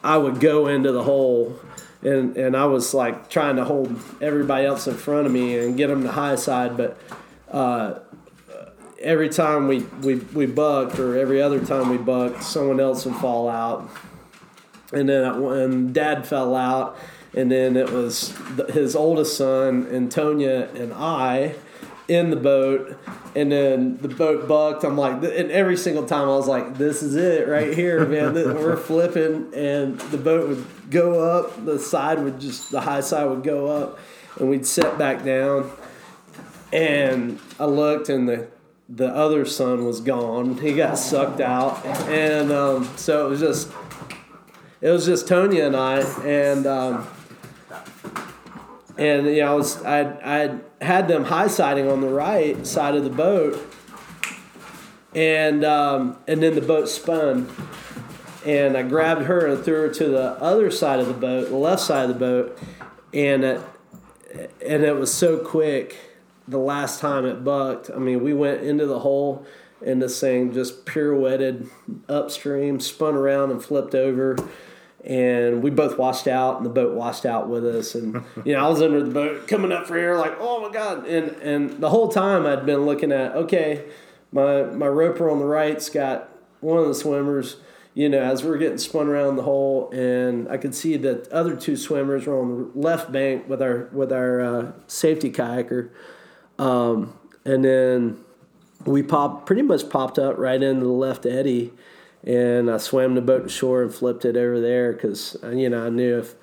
I 0.01 0.17
would 0.17 0.39
go 0.39 0.67
into 0.67 0.93
the 0.93 1.03
hole, 1.03 1.59
and 2.01 2.37
and 2.37 2.55
I 2.55 2.65
was 2.65 2.93
like 2.93 3.29
trying 3.29 3.57
to 3.57 3.65
hold 3.65 3.99
everybody 4.21 4.65
else 4.65 4.87
in 4.87 4.95
front 4.95 5.27
of 5.27 5.33
me 5.33 5.57
and 5.57 5.77
get 5.77 5.87
them 5.87 6.03
to 6.03 6.11
high 6.11 6.35
side, 6.35 6.77
but 6.77 6.97
uh, 7.51 7.99
every 8.99 9.29
time 9.29 9.67
we 9.67 9.79
we 10.01 10.15
we 10.15 10.45
bucked, 10.45 10.99
or 10.99 11.17
every 11.17 11.41
other 11.41 11.63
time 11.63 11.89
we 11.89 11.97
bucked, 11.97 12.43
someone 12.43 12.79
else 12.79 13.05
would 13.05 13.15
fall 13.15 13.49
out, 13.49 13.89
and 14.93 15.09
then 15.09 15.41
when 15.41 15.93
Dad 15.93 16.25
fell 16.27 16.55
out, 16.55 16.97
and 17.33 17.51
then 17.51 17.75
it 17.75 17.91
was 17.91 18.33
his 18.69 18.95
oldest 18.95 19.35
son 19.37 19.87
and 19.91 20.11
Tonya 20.11 20.73
and 20.75 20.93
I 20.93 21.55
in 22.07 22.31
the 22.31 22.35
boat, 22.35 22.97
and 23.35 23.51
then 23.51 23.97
the 23.97 24.07
boat 24.07 24.47
bucked. 24.47 24.83
I'm 24.83 24.97
like, 24.97 25.15
and 25.15 25.51
every 25.51 25.77
single 25.77 26.05
time 26.05 26.23
I 26.23 26.35
was 26.35 26.47
like, 26.47 26.77
this 26.77 27.03
is 27.03 27.15
it 27.15 27.47
right 27.47 27.73
here, 27.73 28.05
man. 28.05 28.33
We're 28.33 28.77
flipping, 28.77 29.53
and 29.53 29.99
the 29.99 30.17
boat 30.17 30.49
would 30.49 30.65
go 30.89 31.19
up, 31.19 31.65
the 31.65 31.79
side 31.79 32.19
would 32.23 32.39
just, 32.39 32.71
the 32.71 32.81
high 32.81 33.01
side 33.01 33.25
would 33.25 33.43
go 33.43 33.67
up, 33.67 33.99
and 34.37 34.49
we'd 34.49 34.65
set 34.65 34.97
back 34.97 35.23
down. 35.23 35.71
And 36.71 37.39
I 37.59 37.65
looked, 37.65 38.09
and 38.09 38.27
the 38.27 38.47
the 38.89 39.07
other 39.07 39.45
son 39.45 39.85
was 39.85 40.01
gone. 40.01 40.57
He 40.57 40.73
got 40.73 40.97
sucked 40.97 41.39
out, 41.39 41.85
and 41.85 42.51
um, 42.51 42.89
so 42.97 43.27
it 43.27 43.29
was 43.29 43.39
just 43.39 43.71
it 44.81 44.89
was 44.89 45.05
just 45.05 45.27
Tonya 45.27 45.67
and 45.67 45.75
I, 45.75 45.99
and 46.25 46.65
um, 46.65 47.07
and 48.97 49.27
you 49.27 49.41
know, 49.41 49.51
I 49.51 49.55
was 49.55 49.83
I 49.83 50.01
I 50.23 50.59
had 50.83 51.07
them 51.07 51.25
high 51.25 51.47
siding 51.47 51.87
on 51.89 52.01
the 52.01 52.09
right 52.09 52.65
side 52.65 52.95
of 52.95 53.03
the 53.03 53.09
boat, 53.09 53.59
and 55.13 55.63
um, 55.63 56.17
and 56.27 56.41
then 56.41 56.55
the 56.55 56.61
boat 56.61 56.89
spun, 56.89 57.47
and 58.45 58.77
I 58.77 58.83
grabbed 58.83 59.23
her 59.23 59.45
and 59.45 59.63
threw 59.63 59.81
her 59.81 59.89
to 59.89 60.07
the 60.07 60.41
other 60.41 60.71
side 60.71 60.99
of 60.99 61.07
the 61.07 61.13
boat, 61.13 61.49
the 61.49 61.55
left 61.55 61.81
side 61.81 62.09
of 62.09 62.19
the 62.19 62.19
boat, 62.19 62.57
and 63.13 63.43
it, 63.43 63.61
and 64.65 64.83
it 64.83 64.95
was 64.95 65.13
so 65.13 65.37
quick. 65.37 65.97
The 66.47 66.57
last 66.57 66.99
time 66.99 67.25
it 67.25 67.43
bucked, 67.43 67.91
I 67.91 67.99
mean, 67.99 68.23
we 68.23 68.33
went 68.33 68.63
into 68.63 68.87
the 68.87 68.99
hole, 68.99 69.45
and 69.85 70.01
this 70.01 70.19
thing 70.19 70.53
just 70.53 70.85
pirouetted 70.85 71.69
upstream, 72.07 72.79
spun 72.79 73.15
around, 73.15 73.51
and 73.51 73.63
flipped 73.63 73.93
over. 73.93 74.37
And 75.05 75.63
we 75.63 75.69
both 75.69 75.97
washed 75.97 76.27
out 76.27 76.57
and 76.57 76.65
the 76.65 76.69
boat 76.69 76.93
washed 76.93 77.25
out 77.25 77.47
with 77.47 77.65
us. 77.65 77.95
And 77.95 78.21
you 78.45 78.51
know 78.51 78.65
i 78.65 78.67
was 78.67 78.81
under 78.81 79.01
the 79.01 79.11
boat 79.11 79.47
coming 79.47 79.71
up 79.71 79.87
for 79.87 79.97
air 79.97 80.17
like 80.17 80.35
oh 80.39 80.59
my 80.59 80.73
god. 80.73 81.07
And 81.07 81.29
and 81.41 81.79
the 81.79 81.89
whole 81.89 82.09
time 82.09 82.45
i'd 82.45 82.65
been 82.65 82.85
looking 82.85 83.13
at 83.13 83.33
okay 83.33 83.85
my 84.33 84.63
my 84.63 84.87
roper 84.87 85.29
on 85.29 85.39
the 85.39 85.45
right's 85.45 85.89
got 85.89 86.29
one 86.59 86.77
of 86.77 86.85
the 86.85 86.93
swimmers 86.93 87.55
you 87.99 88.07
know 88.07 88.21
as 88.21 88.43
we 88.43 88.49
we're 88.49 88.57
getting 88.57 88.77
spun 88.77 89.09
around 89.09 89.35
the 89.35 89.43
hole 89.43 89.89
and 89.91 90.47
i 90.49 90.55
could 90.55 90.73
see 90.73 90.95
that 90.95 91.27
other 91.33 91.53
two 91.53 91.75
swimmers 91.75 92.25
were 92.25 92.39
on 92.39 92.71
the 92.71 92.79
left 92.79 93.11
bank 93.11 93.47
with 93.49 93.61
our 93.61 93.89
with 93.91 94.13
our 94.13 94.39
uh, 94.41 94.71
safety 94.87 95.29
kayaker 95.29 95.89
um, 96.57 97.13
and 97.43 97.65
then 97.65 98.17
we 98.85 99.03
popped 99.03 99.45
pretty 99.45 99.61
much 99.61 99.89
popped 99.89 100.17
up 100.17 100.37
right 100.37 100.63
into 100.63 100.85
the 100.85 100.91
left 100.91 101.25
eddy 101.25 101.73
and 102.23 102.69
I 102.69 102.77
swam 102.77 103.15
the 103.15 103.21
boat 103.21 103.43
to 103.43 103.49
shore 103.49 103.81
and 103.81 103.93
flipped 103.93 104.23
it 104.23 104.37
over 104.37 104.59
there 104.59 104.93
because 104.93 105.35
you 105.43 105.69
know 105.69 105.85
I 105.85 105.89
knew 105.89 106.19
if 106.19 106.35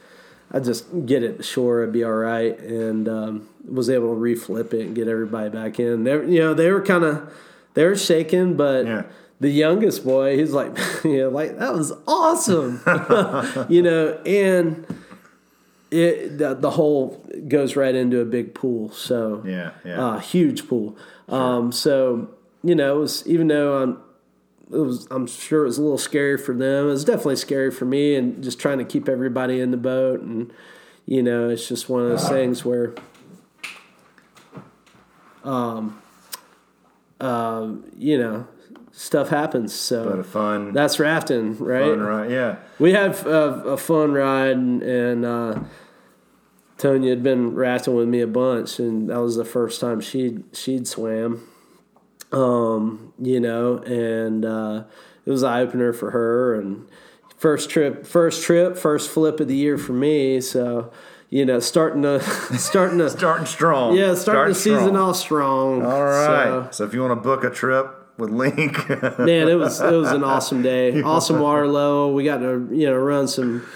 I 0.51 0.61
just 0.61 1.07
get 1.07 1.23
it 1.23 1.39
to 1.39 1.43
shore, 1.43 1.83
it'd 1.83 1.93
be 1.93 2.05
all 2.05 2.13
right, 2.13 2.59
and 2.61 3.09
um, 3.09 3.49
was 3.69 3.91
able 3.91 4.15
to 4.15 4.21
reflip 4.21 4.73
it 4.73 4.87
and 4.87 4.95
get 4.95 5.09
everybody 5.09 5.51
back 5.51 5.81
in. 5.81 6.05
They, 6.05 6.13
you 6.13 6.39
know, 6.39 6.55
they 6.55 6.71
were 6.71 6.81
kind 6.81 7.05
of 7.05 7.33
they 7.75 7.85
were 7.85 7.97
shaking, 7.97 8.57
but. 8.57 8.87
Yeah. 8.87 9.03
The 9.39 9.51
youngest 9.51 10.05
boy, 10.05 10.37
he's 10.39 10.53
like, 10.53 10.77
yeah, 11.05 11.27
like 11.27 11.59
that 11.59 11.75
was 11.75 11.93
awesome, 12.09 12.81
you 13.69 13.83
know, 13.83 14.19
and 14.25 14.87
it 15.91 16.39
the, 16.39 16.55
the 16.55 16.71
hole 16.71 17.23
goes 17.47 17.77
right 17.77 17.95
into 17.95 18.21
a 18.21 18.25
big 18.25 18.55
pool. 18.55 18.91
So 18.93 19.43
Yeah, 19.47 19.73
yeah. 19.85 20.05
uh, 20.05 20.19
huge 20.19 20.67
pool. 20.69 20.97
Um, 21.29 21.71
so 21.73 22.31
you 22.65 22.75
know, 22.75 22.97
it 22.97 23.01
was 23.01 23.27
even 23.27 23.49
though 23.49 23.83
I'm, 23.83 24.01
it 24.73 24.79
was 24.79 25.07
I'm 25.11 25.27
sure 25.27 25.63
it 25.63 25.67
was 25.67 25.79
a 25.79 25.83
little 25.83 25.99
scary 25.99 26.39
for 26.39 26.55
them. 26.55 26.87
It 26.87 26.91
was 26.91 27.05
definitely 27.05 27.37
scary 27.37 27.71
for 27.71 27.85
me, 27.85 28.15
and 28.17 28.43
just 28.43 28.59
trying 28.59 28.79
to 28.79 28.85
keep 28.85 29.09
everybody 29.09 29.61
in 29.61 29.71
the 29.71 29.77
boat, 29.77 30.21
and 30.21 30.51
you 31.05 31.23
know, 31.23 31.51
it's 31.51 31.69
just 31.69 31.89
one 31.89 32.03
of 32.03 32.09
those 32.09 32.29
things 32.29 32.65
where. 32.65 32.95
Um, 35.45 36.03
um, 37.21 37.85
you 37.97 38.19
know, 38.19 38.49
stuff 38.97 39.29
happens. 39.29 39.75
So 39.75 40.09
but 40.11 40.19
a 40.19 40.25
fun, 40.25 40.73
that's 40.73 40.99
rafting, 40.99 41.57
right? 41.59 41.83
fun 41.91 42.01
ride. 42.01 42.31
Yeah. 42.31 42.57
We 42.79 42.93
have 42.95 43.27
a, 43.27 43.63
a 43.73 43.77
fun 43.77 44.13
ride, 44.13 44.57
and, 44.57 44.83
and 44.83 45.25
uh, 45.25 45.61
Tonya 46.79 47.11
had 47.11 47.23
been 47.23 47.55
rafting 47.55 47.95
with 47.95 48.09
me 48.09 48.21
a 48.21 48.27
bunch, 48.27 48.79
and 48.79 49.11
that 49.11 49.21
was 49.21 49.37
the 49.37 49.45
first 49.45 49.81
time 49.81 50.01
she'd 50.01 50.45
she'd 50.53 50.89
swam. 50.89 51.47
Um, 52.33 53.13
you 53.21 53.39
know, 53.39 53.79
and 53.79 54.45
uh, 54.45 54.85
it 55.25 55.31
was 55.31 55.45
eye 55.45 55.61
opener 55.61 55.93
for 55.93 56.11
her, 56.11 56.55
and 56.55 56.89
first 57.37 57.71
trip, 57.71 58.05
first 58.07 58.43
trip, 58.43 58.77
first 58.77 59.11
flip 59.11 59.39
of 59.41 59.47
the 59.49 59.55
year 59.55 59.79
for 59.79 59.93
me. 59.93 60.41
So, 60.41 60.91
you 61.31 61.45
know, 61.45 61.61
starting 61.61 62.03
to 62.03 62.21
starting 62.59 62.99
to 62.99 63.11
Starting 63.11 63.47
strong. 63.47 63.97
yeah, 63.97 64.15
starting 64.15 64.55
the 64.55 64.59
season 64.59 64.89
strong. 64.89 64.97
off 64.97 65.17
strong. 65.17 65.87
All 65.87 66.05
right. 66.05 66.47
So, 66.47 66.69
So, 66.73 66.85
if 66.85 66.95
you 66.95 67.01
want 67.01 67.13
to 67.13 67.23
book 67.23 67.45
a 67.45 67.51
trip 67.51 67.96
with 68.19 68.31
Link, 68.31 68.89
man, 69.19 69.49
it 69.49 69.59
was 69.59 69.81
it 69.81 69.93
was 69.93 70.11
an 70.11 70.25
awesome 70.25 70.63
day. 70.63 71.03
Awesome 71.05 71.41
water 71.41 71.67
level. 71.67 72.15
We 72.15 72.25
got 72.25 72.39
to 72.39 72.69
you 72.73 72.87
know 72.87 72.97
run 72.97 73.29
some. 73.29 73.67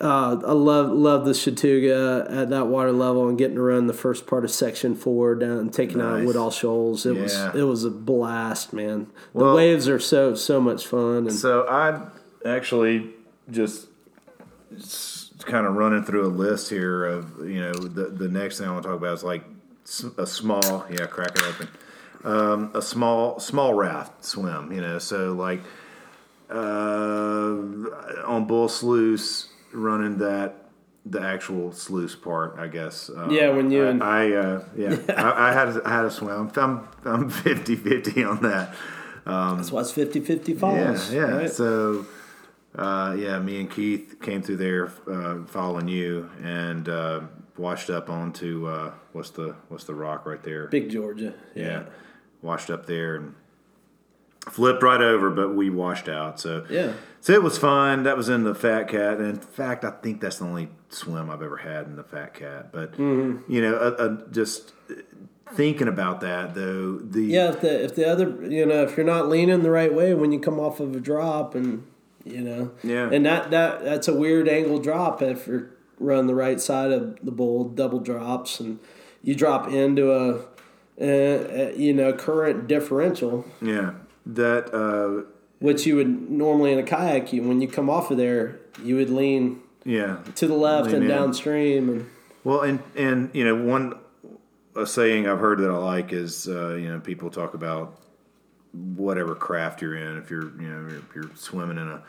Uh, 0.00 0.40
I 0.46 0.52
love 0.52 0.90
love 0.90 1.24
the 1.24 1.32
Chattooga 1.32 2.30
at 2.30 2.50
that 2.50 2.68
water 2.68 2.92
level 2.92 3.28
and 3.28 3.36
getting 3.36 3.56
to 3.56 3.62
run 3.62 3.88
the 3.88 3.92
first 3.92 4.28
part 4.28 4.44
of 4.44 4.50
section 4.52 4.94
four 4.94 5.34
down 5.34 5.58
and 5.58 5.72
taking 5.72 6.00
out 6.00 6.24
Woodall 6.24 6.52
Shoals. 6.52 7.04
It 7.04 7.16
Yeah. 7.16 7.22
was 7.22 7.34
it 7.56 7.62
was 7.64 7.84
a 7.84 7.90
blast, 7.90 8.72
man. 8.72 9.08
The 9.34 9.44
Well- 9.44 9.56
waves 9.56 9.88
are 9.88 9.98
so 9.98 10.34
so 10.36 10.60
much 10.60 10.86
fun 10.86 11.26
and 11.26 11.32
So 11.32 11.66
I 11.68 12.00
actually 12.48 13.10
just 13.50 13.88
kind 15.46 15.66
of 15.66 15.74
running 15.74 16.04
through 16.04 16.26
a 16.26 16.28
list 16.28 16.70
here 16.70 17.04
of 17.04 17.48
you 17.48 17.60
know 17.60 17.72
the 17.72 18.04
the 18.04 18.28
next 18.28 18.58
thing 18.58 18.68
I 18.68 18.72
want 18.72 18.82
to 18.84 18.88
talk 18.90 18.98
about 18.98 19.14
is 19.14 19.24
like 19.24 19.42
a 20.16 20.26
small 20.26 20.86
yeah 20.90 21.06
crack 21.06 21.32
it 21.36 21.42
open 21.42 21.68
um, 22.24 22.70
a 22.74 22.82
small 22.82 23.38
small 23.40 23.74
raft 23.74 24.24
swim 24.24 24.72
you 24.72 24.80
know 24.80 24.98
so 24.98 25.32
like 25.32 25.60
uh, 26.50 28.24
on 28.26 28.44
Bull 28.46 28.68
Sluice 28.68 29.48
running 29.72 30.18
that 30.18 30.64
the 31.06 31.20
actual 31.20 31.72
sluice 31.72 32.14
part 32.14 32.56
I 32.58 32.66
guess 32.68 33.10
um, 33.14 33.30
Yeah, 33.30 33.50
when 33.50 33.70
you 33.70 33.84
I, 33.86 33.90
and- 33.90 34.02
I 34.02 34.32
uh, 34.32 34.64
yeah 34.76 34.96
I, 35.16 35.48
I 35.48 35.52
had 35.52 35.80
I 35.82 35.90
had 35.90 36.04
a 36.04 36.10
swim 36.10 36.50
I'm 36.56 36.88
I'm 37.04 37.30
50 37.30 37.76
50 37.76 38.24
on 38.24 38.42
that 38.42 38.74
that's 39.24 39.70
why 39.70 39.82
it's 39.82 39.92
50-50 39.92 40.48
yeah, 40.48 40.54
falls. 40.58 41.12
yeah. 41.12 41.20
right? 41.24 41.50
So, 41.50 42.06
uh, 42.74 43.14
yeah, 43.18 43.38
me 43.38 43.60
and 43.60 43.70
Keith 43.70 44.16
came 44.22 44.40
through 44.40 44.56
there 44.56 44.90
uh, 45.06 45.44
following 45.44 45.86
you 45.86 46.30
and 46.42 46.88
uh, 46.88 47.20
washed 47.58 47.90
up 47.90 48.08
onto 48.08 48.66
uh, 48.66 48.92
what's 49.12 49.28
the 49.30 49.54
what's 49.68 49.84
the 49.84 49.92
rock 49.94 50.24
right 50.24 50.42
there? 50.42 50.68
Big 50.68 50.88
Georgia. 50.88 51.34
yeah, 51.54 51.82
washed 52.42 52.70
up 52.70 52.86
there 52.86 53.16
and 53.16 53.34
flipped 54.50 54.82
right 54.82 55.00
over, 55.00 55.30
but 55.30 55.54
we 55.54 55.68
washed 55.70 56.08
out. 56.08 56.40
So 56.40 56.64
Yeah. 56.70 56.92
so 57.20 57.32
it 57.32 57.42
was 57.42 57.58
fun. 57.58 58.04
That 58.04 58.16
was 58.16 58.28
in 58.28 58.44
the 58.44 58.54
Fat 58.54 58.88
Cat, 58.88 59.18
and 59.18 59.26
in 59.28 59.36
fact, 59.40 59.84
I 59.84 59.90
think 59.90 60.20
that's 60.20 60.38
the 60.38 60.44
only 60.46 60.68
swim 60.88 61.28
I've 61.30 61.42
ever 61.42 61.58
had 61.58 61.86
in 61.86 61.96
the 61.96 62.04
Fat 62.04 62.34
Cat. 62.34 62.72
But 62.72 62.92
Mm-hmm. 62.92 63.50
you 63.52 63.60
know, 63.60 63.74
uh, 63.76 63.94
uh, 63.98 64.16
just 64.30 64.72
thinking 65.54 65.88
about 65.88 66.20
that 66.20 66.54
though, 66.54 66.98
the 66.98 67.22
Yeah, 67.24 67.50
if 67.50 67.60
the 67.60 67.84
if 67.84 67.94
the 67.94 68.08
other 68.08 68.36
you 68.50 68.64
know 68.66 68.82
if 68.82 68.96
you're 68.96 69.06
not 69.06 69.28
leaning 69.28 69.62
the 69.62 69.70
right 69.70 69.92
way 69.92 70.14
when 70.14 70.32
you 70.32 70.40
come 70.40 70.58
off 70.60 70.78
of 70.80 70.94
a 70.94 71.00
drop 71.00 71.54
and 71.54 71.84
you 72.24 72.40
know 72.42 72.70
Yeah. 72.82 73.08
and 73.10 73.24
that 73.26 73.50
that 73.50 73.82
that's 73.84 74.08
a 74.08 74.14
weird 74.14 74.46
angle 74.48 74.78
drop 74.78 75.22
if 75.22 75.46
you're 75.46 75.70
run 75.98 76.26
the 76.26 76.34
right 76.34 76.60
side 76.60 76.92
of 76.92 77.18
the 77.24 77.32
bowl 77.32 77.64
double 77.64 77.98
drops 77.98 78.60
and 78.60 78.78
you 79.22 79.34
drop 79.34 79.68
into 79.72 80.12
a, 80.12 80.40
a, 81.00 81.72
a 81.72 81.76
you 81.76 81.92
know 81.92 82.12
current 82.12 82.66
differential 82.66 83.44
yeah 83.60 83.92
that. 84.26 84.72
Uh, 84.74 85.30
which 85.60 85.86
you 85.86 85.96
would 85.96 86.30
normally 86.30 86.72
in 86.72 86.78
a 86.78 86.84
kayak 86.84 87.32
you, 87.32 87.42
when 87.42 87.60
you 87.60 87.66
come 87.66 87.90
off 87.90 88.12
of 88.12 88.16
there 88.16 88.60
you 88.84 88.94
would 88.94 89.10
lean 89.10 89.60
yeah, 89.84 90.18
to 90.34 90.46
the 90.46 90.54
left 90.54 90.92
and 90.92 91.04
in. 91.04 91.08
downstream 91.08 91.88
and 91.88 92.10
Well, 92.44 92.60
and 92.60 92.82
and 92.94 93.30
you 93.32 93.44
know 93.44 93.54
one 93.54 93.94
a 94.76 94.86
saying 94.86 95.26
I've 95.26 95.40
heard 95.40 95.58
that 95.60 95.70
I 95.70 95.76
like 95.76 96.12
is 96.12 96.46
uh, 96.46 96.74
you 96.74 96.88
know 96.88 97.00
people 97.00 97.30
talk 97.30 97.54
about 97.54 97.98
whatever 98.72 99.34
craft 99.34 99.80
you're 99.80 99.96
in. 99.96 100.18
If 100.18 100.30
you're 100.30 100.52
you 100.60 100.68
know 100.68 100.88
if 100.94 101.14
you're 101.14 101.30
swimming 101.34 101.78
in 101.78 101.88
a 101.88 102.02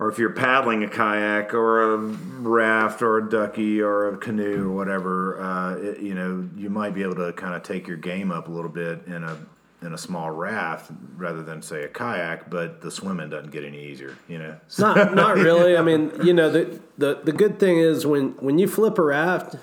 or 0.00 0.08
if 0.08 0.18
you're 0.18 0.30
paddling 0.30 0.82
a 0.82 0.88
kayak 0.88 1.52
or 1.54 1.94
a 1.94 1.96
raft 1.98 3.02
or 3.02 3.18
a 3.18 3.28
ducky 3.28 3.80
or 3.80 4.08
a 4.08 4.16
canoe 4.16 4.68
or 4.70 4.74
whatever, 4.74 5.40
uh, 5.40 5.76
it, 5.76 6.00
you 6.00 6.14
know 6.14 6.48
you 6.56 6.70
might 6.70 6.94
be 6.94 7.02
able 7.02 7.14
to 7.16 7.32
kind 7.34 7.54
of 7.54 7.62
take 7.62 7.86
your 7.86 7.98
game 7.98 8.32
up 8.32 8.48
a 8.48 8.50
little 8.50 8.70
bit 8.70 9.02
in 9.06 9.22
a 9.22 9.36
in 9.82 9.94
a 9.94 9.98
small 9.98 10.30
raft 10.30 10.90
rather 11.16 11.42
than 11.42 11.62
say 11.62 11.84
a 11.84 11.88
kayak, 11.88 12.50
but 12.50 12.80
the 12.82 12.90
swimming 12.90 13.30
doesn't 13.30 13.50
get 13.50 13.62
any 13.64 13.82
easier. 13.86 14.16
You 14.28 14.38
know, 14.38 14.56
not 14.78 15.14
not 15.22 15.36
really. 15.36 15.76
I 15.76 15.82
mean, 15.82 16.10
you 16.24 16.32
know, 16.34 16.50
the, 16.50 16.80
the 16.98 17.20
the 17.22 17.32
good 17.32 17.58
thing 17.60 17.78
is 17.78 18.06
when 18.06 18.30
when 18.40 18.58
you 18.58 18.66
flip 18.68 18.98
a 18.98 19.02
raft, 19.02 19.56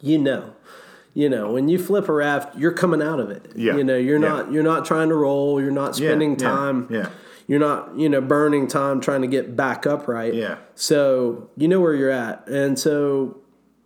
you 0.00 0.18
know. 0.18 0.54
You 1.12 1.28
know, 1.28 1.50
when 1.50 1.68
you 1.68 1.76
flip 1.76 2.08
a 2.08 2.12
raft, 2.12 2.56
you're 2.56 2.70
coming 2.72 3.02
out 3.02 3.18
of 3.18 3.30
it. 3.30 3.50
Yeah. 3.56 3.76
You 3.76 3.82
know, 3.82 3.96
you're 3.96 4.20
Yeah. 4.22 4.28
not 4.28 4.52
you're 4.52 4.62
not 4.62 4.84
trying 4.84 5.08
to 5.08 5.16
roll, 5.16 5.60
you're 5.60 5.72
not 5.72 5.98
Yeah, 5.98 6.10
spending 6.10 6.32
yeah, 6.38 6.48
time. 6.48 6.86
yeah. 6.88 7.08
You're 7.50 7.58
not, 7.58 7.98
you 7.98 8.08
know, 8.08 8.20
burning 8.20 8.68
time 8.68 9.00
trying 9.00 9.22
to 9.22 9.26
get 9.26 9.56
back 9.56 9.84
upright. 9.84 10.34
Yeah. 10.34 10.58
So 10.76 11.50
you 11.56 11.66
know 11.66 11.80
where 11.80 11.94
you're 11.94 12.08
at. 12.08 12.46
And 12.46 12.78
so, 12.78 13.38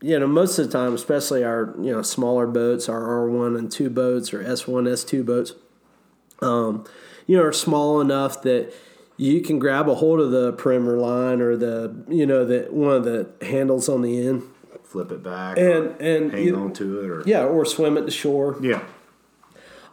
you 0.03 0.19
know, 0.19 0.27
most 0.27 0.59
of 0.59 0.67
the 0.67 0.73
time, 0.79 0.93
especially 0.93 1.43
our, 1.45 1.75
you 1.81 1.91
know, 1.91 2.03
smaller 2.03 2.47
boats, 2.47 2.91
our 2.91 3.01
R1 3.01 3.59
and 3.59 3.73
2 3.73 3.89
boats 3.89 4.35
or 4.35 4.45
S1, 4.45 4.87
S2 4.87 5.25
boats, 5.25 5.55
um, 6.43 6.85
you 7.27 7.39
know, 7.39 7.43
are 7.43 7.55
small 7.55 8.03
enough 8.03 8.43
that 8.43 8.71
you 9.17 9.41
can 9.41 9.59
grab 9.59 9.89
a 9.89 9.95
hold 9.95 10.21
of 10.21 10.31
the 10.31 10.53
perimeter 10.53 10.99
line 10.99 11.41
or 11.41 11.57
the, 11.57 12.05
you 12.07 12.27
know, 12.27 12.45
the 12.45 12.67
one 12.71 12.95
of 12.95 13.05
the 13.05 13.31
handles 13.47 13.89
on 13.89 14.03
the 14.03 14.27
end 14.27 14.43
flip 14.83 15.11
it 15.11 15.23
back, 15.23 15.57
and 15.57 15.99
and 16.03 16.33
hang 16.33 16.45
you- 16.45 16.57
on 16.57 16.73
to 16.75 17.01
it, 17.01 17.09
or 17.09 17.23
yeah, 17.25 17.45
or 17.45 17.65
swim 17.65 17.97
it 17.97 18.03
to 18.05 18.11
shore 18.11 18.59
yeah. 18.61 18.83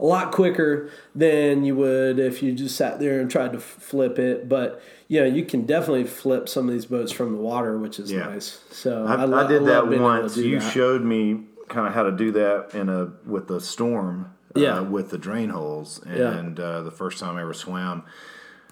A 0.01 0.05
lot 0.05 0.31
quicker 0.31 0.89
than 1.15 1.63
you 1.63 1.75
would 1.75 2.17
if 2.19 2.41
you 2.41 2.51
just 2.53 2.75
sat 2.75 2.99
there 2.99 3.21
and 3.21 3.29
tried 3.29 3.53
to 3.53 3.59
flip 3.59 4.17
it. 4.19 4.49
But 4.49 4.81
yeah, 5.07 5.25
you 5.25 5.45
can 5.45 5.65
definitely 5.65 6.05
flip 6.05 6.49
some 6.49 6.67
of 6.67 6.73
these 6.73 6.87
boats 6.87 7.11
from 7.11 7.31
the 7.33 7.37
water, 7.41 7.77
which 7.77 7.99
is 7.99 8.11
Yeah. 8.11 8.25
nice. 8.25 8.59
So 8.71 9.05
I, 9.05 9.23
lo- 9.25 9.45
I 9.45 9.47
did 9.47 9.61
love 9.61 9.67
that 9.85 9.89
being 9.89 10.01
able 10.01 10.15
to 10.15 10.21
once. 10.21 10.37
You 10.37 10.59
that. 10.59 10.71
showed 10.73 11.03
me 11.03 11.43
kind 11.69 11.87
of 11.87 11.93
how 11.93 12.03
to 12.03 12.11
do 12.11 12.31
that 12.31 12.71
in 12.73 12.89
a 12.89 13.11
with 13.25 13.47
the 13.47 13.61
storm. 13.61 14.33
Yeah. 14.53 14.79
Uh, 14.79 14.83
with 14.83 15.11
the 15.11 15.17
drain 15.17 15.47
holes, 15.49 16.01
Yeah. 16.05 16.37
and 16.37 16.59
uh, 16.59 16.81
the 16.81 16.91
first 16.91 17.19
time 17.19 17.37
I 17.37 17.41
ever 17.41 17.53
swam, 17.53 18.03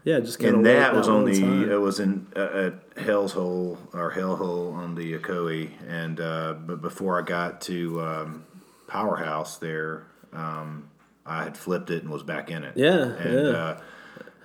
yeah, 0.04 0.20
just 0.20 0.38
kind 0.38 0.50
and 0.56 0.58
of 0.58 0.64
that 0.74 0.94
was 0.94 1.08
on 1.08 1.24
the 1.24 1.36
side. 1.36 1.70
it 1.70 1.78
was 1.78 2.02
in 2.02 2.28
uh, 2.36 2.72
at 2.98 3.02
Hell's 3.02 3.32
Hole 3.32 3.78
or 3.94 4.10
Hell 4.10 4.36
Hole 4.36 4.74
on 4.74 4.96
the 4.96 5.18
Ocoee, 5.18 5.70
and 5.88 6.20
uh, 6.20 6.56
but 6.66 6.82
before 6.82 7.18
I 7.18 7.22
got 7.24 7.62
to 7.62 8.02
um, 8.02 8.44
Powerhouse 8.88 9.56
there, 9.58 10.04
um, 10.34 10.90
I 11.30 11.44
had 11.44 11.58
flipped 11.58 11.90
it 11.90 12.04
and 12.04 12.12
was 12.12 12.24
back 12.24 12.52
in 12.52 12.64
it. 12.64 12.76
Yeah, 12.76 13.14
and 13.16 13.34
yeah. 13.34 13.52
Uh, 13.52 13.82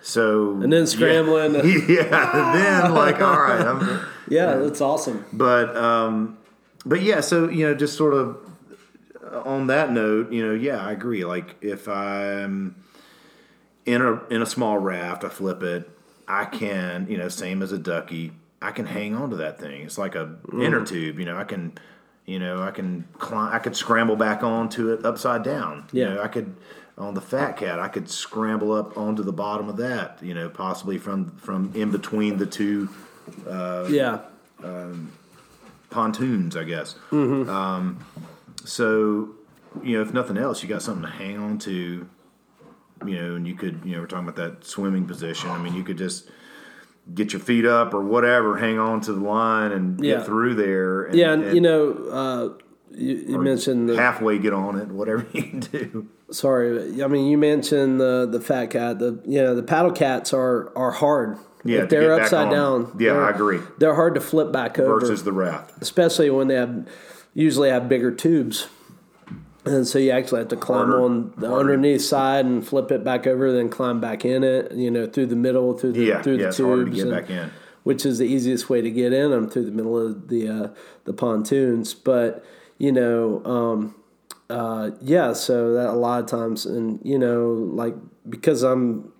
so 0.03 0.53
and 0.61 0.73
then 0.73 0.87
scrambling. 0.87 1.55
Yeah, 1.55 1.63
yeah, 1.89 2.53
then 2.53 2.95
like 2.95 3.21
all 3.21 3.39
right, 3.41 3.61
I'm. 3.61 4.01
yeah, 4.29 4.57
that's 4.57 4.81
awesome. 4.81 5.25
But 5.33 5.75
um, 5.77 6.39
but 6.85 7.03
yeah, 7.03 7.21
so 7.21 7.49
you 7.49 7.67
know, 7.67 7.75
just 7.75 7.97
sort 7.97 8.15
of 8.15 8.37
on 9.45 9.67
that 9.69 9.91
note, 9.91 10.33
you 10.33 10.47
know, 10.47 10.55
yeah, 10.55 10.85
I 10.85 10.93
agree. 10.93 11.25
Like 11.25 11.57
if 11.61 11.89
I'm 11.89 12.77
in 13.87 14.03
a 14.03 14.23
in 14.27 14.43
a 14.43 14.47
small 14.47 14.79
raft, 14.79 15.25
I 15.25 15.29
flip 15.29 15.63
it, 15.63 15.89
I 16.29 16.45
can, 16.45 17.07
you 17.09 17.17
know, 17.17 17.29
same 17.29 17.63
as 17.63 17.73
a 17.73 17.79
ducky, 17.79 18.33
I 18.63 18.71
can 18.71 18.87
hang 18.87 19.15
on 19.15 19.31
to 19.31 19.37
that 19.37 19.59
thing. 19.59 19.83
It's 19.83 19.99
like 19.99 20.15
a 20.15 20.37
inner 20.53 20.85
tube, 20.85 21.19
you 21.19 21.25
know, 21.25 21.37
I 21.37 21.45
can 21.45 21.73
you 22.27 22.39
know, 22.39 22.63
I 22.63 22.71
can 22.71 23.05
climb 23.19 23.53
I 23.55 23.59
could 23.59 23.77
scramble 23.77 24.17
back 24.17 24.43
onto 24.43 24.93
it 24.93 25.05
upside 25.05 25.43
down. 25.43 25.87
You 25.93 26.03
Yeah. 26.03 26.15
know, 26.15 26.23
I 26.23 26.29
could 26.29 26.55
on 26.97 27.15
the 27.15 27.21
Fat 27.21 27.57
Cat, 27.57 27.81
I 27.81 27.89
could 27.89 28.09
scramble 28.09 28.73
up 28.73 28.97
onto 28.97 29.23
the 29.23 29.33
bottom 29.33 29.69
of 29.69 29.77
that. 29.79 30.19
You 30.23 30.35
know, 30.35 30.49
possibly 30.49 30.97
from 30.99 31.33
from 31.37 31.71
in 31.75 31.91
between 31.91 32.37
the 32.39 32.47
two 32.47 32.89
Uh, 33.49 33.87
yeah. 33.91 34.19
Um, 34.63 35.11
pontoons, 35.91 36.57
I 36.57 36.65
guess. 36.65 36.95
Um, 37.13 37.99
so, 38.65 39.31
you 39.83 39.97
know, 39.97 40.03
if 40.03 40.13
nothing 40.13 40.37
else, 40.37 40.63
you 40.63 40.69
got 40.69 40.83
something 40.83 41.05
to 41.05 41.11
hang 41.11 41.39
on 41.39 41.59
to. 41.61 42.07
You 43.05 43.21
know, 43.21 43.35
and 43.37 43.47
you 43.47 43.55
could, 43.55 43.81
you 43.85 43.93
know, 43.93 44.01
we're 44.01 44.07
talking 44.07 44.29
about 44.29 44.37
that 44.37 44.65
swimming 44.65 45.07
position. 45.07 45.51
I 45.51 45.59
mean, 45.59 45.75
you 45.75 45.83
could 45.83 45.99
just 45.99 46.29
get 47.13 47.33
your 47.33 47.41
feet 47.41 47.67
up 47.67 47.93
or 47.93 48.01
whatever, 48.01 48.57
hang 48.57 48.79
on 48.79 49.01
to 49.03 49.13
the 49.13 49.21
line 49.21 49.73
and 49.73 50.03
Yeah. 50.03 50.17
get 50.17 50.27
through 50.27 50.55
there. 50.55 51.05
And, 51.05 51.15
Yeah, 51.17 51.33
and, 51.33 51.55
you 51.55 51.61
know, 51.61 51.93
uh, 52.11 52.49
you, 52.97 53.25
you 53.29 53.39
mentioned 53.39 53.89
the, 53.89 53.97
halfway 53.97 54.39
get 54.39 54.53
on 54.53 54.79
it, 54.79 54.89
whatever 54.89 55.27
you 55.33 55.43
can 55.43 55.61
do. 55.61 56.07
sorry, 56.31 57.03
I 57.03 57.07
mean 57.09 57.27
you 57.27 57.37
mentioned 57.37 58.01
the 58.01 58.27
the 58.31 58.41
fat 58.41 58.71
cat. 58.71 58.99
The 59.01 59.21
you 59.27 59.43
know 59.43 59.55
the 59.55 59.63
paddle 59.65 59.91
cats 59.93 60.33
are 60.33 60.73
are 60.77 60.93
hard. 60.93 61.39
Yeah, 61.65 61.85
if 61.85 61.89
they're 61.89 62.15
upside 62.15 62.51
down. 62.51 62.95
Yeah, 63.01 63.15
I 63.15 63.31
agree. 63.31 63.59
They're 63.79 63.95
hard 63.95 64.15
to 64.17 64.21
flip 64.21 64.53
back 64.53 64.79
over, 64.79 65.01
Versus 65.01 65.25
the 65.25 65.33
raft. 65.33 65.73
especially 65.81 66.29
when 66.31 66.47
they 66.49 66.55
have 66.57 66.87
usually 67.33 67.71
have 67.71 67.89
bigger 67.89 68.11
tubes. 68.13 68.69
And 69.67 69.87
so 69.87 69.99
you 69.99 70.11
actually 70.11 70.41
have 70.41 70.49
to 70.49 70.57
climb 70.57 70.89
Harder. 70.89 71.01
on 71.03 71.33
the 71.39 71.49
Harder. 71.49 71.73
underneath 71.73 72.03
side 72.03 72.45
and 72.45 72.67
flip 72.67 72.91
it 72.91 73.03
back 73.03 73.27
over, 73.27 73.51
then 73.51 73.71
climb 73.71 73.99
back 74.01 74.25
in 74.25 74.45
it. 74.45 74.73
You 74.73 74.91
know, 74.91 75.07
through 75.07 75.27
the 75.27 75.37
middle, 75.37 75.73
through 75.73 75.93
the 75.93 76.05
Yeah, 76.05 76.23
through 76.23 76.35
yeah, 76.35 76.43
the 76.43 76.49
it's 76.49 76.59
harder 76.59 76.85
to 76.85 76.91
tubes, 76.91 76.97
get 77.05 77.07
and- 77.13 77.13
back 77.27 77.31
in. 77.31 77.51
which 77.85 78.05
is 78.05 78.19
the 78.19 78.27
easiest 78.27 78.69
way 78.69 78.81
to 78.83 78.91
get 78.91 79.13
in 79.13 79.31
them 79.31 79.49
through 79.49 79.65
the 79.65 79.71
middle 79.71 79.99
of 79.99 80.29
the 80.29 80.49
uh, 80.49 80.69
the 81.05 81.13
pontoons. 81.15 81.95
But 81.95 82.45
you 82.79 82.93
know, 82.93 83.43
um, 83.47 83.95
uh, 84.51 84.91
yeah. 85.01 85.33
So 85.33 85.73
that 85.75 85.89
a 85.91 85.93
lot 85.93 86.21
of 86.23 86.27
times, 86.27 86.67
and 86.67 87.01
you 87.03 87.19
know, 87.19 87.53
like 87.53 87.95
because 88.29 88.63
I'm 88.63 89.13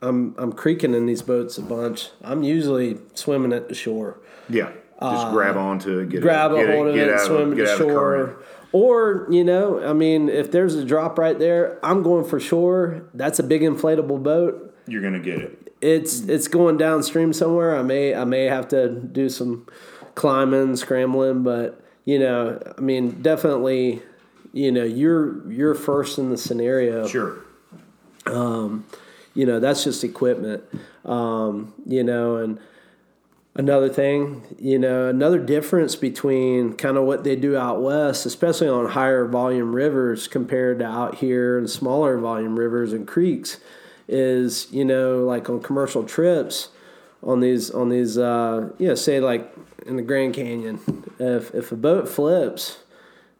I'm 0.00 0.34
I'm 0.38 0.52
creaking 0.52 0.94
in 0.94 1.04
these 1.06 1.20
boats 1.22 1.58
a 1.58 1.62
bunch. 1.62 2.08
I'm 2.22 2.42
usually 2.42 2.98
swimming 3.14 3.52
at 3.52 3.68
the 3.68 3.74
shore. 3.74 4.20
Yeah. 4.48 4.70
Just 5.00 5.30
grab 5.32 5.56
onto 5.56 6.00
it, 6.00 6.08
get 6.08 6.18
Uh, 6.18 6.22
Grab 6.22 6.50
it, 6.52 6.54
a 6.58 6.66
get 6.66 6.74
hold 6.74 6.88
of 6.88 6.94
get 6.96 7.06
it, 7.06 7.14
out 7.14 7.20
swim 7.20 7.50
to 7.50 7.56
get 7.56 7.68
out 7.68 7.80
of 7.82 7.86
current. 7.86 8.30
shore. 8.32 8.42
Or, 8.72 9.26
you 9.30 9.44
know, 9.44 9.82
I 9.82 9.92
mean, 9.94 10.28
if 10.28 10.50
there's 10.52 10.74
a 10.74 10.84
drop 10.84 11.18
right 11.18 11.38
there, 11.38 11.78
I'm 11.82 12.02
going 12.02 12.24
for 12.26 12.38
shore. 12.38 13.08
That's 13.14 13.38
a 13.38 13.42
big 13.42 13.62
inflatable 13.62 14.22
boat. 14.22 14.74
You're 14.86 15.02
gonna 15.02 15.18
get 15.20 15.38
it. 15.40 15.72
it's 15.80 16.20
it's 16.28 16.48
going 16.48 16.76
downstream 16.76 17.32
somewhere. 17.32 17.76
I 17.76 17.82
may 17.82 18.14
I 18.14 18.24
may 18.24 18.44
have 18.44 18.68
to 18.68 18.88
do 18.90 19.28
some 19.28 19.66
climbing, 20.14 20.76
scrambling, 20.76 21.42
but 21.42 21.80
you 22.04 22.18
know, 22.18 22.60
I 22.76 22.80
mean, 22.80 23.22
definitely, 23.22 24.02
you 24.52 24.72
know, 24.72 24.84
you're 24.84 25.50
you're 25.50 25.74
first 25.74 26.18
in 26.18 26.30
the 26.30 26.36
scenario. 26.38 27.06
Sure. 27.06 27.38
Um, 28.26 28.84
You 29.34 29.46
know, 29.46 29.60
that's 29.60 29.84
just 29.84 30.02
equipment. 30.04 30.64
Um, 31.04 31.72
you 31.86 32.02
know, 32.02 32.36
and 32.36 32.58
another 33.58 33.88
thing, 33.88 34.42
you 34.58 34.78
know, 34.78 35.08
another 35.08 35.40
difference 35.40 35.96
between 35.96 36.74
kind 36.74 36.96
of 36.96 37.04
what 37.04 37.24
they 37.24 37.34
do 37.34 37.56
out 37.56 37.82
west, 37.82 38.24
especially 38.24 38.68
on 38.68 38.90
higher 38.90 39.26
volume 39.26 39.74
rivers 39.74 40.28
compared 40.28 40.78
to 40.78 40.86
out 40.86 41.16
here 41.16 41.58
and 41.58 41.68
smaller 41.68 42.16
volume 42.16 42.56
rivers 42.58 42.92
and 42.92 43.06
creeks, 43.06 43.58
is 44.06 44.68
you 44.72 44.84
know, 44.84 45.24
like 45.24 45.50
on 45.50 45.60
commercial 45.60 46.04
trips, 46.04 46.68
on 47.22 47.40
these 47.40 47.70
on 47.70 47.88
these, 47.88 48.16
uh, 48.16 48.70
you 48.78 48.86
know, 48.86 48.94
say 48.94 49.20
like 49.20 49.52
in 49.84 49.96
the 49.96 50.02
Grand 50.02 50.34
Canyon, 50.34 50.80
if 51.18 51.52
if 51.52 51.72
a 51.72 51.76
boat 51.76 52.08
flips, 52.08 52.78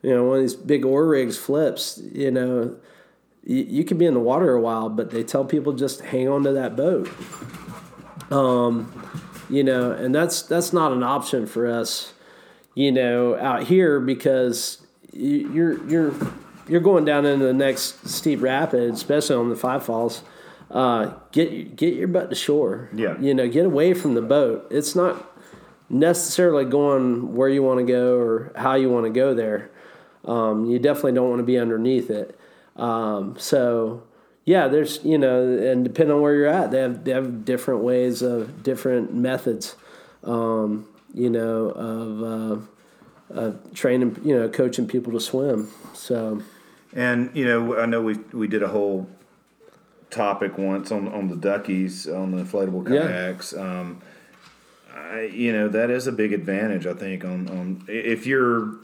you 0.02 0.10
know, 0.10 0.24
one 0.24 0.38
of 0.38 0.42
these 0.42 0.56
big 0.56 0.84
oar 0.84 1.06
rigs 1.06 1.38
flips, 1.38 2.02
you 2.12 2.30
know. 2.30 2.76
You, 3.44 3.64
you 3.66 3.84
could 3.84 3.96
be 3.96 4.04
in 4.04 4.12
the 4.12 4.20
water 4.20 4.52
a 4.52 4.60
while, 4.60 4.90
but 4.90 5.10
they 5.10 5.22
tell 5.22 5.42
people 5.42 5.72
just 5.72 6.02
hang 6.02 6.28
on 6.28 6.42
to 6.42 6.52
that 6.52 6.76
boat 6.76 7.08
you 9.50 9.62
know, 9.64 9.90
and 9.92 10.14
that's 10.14 10.42
that's 10.42 10.72
not 10.72 10.92
an 10.92 11.02
option 11.02 11.46
for 11.46 11.66
us, 11.66 12.12
you 12.74 12.92
know, 12.92 13.36
out 13.36 13.64
here 13.64 14.00
because 14.00 14.78
you- 15.12 15.50
you're 15.52 15.86
you're 15.88 16.14
you're 16.68 16.80
going 16.80 17.04
down 17.04 17.24
into 17.24 17.44
the 17.46 17.52
next 17.54 18.06
steep 18.08 18.42
rapid, 18.42 18.92
especially 18.92 19.36
on 19.36 19.48
the 19.48 19.56
five 19.56 19.82
falls. 19.84 20.22
Uh, 20.70 21.14
get 21.32 21.76
get 21.76 21.94
your 21.94 22.08
butt 22.08 22.28
to 22.28 22.36
shore. 22.36 22.90
Yeah. 22.94 23.18
you 23.18 23.32
know, 23.34 23.48
get 23.48 23.64
away 23.64 23.94
from 23.94 24.14
the 24.14 24.20
boat. 24.22 24.66
It's 24.70 24.94
not 24.94 25.24
necessarily 25.88 26.66
going 26.66 27.34
where 27.34 27.48
you 27.48 27.62
want 27.62 27.78
to 27.80 27.84
go 27.90 28.16
or 28.16 28.52
how 28.54 28.74
you 28.74 28.90
want 28.90 29.06
to 29.06 29.10
go 29.10 29.32
there. 29.34 29.70
Um, 30.26 30.66
you 30.66 30.78
definitely 30.78 31.12
don't 31.12 31.30
want 31.30 31.40
to 31.40 31.44
be 31.44 31.56
underneath 31.58 32.10
it. 32.10 32.38
Um, 32.76 33.34
so 33.38 34.02
yeah, 34.48 34.66
there's 34.66 35.04
you 35.04 35.18
know, 35.18 35.46
and 35.58 35.84
depending 35.84 36.16
on 36.16 36.22
where 36.22 36.34
you're 36.34 36.46
at, 36.46 36.70
they 36.70 36.80
have 36.80 37.04
they 37.04 37.12
have 37.12 37.44
different 37.44 37.82
ways 37.82 38.22
of 38.22 38.62
different 38.62 39.12
methods. 39.12 39.76
Um, 40.24 40.88
you 41.12 41.28
know, 41.28 41.70
of 41.70 42.22
uh, 42.22 43.38
uh, 43.38 43.52
training, 43.74 44.20
you 44.24 44.34
know, 44.34 44.48
coaching 44.48 44.86
people 44.86 45.12
to 45.12 45.20
swim. 45.20 45.68
So 45.94 46.42
And 46.94 47.30
you 47.34 47.44
know, 47.44 47.78
I 47.78 47.84
know 47.84 48.00
we 48.00 48.14
we 48.32 48.48
did 48.48 48.62
a 48.62 48.68
whole 48.68 49.06
topic 50.10 50.56
once 50.56 50.90
on 50.90 51.08
on 51.08 51.28
the 51.28 51.36
duckies 51.36 52.08
on 52.08 52.30
the 52.32 52.42
inflatable 52.42 52.88
Yeah. 52.88 53.06
kayaks. 53.06 53.52
Um, 53.54 54.00
I, 54.94 55.24
you 55.24 55.52
know, 55.52 55.68
that 55.68 55.90
is 55.90 56.06
a 56.06 56.12
big 56.12 56.32
advantage. 56.32 56.86
I 56.86 56.94
think 56.94 57.24
on 57.24 57.48
on 57.48 57.84
if 57.86 58.26
you're 58.26 58.76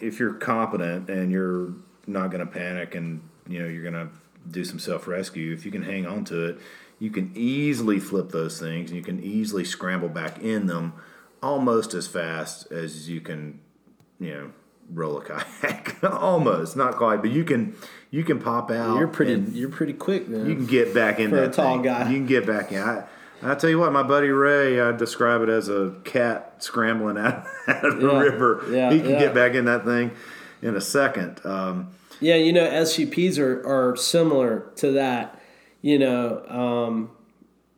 if 0.00 0.18
you're 0.18 0.34
competent 0.34 1.08
and 1.08 1.30
you're 1.30 1.72
not 2.06 2.30
going 2.32 2.44
to 2.44 2.52
panic 2.52 2.96
and 2.96 3.20
you 3.48 3.60
know 3.60 3.68
you're 3.68 3.88
going 3.88 3.94
to 3.94 4.08
do 4.50 4.64
some 4.64 4.78
self 4.78 5.06
rescue. 5.06 5.52
If 5.52 5.64
you 5.64 5.70
can 5.72 5.82
hang 5.82 6.06
on 6.06 6.24
to 6.26 6.44
it, 6.46 6.58
you 6.98 7.10
can 7.10 7.32
easily 7.34 7.98
flip 8.00 8.30
those 8.30 8.58
things 8.60 8.90
and 8.90 8.96
you 8.96 9.04
can 9.04 9.22
easily 9.22 9.64
scramble 9.64 10.08
back 10.08 10.38
in 10.40 10.66
them 10.66 10.92
almost 11.42 11.92
as 11.94 12.06
fast 12.06 12.70
as 12.72 13.08
you 13.08 13.20
can 13.20 13.60
you 14.18 14.30
know 14.32 14.50
roll 14.92 15.18
a 15.18 15.24
kayak 15.24 16.02
almost 16.22 16.76
not 16.76 16.96
quite 16.96 17.20
but 17.20 17.30
you 17.30 17.44
can 17.44 17.74
you 18.10 18.22
can 18.24 18.38
pop 18.38 18.70
out 18.70 18.96
you're 18.98 19.08
pretty 19.08 19.34
you're 19.52 19.68
pretty 19.68 19.92
quick, 19.92 20.28
man. 20.28 20.46
you 20.46 20.54
can 20.54 20.64
get 20.66 20.94
back 20.94 21.18
in 21.20 21.30
For 21.30 21.38
a 21.38 21.40
that 21.42 21.52
tall 21.52 21.74
thing. 21.74 21.82
guy. 21.82 22.08
you 22.10 22.16
can 22.16 22.26
get 22.26 22.46
back 22.46 22.72
in 22.72 22.78
I, 22.82 23.04
I 23.42 23.54
tell 23.56 23.68
you 23.68 23.78
what 23.78 23.92
my 23.92 24.02
buddy 24.02 24.28
ray 24.28 24.80
i 24.80 24.92
describe 24.92 25.42
it 25.42 25.48
as 25.50 25.68
a 25.68 25.94
cat 26.04 26.54
scrambling 26.62 27.18
out, 27.18 27.44
out 27.68 27.84
of 27.84 28.00
the 28.00 28.06
Yeah. 28.06 28.18
river 28.20 28.64
Yeah, 28.70 28.90
he 28.92 29.00
can 29.00 29.10
yeah. 29.10 29.18
get 29.18 29.34
back 29.34 29.52
in 29.54 29.64
that 29.66 29.84
thing 29.84 30.12
in 30.62 30.76
a 30.76 30.80
second 30.80 31.40
um, 31.44 31.88
Yeah, 32.24 32.36
you 32.36 32.54
know, 32.54 32.66
SGPs 32.66 33.38
are, 33.38 33.60
are 33.66 33.96
similar 33.96 34.70
to 34.76 34.92
that. 34.92 35.38
You 35.82 35.98
know, 35.98 36.42
um, 36.48 37.10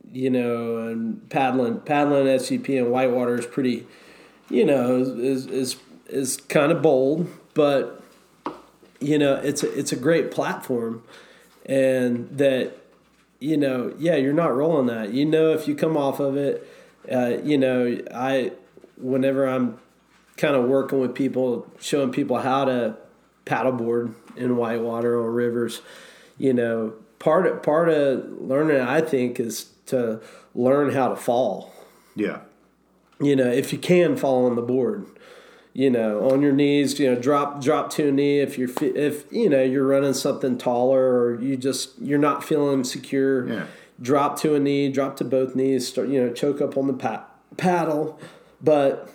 you 0.09 0.29
know, 0.29 0.77
and 0.77 1.29
paddling, 1.29 1.81
paddling 1.81 2.27
SGP 2.27 2.77
and 2.77 2.89
whitewater 2.89 3.37
is 3.37 3.45
pretty, 3.45 3.85
you 4.49 4.63
know, 4.63 5.01
is 5.01 5.09
is 5.09 5.45
is, 5.47 5.75
is 6.07 6.37
kind 6.37 6.71
of 6.71 6.81
bold, 6.81 7.27
but 7.55 8.01
you 9.01 9.19
know, 9.19 9.35
it's 9.35 9.63
a, 9.63 9.77
it's 9.77 9.91
a 9.91 9.97
great 9.97 10.31
platform, 10.31 11.03
and 11.65 12.29
that 12.37 12.77
you 13.41 13.57
know, 13.57 13.93
yeah, 13.99 14.15
you're 14.15 14.31
not 14.31 14.55
rolling 14.55 14.85
that. 14.85 15.11
You 15.11 15.25
know, 15.25 15.51
if 15.51 15.67
you 15.67 15.75
come 15.75 15.97
off 15.97 16.21
of 16.21 16.37
it, 16.37 16.65
uh, 17.11 17.39
you 17.43 17.57
know, 17.57 17.99
I 18.13 18.53
whenever 18.95 19.45
I'm 19.45 19.77
kind 20.37 20.55
of 20.55 20.69
working 20.69 21.01
with 21.01 21.13
people, 21.13 21.67
showing 21.81 22.13
people 22.13 22.37
how 22.39 22.63
to 22.63 22.95
paddleboard 23.45 24.13
in 24.37 24.57
whitewater 24.57 25.21
on 25.21 25.27
rivers, 25.33 25.81
you 26.37 26.53
know, 26.53 26.93
part 27.19 27.47
of, 27.47 27.63
part 27.63 27.89
of 27.89 28.25
learning, 28.39 28.81
I 28.81 29.01
think, 29.01 29.39
is 29.39 29.71
to 29.87 30.21
learn 30.53 30.93
how 30.93 31.09
to 31.09 31.15
fall. 31.15 31.73
yeah 32.15 32.39
You 33.19 33.35
know, 33.35 33.49
if 33.49 33.71
you 33.73 33.79
can 33.79 34.15
fall 34.17 34.45
on 34.45 34.55
the 34.55 34.61
board, 34.61 35.05
you 35.73 35.89
know, 35.89 36.31
on 36.31 36.41
your 36.41 36.51
knees, 36.51 36.99
you 36.99 37.13
know, 37.13 37.19
drop 37.19 37.61
drop 37.61 37.91
to 37.91 38.09
a 38.09 38.11
knee 38.11 38.39
if 38.39 38.57
you're 38.57 38.69
if 38.81 39.31
you 39.31 39.49
know 39.49 39.63
you're 39.63 39.85
running 39.85 40.13
something 40.13 40.57
taller 40.57 41.19
or 41.19 41.41
you 41.41 41.55
just 41.55 41.97
you're 41.99 42.17
not 42.19 42.43
feeling 42.43 42.83
secure. 42.83 43.47
Yeah. 43.47 43.65
Drop 44.01 44.39
to 44.41 44.53
a 44.53 44.59
knee, 44.59 44.91
drop 44.91 45.17
to 45.17 45.23
both 45.23 45.55
knees, 45.55 45.87
start 45.87 46.09
you 46.09 46.19
know, 46.23 46.31
choke 46.31 46.61
up 46.61 46.77
on 46.77 46.87
the 46.87 46.93
pa- 46.93 47.25
paddle, 47.57 48.19
but 48.61 49.09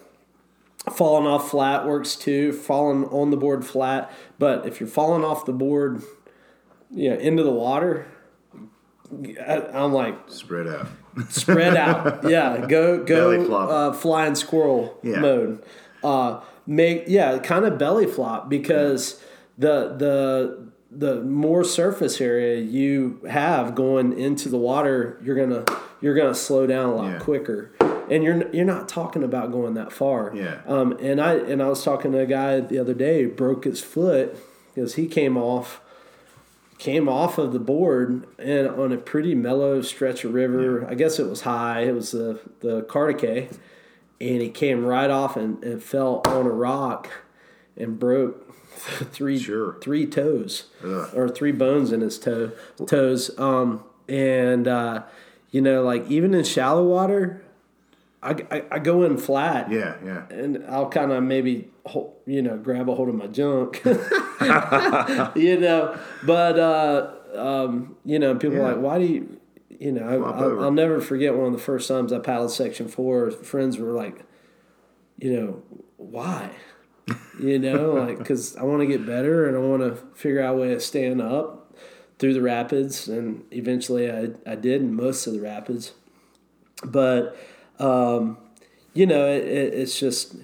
falling 0.91 1.26
off 1.26 1.51
flat 1.51 1.87
works 1.87 2.16
too. 2.16 2.53
Falling 2.53 3.05
on 3.07 3.30
the 3.30 3.37
board 3.37 3.64
flat, 3.64 4.11
but 4.39 4.66
if 4.66 4.80
you're 4.80 4.89
falling 4.89 5.24
off 5.24 5.45
the 5.45 5.53
board, 5.53 6.03
you 6.91 7.11
know, 7.11 7.16
into 7.16 7.43
the 7.43 7.53
water, 7.53 8.07
I, 9.47 9.62
I'm 9.74 9.93
like 9.93 10.16
spread 10.28 10.66
out 10.66 10.87
spread 11.28 11.76
out. 11.76 12.24
Yeah, 12.28 12.64
go 12.66 13.05
go 13.05 13.55
uh, 13.55 13.93
flying 13.93 14.35
squirrel 14.35 14.99
Yeah. 15.03 15.20
mode. 15.20 15.62
Uh, 16.03 16.41
make 16.66 17.05
yeah, 17.07 17.39
kind 17.39 17.64
of 17.64 17.78
belly 17.78 18.07
flop 18.07 18.49
because 18.49 19.22
the 19.59 19.95
the 19.97 20.68
the 20.91 21.22
more 21.22 21.64
surface 21.64 22.20
area 22.20 22.61
you 22.61 23.20
have 23.30 23.74
going 23.74 24.18
into 24.18 24.49
the 24.49 24.59
water, 24.59 25.20
you're 25.22 25.37
gonna 25.37 25.64
you're 26.01 26.14
gonna 26.14 26.35
slow 26.35 26.66
down 26.66 26.87
a 26.91 26.95
lot 26.95 27.12
Yeah. 27.12 27.18
quicker. 27.18 27.72
And 28.11 28.22
you're 28.24 28.48
you're 28.55 28.64
not 28.64 28.88
talking 28.88 29.22
about 29.22 29.53
going 29.53 29.74
that 29.74 29.92
far. 29.92 30.32
Yeah. 30.34 30.61
Um, 30.66 30.92
and 31.00 31.20
I 31.20 31.34
and 31.34 31.62
I 31.62 31.68
was 31.68 31.82
talking 31.84 32.12
to 32.12 32.18
a 32.18 32.26
guy 32.26 32.61
the 32.61 32.78
other 32.78 32.94
day 32.94 33.22
who 33.22 33.28
broke 33.30 33.64
his 33.64 33.80
foot 33.82 34.36
because 34.74 34.94
he 34.94 35.07
came 35.07 35.36
off 35.36 35.80
came 36.78 37.09
off 37.09 37.38
of 37.38 37.53
the 37.53 37.61
board 37.61 38.26
and 38.38 38.66
on 38.66 38.90
a 38.92 38.96
pretty 38.96 39.34
mellow 39.34 39.80
stretch 39.82 40.24
of 40.24 40.34
river. 40.34 40.86
I 40.88 40.94
guess 40.94 41.18
it 41.20 41.28
was 41.28 41.42
high. 41.42 41.82
It 41.82 41.94
was 41.94 42.11
the 42.11 42.40
the 42.61 42.82
Cartecay, 42.82 43.55
and 44.20 44.42
he 44.42 44.48
came 44.50 44.84
right 44.84 45.11
off 45.11 45.36
and, 45.36 45.62
and 45.64 45.82
fell 45.82 46.22
on 46.26 46.46
a 46.46 46.50
rock 46.50 47.09
and 47.76 47.98
broke 47.98 48.53
three 49.12 49.38
Sure. 49.38 49.76
three 49.80 50.07
toes 50.07 50.64
Ugh. 50.82 51.11
or 51.14 51.28
three 51.28 51.53
bones 51.53 51.92
in 51.92 52.00
his 52.00 52.18
toe 52.18 52.50
toes. 52.86 53.30
Um, 53.38 53.84
and 54.09 54.66
uh, 54.66 55.03
you 55.50 55.61
know, 55.61 55.82
like 55.82 56.11
even 56.11 56.34
in 56.34 56.42
shallow 56.44 56.82
water, 56.84 57.41
I, 58.23 58.37
I, 58.53 58.62
I 58.70 58.79
go 58.79 59.03
in 59.03 59.16
flat 59.18 59.70
Yeah, 59.70 59.97
yeah. 60.05 60.27
and 60.31 60.64
I'll 60.68 60.89
kind 60.89 61.11
of 61.11 61.23
maybe 61.25 61.68
you 62.27 62.41
know 62.43 62.57
grab 62.57 62.89
a 62.89 62.95
hold 62.95 63.09
of 63.09 63.14
my 63.16 63.27
junk, 63.27 63.83
you 65.35 65.59
know. 65.59 65.99
But 66.25 66.59
uh, 66.59 67.11
um, 67.35 67.97
you 68.05 68.18
know, 68.18 68.35
people 68.37 68.57
Yeah. 68.59 68.62
are 68.64 68.73
like, 68.75 68.83
why 68.83 68.99
do 68.99 69.05
you? 69.07 69.39
You 69.68 69.93
know, 69.93 70.07
I, 70.07 70.14
I'll. 70.14 70.64
I'll 70.64 70.70
never 70.73 71.01
forget 71.01 71.35
one 71.35 71.47
of 71.47 71.53
the 71.53 71.59
first 71.59 71.89
times 71.89 72.12
I 72.12 72.18
paddled 72.20 72.53
section 72.53 72.87
four. 72.89 73.31
Friends 73.33 73.79
were 73.79 73.93
like, 73.93 74.20
you 75.18 75.33
know, 75.33 75.62
why? 75.97 76.51
You 77.41 77.59
know, 77.59 77.93
like 78.07 78.18
because 78.18 78.57
I 78.57 78.62
want 78.62 78.81
to 78.83 78.87
get 78.87 79.05
better 79.05 79.49
and 79.49 79.57
I 79.57 79.61
want 79.61 79.83
to 79.83 79.97
figure 80.14 80.41
out 80.43 80.55
a 80.55 80.59
way 80.59 80.73
of 80.73 80.83
staying 80.83 81.20
up 81.20 81.75
through 82.20 82.35
the 82.35 82.43
rapids, 82.43 83.09
and 83.09 83.45
eventually 83.51 84.09
I 84.11 84.29
I 84.47 84.55
did 84.55 84.83
in 84.83 84.95
most 84.95 85.27
of 85.27 85.33
the 85.33 85.41
rapids, 85.41 85.93
but 86.85 87.37
um, 87.79 88.39
you 88.95 89.07
know, 89.07 89.27
it, 89.27 89.45
it, 89.45 89.75
it's 89.75 89.99
just 89.99 90.37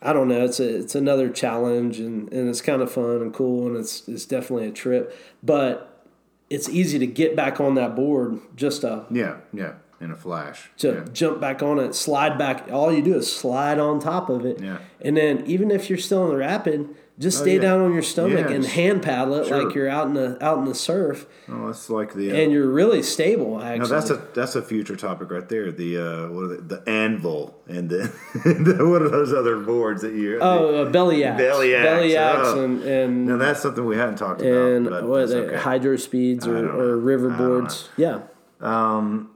I 0.00 0.12
don't 0.12 0.28
know. 0.28 0.44
It's 0.44 0.60
a 0.60 0.78
it's 0.80 0.94
another 0.94 1.28
challenge, 1.30 1.98
and, 2.00 2.32
and 2.32 2.48
it's 2.48 2.60
kind 2.60 2.82
of 2.82 2.90
fun 2.90 3.22
and 3.22 3.32
cool, 3.32 3.66
and 3.66 3.76
it's 3.76 4.08
it's 4.08 4.24
definitely 4.24 4.68
a 4.68 4.72
trip. 4.72 5.16
But 5.42 6.06
it's 6.50 6.68
easy 6.68 6.98
to 6.98 7.06
get 7.06 7.34
back 7.36 7.60
on 7.60 7.74
that 7.76 7.94
board 7.96 8.38
just 8.56 8.82
to 8.82 9.06
Yeah, 9.10 9.38
yeah. 9.52 9.74
In 10.00 10.10
a 10.10 10.16
flash. 10.16 10.68
to 10.78 10.88
yeah. 10.88 11.04
jump 11.12 11.40
back 11.40 11.62
on 11.62 11.78
it, 11.78 11.94
slide 11.94 12.36
back. 12.36 12.68
All 12.72 12.92
you 12.92 13.02
do 13.02 13.14
is 13.14 13.32
slide 13.32 13.78
on 13.78 14.00
top 14.00 14.28
of 14.28 14.44
it, 14.44 14.60
Yeah. 14.60 14.78
and 15.00 15.16
then 15.16 15.44
even 15.46 15.70
if 15.70 15.88
you're 15.88 15.98
still 15.98 16.24
in 16.24 16.30
the 16.30 16.36
rapid, 16.36 16.88
just 17.18 17.38
stay 17.38 17.52
Oh, 17.52 17.54
yeah. 17.54 17.60
down 17.60 17.80
on 17.82 17.92
your 17.92 18.02
stomach 18.02 18.48
Yeah, 18.48 18.54
and 18.54 18.64
hand 18.64 19.02
paddle 19.02 19.34
it 19.34 19.46
Sure. 19.46 19.64
like 19.64 19.74
you're 19.74 19.88
out 19.88 20.06
in 20.06 20.14
the 20.14 20.42
out 20.44 20.58
in 20.58 20.64
the 20.64 20.74
surf, 20.74 21.26
Oh, 21.48 21.66
that's 21.66 21.90
like 21.90 22.14
the. 22.14 22.30
Uh, 22.30 22.34
and 22.34 22.52
you're 22.52 22.68
really 22.68 23.02
stable. 23.02 23.60
Actually, 23.60 23.78
no, 23.80 23.86
that's 23.86 24.10
a 24.10 24.16
that's 24.34 24.56
a 24.56 24.62
future 24.62 24.96
topic 24.96 25.30
right 25.30 25.48
there. 25.48 25.70
The 25.70 25.98
uh, 25.98 26.28
what 26.28 26.44
are 26.44 26.56
they, 26.56 26.76
the 26.76 26.88
anvil 26.88 27.54
and 27.68 27.90
the, 27.90 28.12
the 28.44 28.86
what 28.88 29.02
are 29.02 29.08
those 29.10 29.32
other 29.32 29.58
boards 29.58 30.02
that 30.02 30.14
you? 30.14 30.38
oh 30.40 30.84
uh, 30.86 30.90
Bellyaks, 30.90 31.36
Belly 31.36 31.74
axe, 31.74 31.86
Bellyaks, 31.88 32.44
oh. 32.44 32.64
and 32.64 32.82
and 32.82 33.26
no, 33.26 33.36
that's 33.36 33.60
something 33.60 33.84
we 33.84 33.96
hadn't 33.96 34.16
talked 34.16 34.40
about. 34.40 34.50
and 34.72 35.08
what 35.08 35.28
they, 35.28 35.36
okay. 35.36 35.56
hydro 35.56 35.96
speeds 35.96 36.46
or, 36.46 36.56
or 36.68 36.96
river 36.96 37.28
boards. 37.30 37.90
Yeah. 37.96 38.20
Um, 38.60 39.30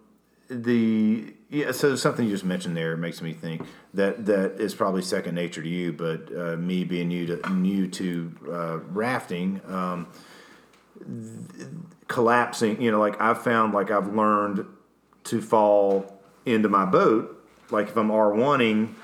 the 0.48 1.34
yeah, 1.48 1.72
so 1.72 1.94
something 1.96 2.24
you 2.24 2.32
just 2.32 2.44
mentioned 2.44 2.76
there 2.76 2.96
makes 2.96 3.22
me 3.22 3.32
think 3.32 3.62
that 3.96 4.26
that 4.26 4.60
is 4.60 4.74
probably 4.74 5.02
second 5.02 5.34
nature 5.34 5.62
to 5.62 5.68
you, 5.68 5.92
but 5.92 6.30
uh, 6.36 6.56
me 6.56 6.84
being 6.84 7.08
new 7.08 7.26
to 7.26 7.50
new 7.50 7.88
to 7.88 8.32
uh, 8.50 8.78
rafting, 8.90 9.60
um, 9.66 10.06
th- 10.98 11.68
collapsing. 12.06 12.80
You 12.80 12.92
know, 12.92 13.00
like 13.00 13.20
I've 13.20 13.42
found, 13.42 13.74
like 13.74 13.90
I've 13.90 14.14
learned 14.14 14.66
to 15.24 15.42
fall 15.42 16.20
into 16.44 16.68
my 16.68 16.84
boat. 16.84 17.32
Like 17.70 17.88
if 17.88 17.96
I'm 17.96 18.10
R 18.10 18.32
oneing, 18.32 18.94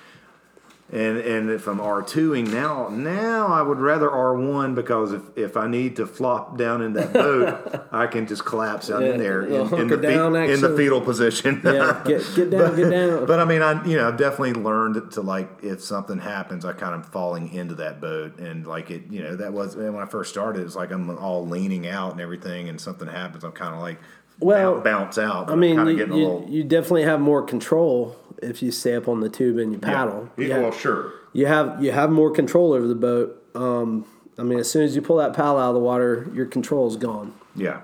and 0.92 1.16
and 1.18 1.50
if 1.50 1.66
I'm 1.66 1.80
R 1.80 2.02
twoing 2.02 2.52
now, 2.52 2.88
now 2.88 3.46
I 3.46 3.62
would 3.62 3.78
rather 3.78 4.10
R 4.10 4.36
one 4.36 4.74
because 4.74 5.12
if, 5.12 5.22
if 5.36 5.56
I 5.56 5.66
need 5.66 5.96
to 5.96 6.06
flop 6.06 6.58
down 6.58 6.82
in 6.82 6.92
that 6.92 7.14
boat, 7.14 7.86
I 7.92 8.06
can 8.06 8.26
just 8.26 8.44
collapse 8.44 8.88
down 8.88 9.00
Yeah, 9.02 9.12
in 9.12 9.18
there 9.18 9.42
in, 9.42 9.74
in 9.74 9.88
the 9.88 9.98
fe- 9.98 10.52
in 10.52 10.60
the 10.60 10.76
fetal 10.76 11.00
position. 11.00 11.62
Yeah. 11.64 12.02
Get 12.04 12.22
get 12.36 12.50
down, 12.50 12.76
get 12.76 12.90
down. 12.90 13.26
But 13.26 13.40
I 13.40 13.46
mean, 13.46 13.62
I 13.62 13.82
you 13.86 13.96
know 13.96 14.06
I've 14.06 14.18
definitely 14.18 14.52
learned 14.62 15.12
to 15.12 15.22
like 15.22 15.64
if 15.64 15.82
something 15.82 16.18
happens, 16.18 16.64
I 16.66 16.74
kind 16.74 16.94
of 16.94 17.06
falling 17.10 17.52
into 17.52 17.74
that 17.76 18.00
boat 18.00 18.38
and 18.38 18.66
like 18.66 18.90
it. 18.90 19.04
You 19.10 19.22
know 19.22 19.36
that 19.36 19.54
was 19.54 19.74
when 19.74 19.96
I 19.96 20.04
first 20.06 20.30
started. 20.30 20.62
It's 20.66 20.76
like 20.76 20.90
I'm 20.92 21.16
all 21.18 21.46
leaning 21.46 21.86
out 21.86 22.12
and 22.12 22.20
everything, 22.20 22.68
and 22.68 22.78
something 22.78 23.08
happens, 23.08 23.44
I'm 23.44 23.52
kind 23.52 23.74
of 23.74 23.80
like 23.80 23.98
Well, 24.42 24.80
bounce 24.80 25.18
out. 25.18 25.50
I 25.50 25.54
mean, 25.54 25.78
you, 25.86 25.96
getting 25.96 26.12
a 26.12 26.16
you, 26.16 26.22
little. 26.26 26.46
you 26.48 26.64
definitely 26.64 27.04
have 27.04 27.20
more 27.20 27.42
control 27.42 28.16
if 28.42 28.62
you 28.62 28.70
stay 28.72 28.94
up 28.96 29.08
on 29.08 29.20
the 29.20 29.28
tube 29.28 29.58
and 29.58 29.72
you 29.72 29.78
paddle. 29.78 30.28
Yeah, 30.36 30.44
You 30.46 30.52
have- 30.52 30.62
well, 30.62 30.72
sure. 30.72 31.12
you 31.32 31.46
have 31.46 31.82
you 31.82 31.92
have 31.92 32.10
more 32.10 32.30
control 32.30 32.72
over 32.72 32.86
the 32.88 32.94
boat. 32.94 33.42
Um, 33.54 34.04
I 34.38 34.42
mean, 34.42 34.58
as 34.58 34.70
soon 34.70 34.82
as 34.82 34.96
you 34.96 35.02
pull 35.02 35.16
that 35.18 35.32
paddle 35.34 35.58
out 35.58 35.68
of 35.68 35.74
the 35.74 35.80
water, 35.80 36.28
your 36.34 36.46
control 36.46 36.88
is 36.88 36.96
gone. 36.96 37.34
Yeah, 37.54 37.80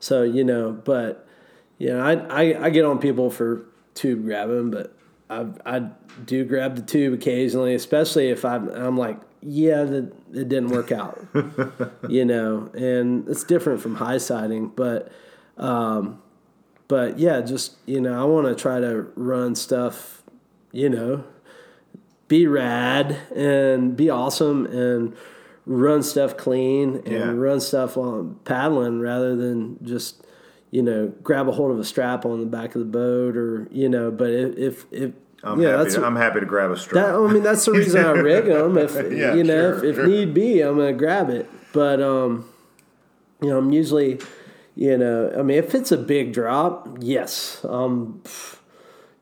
So 0.00 0.22
you 0.22 0.42
know, 0.44 0.72
but 0.72 1.26
you 1.78 1.88
know, 1.90 2.00
I 2.00 2.12
I, 2.52 2.64
I 2.66 2.70
get 2.70 2.84
on 2.84 2.98
people 2.98 3.30
for 3.30 3.62
tube 3.94 4.24
grabbing, 4.24 4.70
but 4.70 4.94
I 5.30 5.46
I 5.66 5.88
do 6.24 6.44
grab 6.44 6.76
the 6.76 6.82
tube 6.82 7.14
occasionally, 7.14 7.74
especially 7.74 8.28
if 8.30 8.44
I'm 8.44 8.68
I'm 8.70 8.96
like, 8.96 9.18
yeah, 9.42 9.84
that 9.84 10.12
it 10.32 10.48
didn't 10.48 10.68
work 10.70 10.92
out, 10.92 11.20
you 12.08 12.24
know, 12.24 12.70
and 12.74 13.28
it's 13.28 13.44
different 13.44 13.80
from 13.80 13.96
high 13.96 14.18
siding, 14.18 14.68
but 14.68 15.10
um, 15.56 16.20
but 16.88 17.18
yeah, 17.18 17.40
just 17.40 17.76
you 17.86 18.00
know, 18.00 18.20
I 18.20 18.24
want 18.24 18.46
to 18.46 18.54
try 18.54 18.80
to 18.80 19.06
run 19.16 19.54
stuff, 19.54 20.22
you 20.72 20.88
know, 20.88 21.24
be 22.28 22.46
rad 22.46 23.12
and 23.34 23.96
be 23.96 24.08
awesome 24.10 24.66
and 24.66 25.14
run 25.66 26.02
stuff 26.02 26.36
clean 26.36 26.96
and 26.96 27.06
Yeah. 27.08 27.30
run 27.32 27.60
stuff 27.60 27.96
on 27.96 28.36
paddling 28.44 29.00
rather 29.00 29.36
than 29.36 29.78
just 29.84 30.24
you 30.70 30.82
know 30.82 31.12
grab 31.22 31.48
a 31.48 31.52
hold 31.52 31.70
of 31.70 31.78
a 31.78 31.84
strap 31.84 32.24
on 32.24 32.40
the 32.40 32.46
back 32.46 32.74
of 32.74 32.80
the 32.80 32.86
boat 32.86 33.36
or 33.36 33.68
you 33.70 33.88
know 33.88 34.10
but 34.10 34.30
if 34.30 34.56
if, 34.56 34.86
if 34.90 35.12
I'm 35.44 35.60
yeah 35.60 35.76
happy. 35.78 35.90
To, 35.90 36.04
I'm 36.04 36.16
happy 36.16 36.40
to 36.40 36.46
grab 36.46 36.70
a 36.70 36.76
strap. 36.76 37.06
that, 37.06 37.14
I 37.14 37.32
mean 37.32 37.42
that's 37.42 37.64
the 37.64 37.72
reason 37.72 38.04
I 38.04 38.10
rig 38.30 38.44
them 38.46 38.78
if 38.78 38.94
Yeah, 39.12 39.34
you 39.34 39.42
know 39.44 39.78
sure, 39.78 39.84
if, 39.84 39.94
sure. 39.96 40.04
if 40.04 40.10
need 40.10 40.34
be 40.34 40.60
I'm 40.60 40.76
gonna 40.76 40.92
grab 40.92 41.30
it 41.30 41.48
but 41.72 42.00
um 42.00 42.48
you 43.40 43.48
know 43.48 43.58
I'm 43.58 43.72
usually 43.72 44.20
you 44.76 44.96
know 44.96 45.32
I 45.36 45.42
mean 45.42 45.58
if 45.58 45.74
it's 45.74 45.90
a 45.92 45.96
big 45.98 46.32
drop 46.32 46.88
yes 47.00 47.64
um 47.68 48.22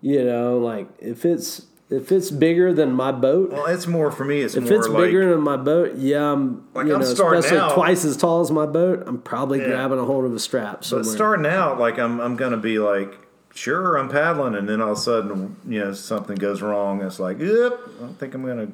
you 0.03 0.25
know 0.25 0.59
like 0.59 0.89
if 0.99 1.25
it's 1.25 1.66
if 1.89 2.12
it's 2.12 2.31
bigger 2.31 2.73
than 2.73 2.93
my 2.93 3.11
boat 3.11 3.51
well, 3.51 3.66
it's 3.66 3.89
more 3.89 4.12
for 4.12 4.25
me. 4.25 4.43
It's 4.43 4.55
if 4.55 4.71
it's 4.71 4.87
like 4.87 5.07
bigger 5.07 5.29
than 5.29 5.41
my 5.43 5.57
boat, 5.57 5.97
yeah, 5.97 6.31
I'm 6.33 6.64
Like, 6.73 6.87
you 6.87 6.95
I'm 6.95 7.01
know, 7.01 7.07
starting 7.07 7.41
especially 7.41 7.59
out- 7.59 7.75
twice 7.75 8.05
as 8.05 8.16
tall 8.16 8.43
as 8.43 8.51
my 8.53 8.64
boat. 8.66 9.03
I'm 9.09 9.18
probably 9.21 9.59
Yeah. 9.59 9.66
grabbing 9.71 9.99
a 9.99 10.05
hold 10.05 10.25
of 10.25 10.33
a 10.33 10.39
strap 10.39 10.85
somewhere. 10.85 11.03
But 11.03 11.11
starting 11.11 11.47
out, 11.47 11.81
like 11.81 11.99
I'm, 11.99 12.21
I'm 12.21 12.37
gonna 12.37 12.59
be 12.59 12.79
like, 12.79 13.18
sure, 13.55 13.96
I'm 13.96 14.09
paddling, 14.09 14.55
and 14.55 14.68
then 14.68 14.80
all 14.80 14.92
of 14.92 14.98
a 14.98 15.01
sudden, 15.01 15.57
you 15.68 15.80
know, 15.80 15.92
something 15.92 16.36
goes 16.36 16.62
wrong. 16.62 17.03
It's 17.03 17.18
like, 17.20 17.38
yep, 17.40 17.78
I 18.03 18.09
think 18.18 18.34
I'm 18.34 18.44
gonna, 18.44 18.68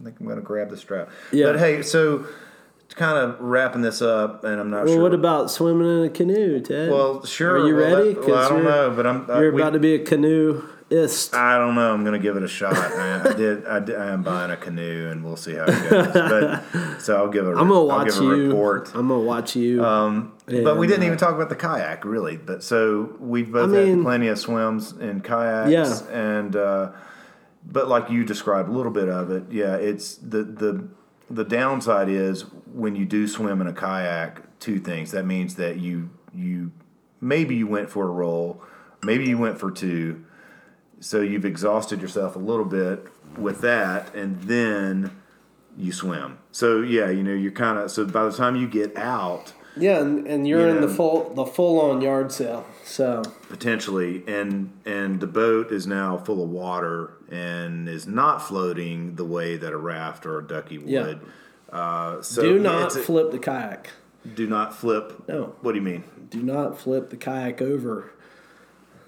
I 0.00 0.04
think 0.04 0.20
I'm 0.20 0.26
gonna 0.26 0.40
grab 0.40 0.70
the 0.70 0.76
strap. 0.76 1.10
Yeah. 1.32 1.46
But 1.46 1.58
hey, 1.58 1.82
so 1.82 2.26
it's 2.84 2.94
kind 2.94 3.18
of 3.18 3.40
wrapping 3.40 3.82
this 3.82 4.00
up, 4.02 4.44
and 4.44 4.60
I'm 4.60 4.70
not 4.70 4.84
well, 4.84 4.94
sure. 4.94 5.02
what 5.02 5.14
about 5.14 5.50
swimming 5.50 5.88
in 5.98 6.04
a 6.04 6.10
canoe, 6.10 6.60
Ted? 6.60 6.90
Well, 6.90 7.24
sure. 7.24 7.58
Are 7.60 7.66
you 7.68 7.76
well, 7.76 7.96
ready? 7.96 8.14
that- 8.14 8.26
well, 8.26 8.36
I 8.38 8.48
don't 8.48 8.62
you're- 8.62 8.70
know, 8.70 8.90
but 8.90 9.06
I'm. 9.06 9.30
uh, 9.30 9.40
You're 9.40 9.52
we- 9.52 9.60
about 9.62 9.72
to 9.74 9.78
be 9.80 9.94
a 9.94 10.04
canoeist. 10.88 11.34
I 11.34 11.58
don't 11.58 11.74
know. 11.74 11.92
I'm 11.92 12.04
gonna 12.04 12.18
give 12.18 12.36
it 12.36 12.42
a 12.42 12.48
shot. 12.48 12.74
I, 12.76 13.30
I 13.30 13.32
did. 13.34 13.66
I 13.66 13.80
did. 13.80 13.96
I 13.96 14.10
am 14.12 14.22
buying 14.22 14.50
a 14.50 14.56
canoe, 14.56 15.08
and 15.10 15.24
we'll 15.24 15.36
see 15.36 15.54
how 15.54 15.64
it 15.66 15.90
goes. 15.90 16.12
But 16.12 17.00
so 17.00 17.16
I'll 17.16 17.28
give 17.28 17.46
a. 17.46 17.50
I'm 17.50 17.68
gonna 17.68 17.74
I'll 17.74 17.86
watch 17.86 18.06
give 18.08 18.20
a 18.20 18.24
you. 18.24 18.46
report. 18.48 18.88
I'm 18.94 19.08
gonna 19.08 19.20
watch 19.20 19.56
you. 19.56 19.84
Um, 19.84 20.32
but 20.46 20.76
we 20.78 20.86
didn't 20.86 21.02
uh, 21.02 21.06
even 21.06 21.18
talk 21.18 21.34
about 21.34 21.48
the 21.48 21.56
kayak, 21.56 22.04
really. 22.04 22.36
But 22.36 22.62
so 22.62 23.14
we've 23.20 23.50
both 23.52 23.70
I 23.70 23.72
mean- 23.84 23.96
had 23.98 24.02
plenty 24.04 24.28
of 24.28 24.38
swims 24.38 24.92
in 24.92 25.20
kayaks, 25.20 25.70
Yeah. 25.70 26.08
and 26.16 26.56
uh, 26.56 26.92
but 27.64 27.88
like 27.88 28.10
you 28.10 28.24
described 28.24 28.68
a 28.68 28.72
little 28.72 28.92
bit 28.92 29.08
of 29.08 29.30
it, 29.30 29.44
yeah. 29.50 29.74
It's 29.76 30.16
the 30.16 30.42
the 30.42 30.88
the 31.30 31.44
downside 31.44 32.08
is 32.08 32.42
when 32.72 32.96
you 32.96 33.04
do 33.04 33.26
swim 33.28 33.60
in 33.60 33.66
a 33.66 33.72
kayak. 33.72 34.42
Two 34.58 34.80
things. 34.80 35.12
That 35.12 35.24
means 35.24 35.54
that 35.54 35.78
you 35.78 36.10
you 36.34 36.72
maybe 37.20 37.54
you 37.54 37.68
went 37.68 37.90
for 37.90 38.06
a 38.06 38.10
roll, 38.10 38.60
maybe 39.04 39.24
you 39.26 39.38
went 39.38 39.60
for 39.60 39.70
two, 39.70 40.24
so 41.00 41.20
you've 41.20 41.44
exhausted 41.44 42.00
yourself 42.02 42.36
a 42.36 42.38
little 42.40 42.64
bit 42.64 43.06
with 43.36 43.60
that, 43.60 44.14
and 44.14 44.40
then 44.42 45.10
you 45.76 45.92
swim. 45.92 46.38
So 46.50 46.80
yeah, 46.80 47.08
you 47.10 47.22
know 47.22 47.34
you're 47.34 47.52
kind 47.52 47.78
of 47.78 47.90
so 47.90 48.04
by 48.04 48.24
the 48.24 48.32
time 48.32 48.56
you 48.56 48.66
get 48.68 48.96
out 48.96 49.52
yeah, 49.76 50.00
and, 50.00 50.26
and 50.26 50.48
you're 50.48 50.66
you 50.68 50.74
in 50.76 50.80
the 50.80 50.88
full 50.88 51.32
the 51.34 51.46
full 51.46 51.80
on 51.80 52.00
yard 52.00 52.32
sale. 52.32 52.66
So 52.84 53.22
potentially 53.48 54.24
and 54.26 54.72
and 54.84 55.20
the 55.20 55.26
boat 55.28 55.70
is 55.70 55.86
now 55.86 56.16
full 56.18 56.42
of 56.42 56.50
water 56.50 57.12
and 57.30 57.88
is 57.88 58.06
not 58.06 58.38
floating 58.38 59.14
the 59.16 59.24
way 59.24 59.56
that 59.56 59.72
a 59.72 59.76
raft 59.76 60.26
or 60.26 60.38
a 60.38 60.46
ducky 60.46 60.78
would 60.78 60.88
Yeah. 60.90 61.14
uh, 61.70 62.22
so 62.22 62.42
do 62.42 62.58
not 62.58 62.96
a- 62.96 62.98
flip 62.98 63.30
the 63.30 63.38
kayak. 63.38 63.90
do 64.34 64.46
not 64.46 64.74
flip 64.74 65.12
No. 65.28 65.54
what 65.60 65.72
do 65.72 65.78
you 65.78 65.84
mean 65.84 66.02
Do 66.30 66.42
not 66.42 66.78
flip 66.78 67.10
the 67.10 67.16
kayak 67.16 67.62
over. 67.62 68.10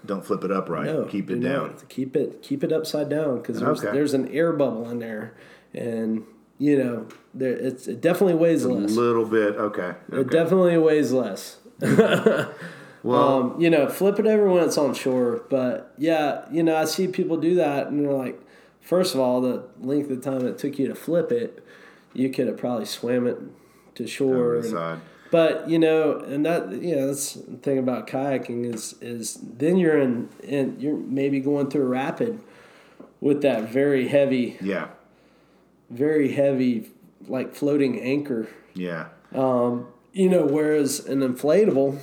Don't 0.05 0.25
flip 0.25 0.43
it 0.43 0.51
upright 0.51 0.85
No, 0.87 1.05
keep 1.05 1.29
it 1.29 1.39
down 1.41 1.67
not. 1.71 1.89
Keep 1.89 2.15
it 2.15 2.41
keep 2.41 2.63
it 2.63 2.71
upside 2.71 3.09
down 3.09 3.37
because 3.37 3.59
there's 3.59 3.83
Okay. 3.83 3.91
there's 3.91 4.13
an 4.13 4.27
air 4.29 4.51
bubble 4.53 4.89
in 4.89 4.99
there, 4.99 5.33
and 5.73 6.23
you 6.57 6.77
know, 6.77 7.07
there 7.33 7.53
it's 7.53 7.87
it 7.87 8.01
definitely 8.01 8.35
weighs 8.35 8.63
A 8.63 8.69
less. 8.69 8.91
A 8.95 8.99
little 8.99 9.25
bit. 9.25 9.55
Okay. 9.55 9.93
It 10.11 10.29
definitely 10.29 10.77
weighs 10.77 11.11
less. 11.11 11.57
Well, 13.03 13.27
um, 13.53 13.59
you 13.59 13.71
know, 13.71 13.87
flip 13.89 14.19
it 14.19 14.27
over 14.27 14.47
when 14.47 14.63
it's 14.63 14.77
on 14.77 14.93
shore. 14.93 15.43
But 15.49 15.91
yeah, 15.97 16.45
you 16.51 16.61
know, 16.61 16.75
I 16.75 16.85
see 16.85 17.07
people 17.07 17.35
do 17.37 17.55
that, 17.55 17.87
and 17.87 18.05
they're 18.05 18.13
like, 18.13 18.39
first 18.79 19.15
of 19.15 19.19
all, 19.19 19.41
the 19.41 19.63
length 19.79 20.11
of 20.11 20.21
time 20.21 20.45
it 20.45 20.59
took 20.59 20.77
you 20.77 20.87
to 20.87 20.93
flip 20.93 21.31
it, 21.31 21.65
you 22.13 22.29
could 22.29 22.45
have 22.47 22.57
probably 22.57 22.85
swam 22.85 23.25
it 23.25 23.39
to 23.95 24.05
shore. 24.05 24.57
and-. 24.57 25.01
But 25.31 25.69
you 25.69 25.79
know, 25.79 26.19
and 26.19 26.45
that 26.45 26.71
you 26.71 26.95
know, 26.95 27.07
that's 27.07 27.33
the 27.33 27.57
thing 27.57 27.77
about 27.79 28.07
kayaking 28.07 28.71
is 28.73 28.93
is 29.01 29.39
then 29.41 29.77
you're 29.77 29.99
in 29.99 30.29
and 30.47 30.81
you're 30.81 30.97
maybe 30.97 31.39
going 31.39 31.69
through 31.69 31.83
a 31.83 31.87
rapid 31.87 32.39
with 33.21 33.41
that 33.43 33.69
very 33.69 34.07
heavy, 34.07 34.57
Yeah. 34.61 34.87
very 35.89 36.31
heavy, 36.33 36.89
like 37.27 37.53
floating 37.55 37.99
anchor. 38.01 38.47
Yeah. 38.73 39.07
Um, 39.33 39.87
You 40.13 40.27
know, 40.29 40.45
whereas 40.45 40.99
an 41.07 41.19
inflatable, 41.21 41.97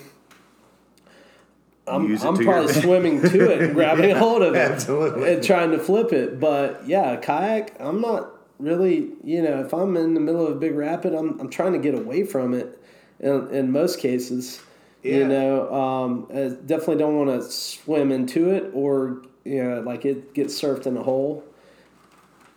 I'm, 1.87 2.13
I'm 2.23 2.37
probably 2.37 2.45
your- 2.45 2.83
swimming 2.83 3.21
to 3.23 3.51
it 3.51 3.63
and 3.63 3.75
grabbing 3.75 4.11
a 4.13 4.19
hold 4.25 4.43
of 4.43 4.55
it 4.55 4.59
Absolutely. 4.73 5.33
and 5.35 5.43
trying 5.43 5.71
to 5.73 5.79
flip 5.79 6.13
it. 6.13 6.39
But 6.39 6.87
yeah, 6.87 7.17
kayak, 7.17 7.77
I'm 7.81 8.01
not 8.01 8.31
really, 8.59 9.11
you 9.25 9.43
know, 9.43 9.61
if 9.61 9.73
I'm 9.73 9.97
in 9.97 10.15
the 10.15 10.21
middle 10.21 10.47
of 10.47 10.57
a 10.57 10.59
big 10.59 10.75
rapid, 10.75 11.15
I'm, 11.15 11.39
I'm 11.41 11.49
trying 11.51 11.73
to 11.73 11.79
get 11.79 11.95
away 11.95 12.25
from 12.25 12.55
it 12.55 12.79
in, 13.21 13.49
in 13.51 13.73
most 13.73 13.99
cases. 13.99 14.61
Yeah. 15.03 15.19
You 15.19 15.29
know, 15.29 15.75
um, 15.75 16.27
I 16.31 16.49
definitely 16.49 16.97
don't 16.97 17.17
want 17.17 17.31
to 17.41 17.49
swim 17.51 18.11
into 18.11 18.51
it 18.51 18.71
or, 18.75 19.23
you 19.45 19.63
know, 19.63 19.81
like 19.81 20.05
it 20.05 20.35
gets 20.35 20.61
surfed 20.61 20.87
in 20.87 20.97
a 20.97 21.03
hole. 21.03 21.45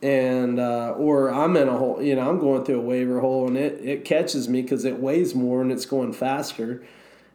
And, 0.01 0.59
uh, 0.59 0.95
or 0.97 1.31
I'm 1.31 1.55
in 1.55 1.67
a 1.67 1.77
hole, 1.77 2.01
you 2.01 2.15
know, 2.15 2.27
I'm 2.27 2.39
going 2.39 2.63
through 2.65 2.79
a 2.79 2.83
waiver 2.83 3.19
hole 3.19 3.47
and 3.47 3.55
it, 3.55 3.79
it 3.83 4.05
catches 4.05 4.49
me 4.49 4.63
because 4.63 4.83
it 4.83 4.97
weighs 4.99 5.35
more 5.35 5.61
and 5.61 5.71
it's 5.71 5.85
going 5.85 6.13
faster 6.13 6.83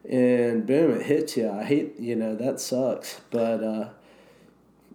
and 0.09 0.67
boom, 0.67 0.93
it 0.93 1.03
hits 1.03 1.37
you. 1.37 1.51
I 1.51 1.65
hate, 1.65 1.99
you 1.99 2.15
know, 2.15 2.35
that 2.37 2.61
sucks. 2.61 3.21
But 3.31 3.63
uh, 3.63 3.89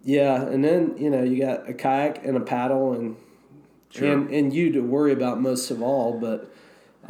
yeah, 0.04 0.42
and 0.42 0.64
then 0.64 0.96
you 0.98 1.10
know 1.10 1.22
you 1.22 1.40
got 1.40 1.68
a 1.68 1.74
kayak 1.74 2.24
and 2.24 2.36
a 2.36 2.40
paddle 2.40 2.92
and 2.92 3.16
Sure. 3.90 4.10
and 4.10 4.30
and 4.30 4.54
you 4.54 4.72
to 4.72 4.80
worry 4.80 5.12
about 5.12 5.38
most 5.40 5.70
of 5.70 5.82
all. 5.82 6.18
But 6.18 6.50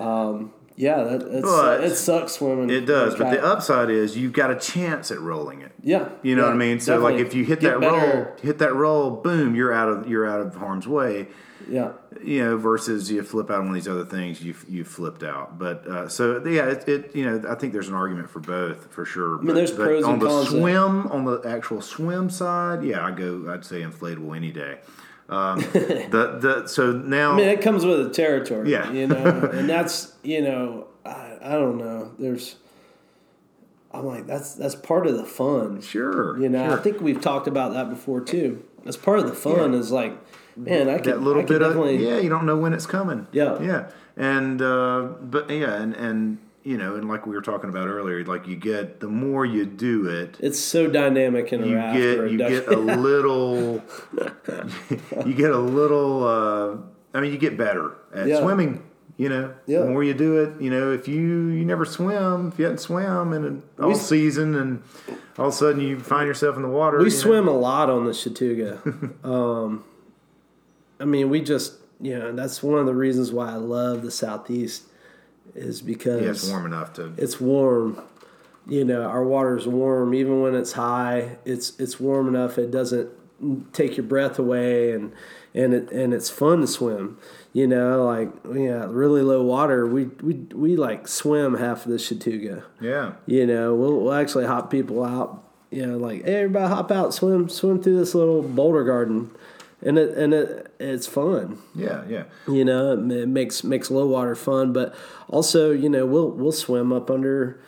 um, 0.02 0.52
yeah, 0.82 1.04
that 1.04 1.22
it's, 1.22 1.92
it 1.92 1.96
sucks 1.96 2.32
swimming. 2.32 2.68
It 2.70 2.86
does, 2.86 3.14
but 3.14 3.30
the 3.30 3.42
upside 3.44 3.88
is 3.88 4.16
you've 4.16 4.32
got 4.32 4.50
a 4.50 4.58
chance 4.58 5.10
at 5.12 5.20
rolling 5.20 5.60
it. 5.60 5.70
yeah, 5.80 6.08
You 6.22 6.34
know 6.34 6.42
yeah, 6.42 6.48
what 6.48 6.54
I 6.54 6.58
mean? 6.58 6.80
So 6.80 6.98
like 6.98 7.16
if 7.16 7.34
you 7.34 7.44
hit 7.44 7.60
Get 7.60 7.72
that 7.72 7.80
better. 7.80 8.16
roll, 8.26 8.36
hit 8.42 8.58
that 8.58 8.74
roll, 8.74 9.10
boom, 9.12 9.54
you're 9.54 9.72
out 9.72 9.88
of 9.88 10.08
you're 10.08 10.26
out 10.26 10.40
of 10.40 10.56
harm's 10.56 10.88
way. 10.88 11.28
yeah, 11.68 11.92
You 12.24 12.44
know, 12.44 12.56
versus 12.56 13.08
you 13.12 13.22
flip 13.22 13.48
out 13.48 13.60
on 13.60 13.66
one 13.66 13.76
of 13.76 13.82
these 13.82 13.86
other 13.88 14.04
things, 14.04 14.42
you 14.42 14.54
you 14.68 14.82
flipped 14.84 15.22
out. 15.22 15.56
But 15.58 15.86
uh, 15.86 16.08
so 16.08 16.44
yeah, 16.44 16.66
it, 16.70 16.88
it 16.88 17.14
you 17.16 17.24
know 17.30 17.48
I 17.48 17.54
think 17.54 17.72
there's 17.72 17.88
an 17.88 17.94
argument 17.94 18.28
for 18.28 18.40
both 18.40 18.92
for 18.92 19.04
sure. 19.04 19.38
I 19.38 19.42
mean, 19.42 19.54
there's 19.54 19.70
pros 19.70 20.02
on 20.02 20.14
and 20.14 20.22
the 20.22 20.26
cons 20.26 20.48
swim 20.48 21.06
on 21.08 21.24
the 21.24 21.40
actual 21.46 21.80
swim 21.80 22.28
side. 22.28 22.82
Yeah, 22.82 23.06
I 23.06 23.12
go. 23.12 23.46
I'd 23.48 23.64
say 23.64 23.82
inflatable 23.82 24.36
any 24.36 24.50
day. 24.50 24.78
Um, 25.32 25.58
the 25.72 26.38
the 26.40 26.66
so 26.68 26.92
now 26.92 27.32
I 27.32 27.36
mean, 27.36 27.48
it 27.48 27.62
comes 27.62 27.86
with 27.86 28.04
the 28.04 28.10
territory. 28.10 28.70
Yeah. 28.70 28.92
you 28.92 29.06
know, 29.06 29.50
and 29.52 29.68
that's 29.68 30.14
you 30.22 30.42
know, 30.42 30.88
I, 31.06 31.38
I 31.40 31.52
don't 31.52 31.78
know. 31.78 32.12
There's, 32.18 32.56
I'm 33.92 34.04
like 34.04 34.26
that's 34.26 34.54
that's 34.54 34.74
part 34.74 35.06
of 35.06 35.16
the 35.16 35.24
fun. 35.24 35.80
sure 35.80 36.38
You 36.38 36.50
know, 36.50 36.68
sure. 36.68 36.78
I 36.78 36.82
think 36.82 37.00
we've 37.00 37.20
talked 37.20 37.46
about 37.46 37.72
that 37.72 37.88
before 37.88 38.20
too. 38.20 38.62
That's 38.84 38.98
part 38.98 39.20
of 39.20 39.26
the 39.26 39.34
fun. 39.34 39.72
Yeah. 39.72 39.78
Is 39.78 39.90
like, 39.90 40.12
man, 40.54 40.90
I 40.90 40.98
could 40.98 41.06
that 41.06 41.22
little 41.22 41.42
I 41.42 41.46
bit 41.46 41.62
of 41.62 41.76
yeah, 41.98 42.18
you 42.18 42.28
don't 42.28 42.44
know 42.44 42.58
when 42.58 42.74
it's 42.74 42.86
coming. 42.86 43.26
Yeah. 43.32 43.58
yeah, 43.62 43.90
and 44.16 44.60
uh, 44.60 45.08
but 45.22 45.48
yeah, 45.48 45.80
and 45.80 45.94
and 45.94 46.38
you 46.64 46.76
know, 46.78 46.94
and 46.94 47.08
like 47.08 47.26
we 47.26 47.34
were 47.34 47.42
talking 47.42 47.68
about 47.70 47.88
earlier, 47.88 48.24
like 48.24 48.46
you 48.46 48.56
get 48.56 49.00
the 49.00 49.08
more 49.08 49.44
you 49.44 49.66
do 49.66 50.06
it, 50.06 50.36
It's 50.40 50.58
so 50.60 50.86
dynamic 50.88 51.52
in 51.52 51.62
a 51.62 51.66
you 51.66 51.74
get 51.76 52.30
you 52.30 52.38
get 52.38 52.68
a 52.68 52.76
little, 52.78 53.82
you 55.26 55.34
get 55.34 55.50
a 55.50 55.58
little. 55.58 56.24
Uh, 56.24 56.76
I 57.14 57.20
mean, 57.20 57.32
you 57.32 57.38
get 57.38 57.56
better 57.56 57.92
at 58.14 58.26
Yeah. 58.28 58.40
swimming. 58.40 58.82
You 59.18 59.28
know, 59.28 59.54
Yeah. 59.66 59.80
the 59.80 59.86
more 59.90 60.02
you 60.02 60.14
do 60.14 60.38
it, 60.38 60.60
you 60.60 60.70
know, 60.70 60.90
if 60.90 61.06
you 61.06 61.20
you 61.48 61.64
never 61.64 61.84
swim, 61.84 62.48
if 62.48 62.58
you 62.58 62.64
hadn't 62.64 62.78
swam 62.78 63.32
in 63.34 63.62
all 63.78 63.88
We- 63.88 63.94
season, 63.94 64.54
and 64.54 64.82
all 65.38 65.48
of 65.48 65.52
a 65.52 65.56
sudden 65.56 65.80
you 65.82 65.98
find 65.98 66.26
yourself 66.26 66.56
in 66.56 66.62
the 66.62 66.68
water, 66.68 66.98
we 66.98 67.04
you 67.04 67.10
know, 67.10 67.16
swim 67.16 67.46
a 67.48 67.52
lot 67.56 67.90
on 67.90 68.04
the 68.06 68.12
Chattooga. 68.12 68.78
um, 69.24 69.84
I 70.98 71.04
mean, 71.04 71.28
we 71.28 71.40
just 71.42 71.74
you 72.00 72.18
know 72.18 72.32
that's 72.32 72.62
one 72.62 72.78
of 72.80 72.86
the 72.86 72.94
reasons 72.94 73.32
why 73.32 73.50
I 73.52 73.56
love 73.56 74.02
the 74.02 74.10
southeast 74.10 74.84
is 75.54 75.82
because 75.82 76.22
Yeah, 76.22 76.30
it's 76.30 76.48
warm 76.48 76.66
enough 76.66 76.92
to. 76.94 77.12
it's 77.16 77.40
warm. 77.40 78.00
You 78.66 78.84
know, 78.84 79.02
our 79.02 79.24
water's 79.24 79.66
warm 79.66 80.14
even 80.14 80.40
when 80.40 80.54
it's 80.54 80.72
high. 80.72 81.38
It's 81.44 81.78
it's 81.80 81.98
warm 81.98 82.28
enough 82.28 82.58
it 82.58 82.70
doesn't 82.70 83.08
take 83.72 83.96
your 83.96 84.06
breath 84.06 84.38
away 84.38 84.92
and 84.92 85.12
and 85.52 85.74
it 85.74 85.90
and 85.90 86.14
it's 86.14 86.30
fun 86.30 86.60
to 86.60 86.66
swim. 86.66 87.18
You 87.52 87.66
know, 87.66 88.04
like 88.04 88.30
yeah, 88.54 88.86
really 88.88 89.22
low 89.22 89.42
water. 89.42 89.86
We 89.86 90.04
we 90.22 90.34
we 90.54 90.76
like 90.76 91.08
swim 91.08 91.54
half 91.56 91.84
of 91.86 91.90
the 91.92 91.98
Chattooga. 91.98 92.62
Yeah, 92.80 93.12
You 93.26 93.46
know, 93.46 93.74
we'll, 93.74 94.00
we'll 94.00 94.14
actually 94.14 94.46
hop 94.46 94.70
people 94.70 95.04
out. 95.04 95.42
You 95.70 95.86
know, 95.86 95.96
like 95.98 96.24
hey, 96.24 96.36
everybody 96.36 96.68
hop 96.68 96.90
out, 96.92 97.12
swim 97.12 97.48
swim 97.48 97.82
through 97.82 97.98
this 97.98 98.14
little 98.14 98.42
boulder 98.42 98.84
garden, 98.84 99.30
and 99.84 99.98
it 99.98 100.16
and 100.16 100.32
it 100.34 100.74
it's 100.80 101.06
fun. 101.06 101.58
yeah, 101.74 102.04
yeah. 102.08 102.24
You 102.48 102.64
know, 102.64 102.92
it, 102.92 103.26
makes 103.28 103.64
makes 103.64 103.90
low 103.90 104.06
water 104.06 104.34
fun, 104.34 104.72
but 104.72 104.94
also 105.28 105.70
you 105.70 105.88
know 105.88 106.06
we'll 106.06 106.30
we'll 106.30 106.52
swim 106.52 106.92
up 106.92 107.10
under. 107.10 107.60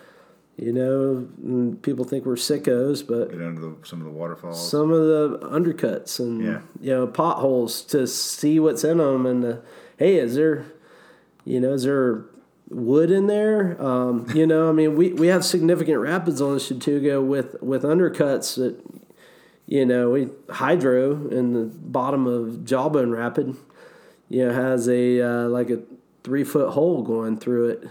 You 0.57 0.73
know, 0.73 1.75
people 1.83 2.05
think 2.05 2.25
we're 2.25 2.37
sickos, 2.37 3.05
but 3.05 3.33
Get 3.33 3.43
under 3.43 3.61
the, 3.61 3.75
some 3.83 3.99
of 3.99 4.05
the 4.05 4.13
waterfalls. 4.13 4.71
some 4.71 4.93
of 4.93 5.05
the 5.05 5.41
undercuts 5.41 6.21
and 6.21 6.41
Yeah. 6.45 6.61
you 6.81 6.91
know 6.91 7.07
potholes 7.09 7.83
to 7.87 8.07
see 8.07 8.61
what's 8.61 8.85
in 8.85 8.99
them 8.99 9.27
and 9.27 9.45
uh, 9.45 9.57
hey 9.99 10.15
is 10.15 10.37
there 10.37 10.65
you 11.45 11.59
know 11.59 11.73
is 11.73 11.83
there 11.83 12.27
wood 12.69 13.11
in 13.11 13.27
there 13.27 13.77
um, 13.85 14.29
you 14.33 14.47
know 14.47 14.69
i 14.69 14.73
mean 14.73 14.95
we, 14.95 15.13
we 15.15 15.27
have 15.27 15.45
significant 15.45 15.99
rapids 15.99 16.41
on 16.41 16.53
the 16.55 16.61
chattooga 16.61 17.21
with 17.21 17.61
with 17.61 17.83
undercuts 17.83 18.55
that 18.55 18.81
you 19.67 19.85
know 19.85 20.11
we 20.11 20.29
hydro 20.51 21.29
in 21.29 21.53
the 21.53 21.65
bottom 21.65 22.27
of 22.27 22.65
jawbone 22.65 23.11
rapid 23.11 23.57
you 24.29 24.47
know 24.47 24.53
has 24.53 24.89
a 24.89 25.21
uh, 25.21 25.49
like 25.49 25.71
a 25.71 25.81
three 26.23 26.45
foot 26.45 26.71
hole 26.73 27.03
going 27.03 27.39
through 27.39 27.69
it 27.69 27.89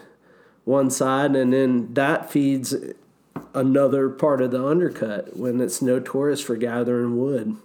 one 0.65 0.89
side 0.89 1.35
and 1.35 1.51
then 1.53 1.93
that 1.93 2.31
feeds 2.31 2.75
another 3.53 4.09
part 4.09 4.41
of 4.41 4.51
the 4.51 4.65
undercut 4.65 5.35
when 5.37 5.61
it's 5.61 5.81
notorious 5.81 6.41
for 6.41 6.55
gathering 6.55 7.17
wood. 7.17 7.57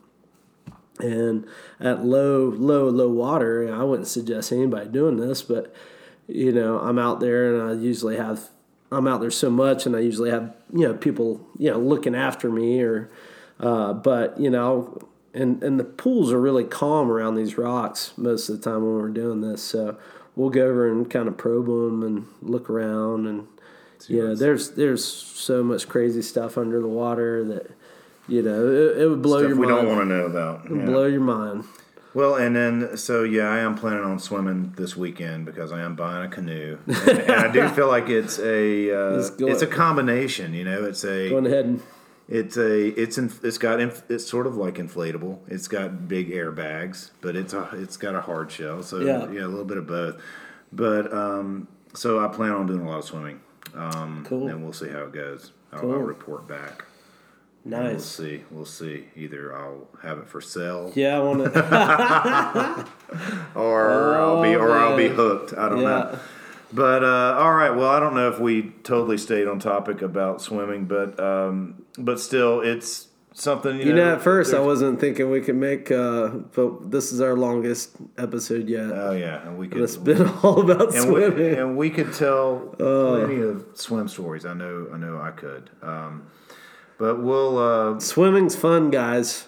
And 1.01 1.47
at 1.79 2.05
low, 2.05 2.49
low, 2.49 2.89
low 2.89 3.09
water, 3.09 3.73
I 3.73 3.85
wouldn't 3.85 4.09
suggest 4.09 4.53
anybody 4.53 4.89
doing 4.89 5.17
this, 5.17 5.43
but 5.43 5.73
you 6.27 6.53
know, 6.53 6.79
I'm 6.81 6.99
out 6.99 7.21
there 7.21 7.55
and 7.55 7.71
I 7.71 7.83
usually 7.83 8.17
have, 8.17 8.51
I'm 8.91 9.07
out 9.07 9.21
there 9.21 9.31
so 9.31 9.49
much 9.49 9.87
and 9.87 9.95
I 9.95 10.01
usually 10.01 10.31
have, 10.31 10.55
you 10.73 10.89
know, 10.89 10.95
people, 10.95 11.41
you 11.57 11.71
know, 11.71 11.79
looking 11.79 12.15
after 12.15 12.51
me 12.51 12.83
or, 12.83 13.11
uh, 13.61 13.93
but 13.93 14.39
you 14.41 14.51
know, 14.51 14.99
and, 15.35 15.63
and 15.63 15.79
the 15.79 15.85
pools 15.85 16.33
are 16.33 16.41
really 16.41 16.65
calm 16.65 17.11
around 17.11 17.35
these 17.35 17.59
rocks 17.59 18.13
most 18.17 18.49
of 18.49 18.61
the 18.61 18.63
time 18.71 18.83
when 18.83 18.95
we're 18.95 19.09
doing 19.09 19.41
this. 19.41 19.63
So 19.63 19.97
we'll 20.37 20.51
go 20.51 20.67
over 20.67 20.91
and 20.91 21.09
kind 21.11 21.29
of 21.29 21.37
probe 21.37 21.67
them 21.67 22.03
and 22.03 22.27
look 22.43 22.71
around 22.71 23.27
and, 23.27 23.47
you 24.07 24.23
know, 24.27 24.35
there's 24.35 24.71
there's 24.73 25.05
so 25.05 25.63
much 25.65 25.89
crazy 25.89 26.23
stuff 26.23 26.57
under 26.57 26.81
the 26.81 26.89
water 26.89 27.45
that 27.45 27.71
you 28.29 28.43
know 28.43 28.67
it, 28.69 28.99
it 29.03 29.09
would 29.09 29.23
blow 29.23 29.39
Stuff 29.41 29.49
your 29.49 29.59
we 29.59 29.67
mind. 29.67 29.87
don't 29.87 29.97
want 29.97 30.09
to 30.09 30.17
know 30.17 30.27
about. 30.27 30.63
Yeah. 30.71 30.85
Blow 30.87 31.07
your 31.07 31.21
mind. 31.21 31.65
Well, 32.15 32.37
and 32.37 32.55
then 32.57 32.97
so 32.97 33.23
yeah, 33.23 33.49
I 33.49 33.59
am 33.59 33.75
planning 33.75 34.03
on 34.05 34.19
swimming 34.19 34.73
this 34.77 34.97
weekend 34.97 35.45
because 35.47 35.73
I 35.73 35.81
am 35.83 35.95
buying 35.95 36.25
a 36.25 36.29
canoe, 36.29 36.79
and, 36.87 36.97
and 37.09 37.31
I 37.33 37.53
do 37.53 37.69
feel 37.71 37.89
like 37.89 38.09
it's 38.09 38.39
a 38.39 38.91
uh, 38.91 39.29
go- 39.31 39.49
it's 39.49 39.63
a 39.63 39.67
combination. 39.67 40.55
You 40.55 40.65
know, 40.65 40.85
it's 40.85 41.05
a 41.05 41.29
Going 41.29 41.47
ahead 41.47 41.65
and 41.67 41.83
it's 42.29 42.57
a 42.57 42.89
it's 43.01 43.17
in, 43.19 43.33
it's 43.43 43.59
got 43.59 43.81
inf, 43.81 44.03
it's 44.09 44.27
sort 44.27 44.47
of 44.47 44.57
like 44.57 44.75
inflatable. 44.75 45.39
It's 45.49 45.67
got 45.69 46.07
big 46.09 46.31
airbags, 46.31 47.11
but 47.21 47.35
it's 47.37 47.53
a 47.55 47.69
it's 47.73 47.97
got 47.97 48.15
a 48.15 48.21
hard 48.21 48.51
shell, 48.53 48.83
so 48.83 48.99
Yeah. 49.01 49.31
yeah, 49.31 49.45
a 49.45 49.49
little 49.49 49.65
bit 49.65 49.79
of 49.79 49.87
both. 49.87 50.21
But 50.73 51.13
um, 51.13 51.69
so 51.95 52.21
I 52.25 52.29
plan 52.29 52.53
on 52.53 52.67
doing 52.67 52.81
a 52.83 52.89
lot 52.89 52.99
of 52.99 53.05
swimming. 53.05 53.41
Um, 53.75 54.25
Cool. 54.29 54.49
And 54.49 54.63
we'll 54.63 54.73
see 54.73 54.89
how 54.89 55.01
it 55.05 55.13
goes. 55.13 55.53
I'll, 55.73 55.81
Cool. 55.81 55.93
I'll 55.93 55.99
report 56.01 56.47
back. 56.49 56.85
And 57.65 57.73
We'll 57.75 57.83
nice. 57.95 58.05
see. 58.05 58.45
We'll 58.51 58.65
see. 58.65 59.09
Either 59.17 59.55
I'll 59.55 59.89
have 60.03 60.19
it 60.19 60.29
for 60.29 60.41
sale, 60.41 60.93
Yeah, 60.95 61.19
I 61.19 61.21
want 61.21 61.53
to. 61.53 62.87
or 63.55 64.15
I'll 64.19 64.43
be, 64.43 64.55
or 64.55 64.73
I'll 64.79 64.97
be 64.97 65.09
hooked. 65.09 65.53
I 65.55 65.69
don't 65.69 65.83
know. 65.83 66.19
But 66.73 67.03
uh, 67.03 67.37
all 67.39 67.55
right, 67.55 67.71
well, 67.71 67.89
I 67.89 67.99
don't 68.01 68.15
know 68.15 68.29
if 68.31 68.39
we 68.39 68.73
totally 68.83 69.17
stayed 69.19 69.49
on 69.49 69.59
topic 69.59 70.03
about 70.03 70.43
swimming, 70.43 70.85
but 70.85 71.19
um, 71.19 71.85
but 71.97 72.21
still, 72.21 72.61
it's 72.61 73.09
something. 73.33 73.79
You, 73.79 73.87
You 73.87 73.93
know, 73.95 74.13
at 74.15 74.21
first 74.21 74.53
I 74.53 74.61
wasn't 74.61 75.01
thinking 75.01 75.31
we 75.31 75.41
could 75.41 75.57
make, 75.57 75.91
uh, 75.91 76.29
but 76.29 76.91
this 76.91 77.11
is 77.11 77.23
our 77.23 77.35
longest 77.37 77.97
episode 78.19 78.69
yet. 78.69 78.91
Oh 78.93 79.13
yeah, 79.13 79.47
and 79.49 79.57
we 79.57 79.69
could. 79.69 79.81
it's 79.81 79.97
been 79.97 80.29
all 80.43 80.61
about 80.61 80.95
and 80.95 81.11
we, 81.11 81.21
swimming. 81.25 81.55
and 81.55 81.77
we 81.79 81.89
could 81.89 82.13
tell 82.13 82.75
Uh. 82.79 83.17
plenty 83.25 83.41
of 83.41 83.65
swim 83.75 84.07
stories. 84.09 84.45
I 84.45 84.53
know, 84.53 84.89
I 84.93 84.99
know, 84.99 85.19
I 85.21 85.31
could. 85.31 85.71
Um, 85.83 86.27
but 86.99 87.23
we'll. 87.23 87.57
Uh, 87.57 87.99
Swimming's 88.01 88.57
fun, 88.57 88.91
guys. 88.91 89.47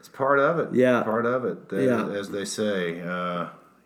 it's 0.00 0.08
part 0.08 0.38
of 0.38 0.58
it. 0.58 0.74
Yeah. 0.74 1.02
part 1.02 1.24
of 1.24 1.46
it. 1.46 1.70
They, 1.70 1.86
Yeah. 1.86 2.08
as 2.10 2.28
they 2.30 2.44
say. 2.44 3.00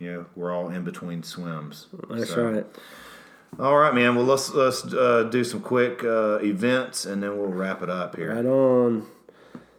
You 0.02 0.12
know, 0.12 0.26
we're 0.34 0.50
all 0.52 0.68
in 0.68 0.82
between 0.82 1.22
swims. 1.22 1.86
That's 2.10 2.30
So- 2.30 2.44
right. 2.50 2.66
All 3.60 3.76
right, 3.76 3.94
man. 3.94 4.16
Well, 4.16 4.24
let's 4.24 4.52
let's 4.52 4.82
uh, 4.92 5.28
do 5.30 5.44
some 5.44 5.60
quick 5.60 6.02
uh, 6.02 6.38
events, 6.42 7.04
and 7.04 7.22
then 7.22 7.36
we'll 7.38 7.50
wrap 7.50 7.82
it 7.82 7.90
up 7.90 8.16
here. 8.16 8.34
Right 8.34 8.46
on. 8.46 9.06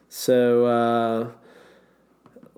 So 0.10 0.66
uh, 0.68 1.28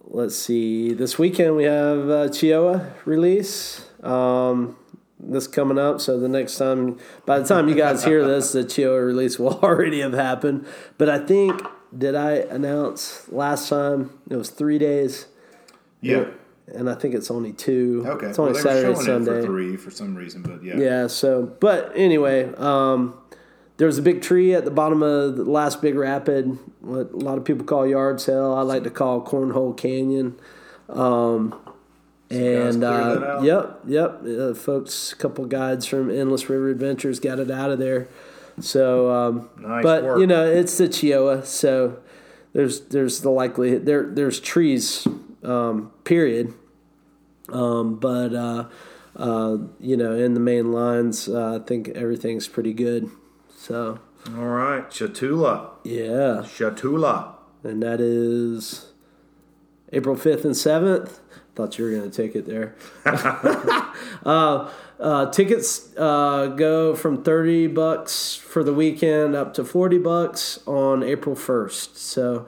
let's 0.04 0.36
see. 0.36 0.94
This 0.94 1.18
weekend 1.18 1.56
we 1.56 1.64
have 1.64 2.10
uh, 2.10 2.28
Cheoah 2.28 2.92
release. 3.06 3.86
Um, 4.04 4.76
this 5.20 5.48
coming 5.48 5.80
up. 5.80 6.02
So 6.02 6.20
the 6.20 6.28
next 6.28 6.58
time, 6.58 7.00
by 7.26 7.40
the 7.40 7.48
time 7.48 7.68
you 7.70 7.76
guys 7.76 8.04
hear 8.04 8.28
this, 8.28 8.52
the 8.52 8.64
Cheoah 8.64 9.04
release 9.08 9.40
will 9.40 9.58
already 9.64 10.02
have 10.02 10.14
happened. 10.14 10.68
But 11.00 11.10
I 11.10 11.18
think 11.18 11.62
did 11.98 12.14
I 12.14 12.34
announce 12.34 13.28
last 13.32 13.70
time 13.70 14.12
it 14.30 14.36
was 14.36 14.50
three 14.50 14.78
days, 14.78 15.28
Yeah. 16.02 16.26
And 16.68 16.90
I 16.90 16.96
think 16.96 17.14
it's 17.14 17.30
only 17.30 17.54
two. 17.54 18.04
Okay. 18.08 18.28
It's 18.28 18.40
only 18.40 18.54
well, 18.54 18.64
Saturday, 18.64 18.96
Sunday. 18.96 19.32
it 19.32 19.42
for 19.42 19.46
three 19.46 19.78
for 19.78 19.92
some 19.92 20.16
reason, 20.16 20.42
but 20.42 20.64
yeah. 20.64 20.78
Yeah. 20.78 21.08
So, 21.08 21.44
but 21.60 21.92
anyway, 21.96 22.52
um, 22.56 23.16
there 23.78 23.88
was 23.88 23.98
a 23.98 24.02
big 24.02 24.22
tree 24.22 24.56
at 24.56 24.66
the 24.66 24.72
bottom 24.72 25.04
of 25.04 25.36
the 25.38 25.44
last 25.44 25.82
big 25.82 25.96
rapid. 25.96 26.58
What 26.82 27.12
a 27.12 27.18
lot 27.18 27.38
of 27.38 27.46
people 27.46 27.66
call 27.66 27.86
Yard 27.86 28.20
Sale. 28.20 28.54
I 28.54 28.62
like 28.62 28.84
to 28.84 28.90
call 28.90 29.24
Cornhole 29.24 29.78
Canyon. 29.78 30.40
Um, 30.90 31.52
guys 32.30 32.76
and 32.76 32.84
uh, 32.84 33.42
yep, 33.44 33.80
yep, 33.86 34.22
uh, 34.26 34.54
folks, 34.54 35.14
a 35.14 35.16
couple 35.16 35.46
guides 35.46 35.86
from 35.86 36.10
Endless 36.10 36.50
River 36.50 36.70
Adventures 36.70 37.20
got 37.20 37.40
it 37.40 37.52
out 37.52 37.72
of 37.72 37.80
there. 37.80 38.08
So, 38.60 39.12
um, 39.12 39.50
Nice 39.60 39.84
but 39.84 40.04
work. 40.04 40.20
you 40.20 40.28
know, 40.28 40.46
it's 40.46 40.78
the 40.78 40.88
Cheoah, 40.88 41.46
so 41.46 42.00
there's 42.54 42.82
there's 42.82 43.22
the 43.22 43.30
likelihood 43.30 43.86
there 43.86 44.04
there's 44.04 44.40
trees, 44.40 45.08
um, 45.46 45.92
period. 46.04 46.54
Um, 47.50 47.96
but 47.96 48.34
uh, 48.34 48.66
uh, 49.16 49.58
you 49.80 49.96
know, 49.96 50.14
in 50.14 50.34
the 50.34 50.40
main 50.40 50.72
lines, 50.72 51.30
uh, 51.30 51.60
I 51.62 51.66
think 51.66 51.90
everything's 51.90 52.48
pretty 52.48 52.74
good. 52.74 53.10
So 53.56 54.00
All 54.36 54.46
right, 54.46 54.88
Chatula, 54.90 55.70
yeah, 55.84 56.44
Chatula. 56.46 57.36
and 57.64 57.82
that 57.84 58.00
is 58.02 58.88
April 59.94 60.16
fifth 60.16 60.46
and 60.46 60.56
seventh. 60.58 61.20
Thought 61.56 61.78
you 61.78 61.86
were 61.86 61.92
going 61.92 62.12
to 62.12 62.16
take 62.16 62.36
it 62.36 62.46
there. 62.46 62.76
uh, 64.26 64.70
uh, 65.00 65.32
tickets 65.32 65.96
uh, 65.98 66.48
go 66.48 66.96
from 66.96 67.24
thirty 67.24 67.68
bucks 67.68 68.36
for 68.36 68.64
the 68.64 68.74
weekend 68.74 69.36
up 69.36 69.54
to 69.54 69.64
forty 69.64 69.98
bucks 69.98 70.60
on 70.66 71.02
April 71.04 71.36
first. 71.36 71.98
So 71.98 72.46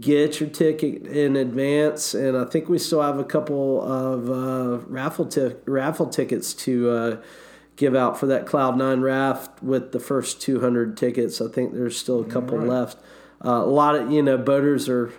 get 0.00 0.40
your 0.40 0.48
ticket 0.48 1.06
in 1.06 1.36
advance, 1.36 2.14
and 2.14 2.36
I 2.36 2.44
think 2.44 2.68
we 2.68 2.78
still 2.78 3.02
have 3.02 3.18
a 3.18 3.24
couple 3.24 3.82
of 3.82 4.30
uh, 4.30 4.84
raffle 4.86 5.26
ti- 5.26 5.56
raffle 5.66 6.06
tickets 6.06 6.54
to 6.54 6.90
uh, 6.90 7.16
give 7.76 7.94
out 7.94 8.18
for 8.18 8.26
that 8.26 8.46
Cloud 8.46 8.76
Nine 8.76 9.00
raft 9.00 9.62
with 9.62 9.92
the 9.92 10.00
first 10.00 10.40
two 10.40 10.60
hundred 10.60 10.96
tickets. 10.96 11.40
I 11.40 11.48
think 11.48 11.74
there's 11.74 11.98
still 11.98 12.20
a 12.20 12.24
couple 12.24 12.58
left. 12.58 12.98
Uh, 13.44 13.50
a 13.50 13.66
lot 13.66 13.94
of 13.94 14.10
you 14.10 14.22
know 14.22 14.38
boaters 14.38 14.88
are. 14.88 15.12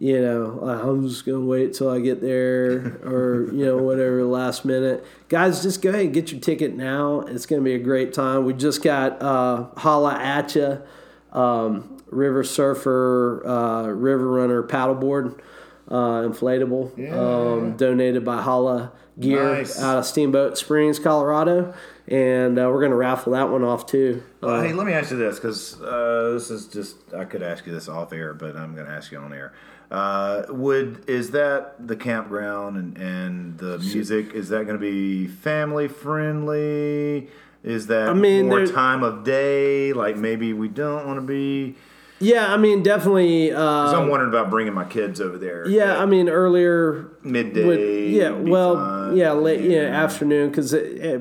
You 0.00 0.20
know, 0.20 0.60
I'm 0.60 1.08
just 1.08 1.26
gonna 1.26 1.40
wait 1.40 1.74
till 1.74 1.90
I 1.90 1.98
get 1.98 2.20
there, 2.20 3.00
or 3.04 3.48
you 3.52 3.64
know, 3.64 3.78
whatever 3.78 4.22
last 4.22 4.64
minute. 4.64 5.04
Guys, 5.28 5.60
just 5.60 5.82
go 5.82 5.90
ahead 5.90 6.02
and 6.02 6.14
get 6.14 6.30
your 6.30 6.40
ticket 6.40 6.76
now. 6.76 7.22
It's 7.22 7.46
gonna 7.46 7.62
be 7.62 7.74
a 7.74 7.80
great 7.80 8.12
time. 8.12 8.44
We 8.44 8.52
just 8.52 8.80
got 8.80 9.20
uh, 9.20 9.66
Hala 9.76 10.14
Atcha, 10.14 10.86
um, 11.32 11.97
River 12.10 12.44
Surfer, 12.44 13.42
uh, 13.46 13.86
River 13.88 14.28
Runner 14.28 14.62
paddleboard, 14.62 15.38
uh, 15.90 16.22
inflatable, 16.22 16.96
Yeah. 16.96 17.18
um, 17.18 17.76
donated 17.76 18.24
by 18.24 18.42
Hala 18.42 18.92
Gear 19.18 19.42
Nice. 19.54 19.80
out 19.82 19.98
of 19.98 20.04
Steamboat 20.06 20.56
Springs, 20.58 20.98
Colorado, 20.98 21.74
and 22.06 22.58
uh, 22.58 22.68
we're 22.72 22.80
gonna 22.82 22.94
raffle 22.96 23.32
that 23.32 23.50
one 23.50 23.64
off 23.64 23.86
too. 23.86 24.22
Well, 24.40 24.60
hey, 24.62 24.72
let 24.72 24.86
me 24.86 24.92
ask 24.92 25.10
you 25.10 25.16
this 25.16 25.36
because 25.38 25.80
uh, 25.82 26.30
this 26.34 26.50
is 26.50 26.66
just 26.66 26.96
I 27.14 27.24
could 27.24 27.42
ask 27.42 27.66
you 27.66 27.72
this 27.72 27.88
off 27.88 28.12
air, 28.12 28.32
but 28.34 28.56
I'm 28.56 28.74
going 28.74 28.86
to 28.86 28.92
ask 28.92 29.10
you 29.10 29.18
on 29.18 29.32
air. 29.32 29.52
Uh, 29.90 30.42
would 30.50 31.02
is 31.08 31.30
that 31.32 31.88
the 31.88 31.96
campground 31.96 32.76
and, 32.76 32.96
and 32.98 33.58
the 33.58 33.78
music? 33.78 34.34
Is 34.34 34.50
that 34.50 34.64
going 34.66 34.76
to 34.76 34.80
be 34.80 35.26
family 35.26 35.88
friendly? 35.88 37.28
Is 37.64 37.86
that 37.88 38.08
I 38.08 38.12
mean, 38.14 38.48
more 38.48 38.66
time 38.66 39.02
of 39.02 39.24
day? 39.24 39.92
Like 39.92 40.16
maybe 40.16 40.52
we 40.52 40.68
don't 40.68 41.06
want 41.06 41.18
to 41.18 41.26
be. 41.26 41.74
Yeah, 42.20 42.52
I 42.52 42.56
mean, 42.56 42.82
definitely. 42.82 43.48
Because 43.50 43.94
Uh, 43.94 44.00
I'm 44.00 44.08
wondering 44.08 44.30
about 44.30 44.50
bringing 44.50 44.74
my 44.74 44.84
kids 44.84 45.20
over 45.20 45.38
there. 45.38 45.68
yeah, 45.68 45.98
I 46.02 46.06
mean, 46.06 46.28
earlier 46.28 47.06
midday. 47.22 47.64
would 47.64 47.80
yeah 48.12 48.30
well 48.30 48.74
fine. 48.76 49.16
yeah 49.16 49.32
late 49.32 49.60
yeah, 49.60 49.82
afternoon 49.82 50.48
because 50.50 50.72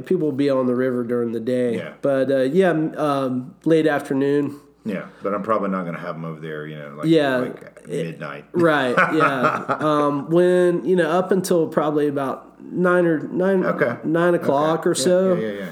people 0.05 0.27
will 0.27 0.31
be 0.31 0.49
on 0.49 0.65
the 0.67 0.75
river 0.75 1.03
during 1.03 1.33
the 1.33 1.39
day 1.39 1.75
Yeah. 1.75 1.93
but 2.01 2.31
uh, 2.31 2.37
yeah 2.43 2.69
um, 2.71 3.55
late 3.65 3.85
afternoon 3.87 4.55
Yeah, 4.85 5.07
but 5.21 5.33
I'm 5.33 5.43
probably 5.43 5.69
not 5.69 5.81
going 5.83 5.95
to 5.95 6.01
have 6.01 6.15
them 6.15 6.23
over 6.25 6.39
there. 6.39 6.65
You 6.65 6.77
know, 6.79 6.95
like 6.97 7.07
Yeah, 7.07 7.37
like 7.37 7.87
midnight. 7.87 8.45
right 8.53 8.95
yeah 9.13 9.65
um, 9.79 10.29
when 10.29 10.85
you 10.85 10.95
know 10.95 11.09
up 11.11 11.31
until 11.31 11.67
probably 11.67 12.07
about 12.07 12.61
nine 12.63 13.05
or 13.05 13.19
nine 13.19 13.65
Okay. 13.65 13.97
nine 14.05 14.33
o'clock 14.33 14.79
Okay. 14.85 14.89
or 14.89 14.95
Yeah, 14.95 15.03
so 15.03 15.33
Yeah, 15.35 15.47
yeah, 15.47 15.53
yeah. 15.59 15.71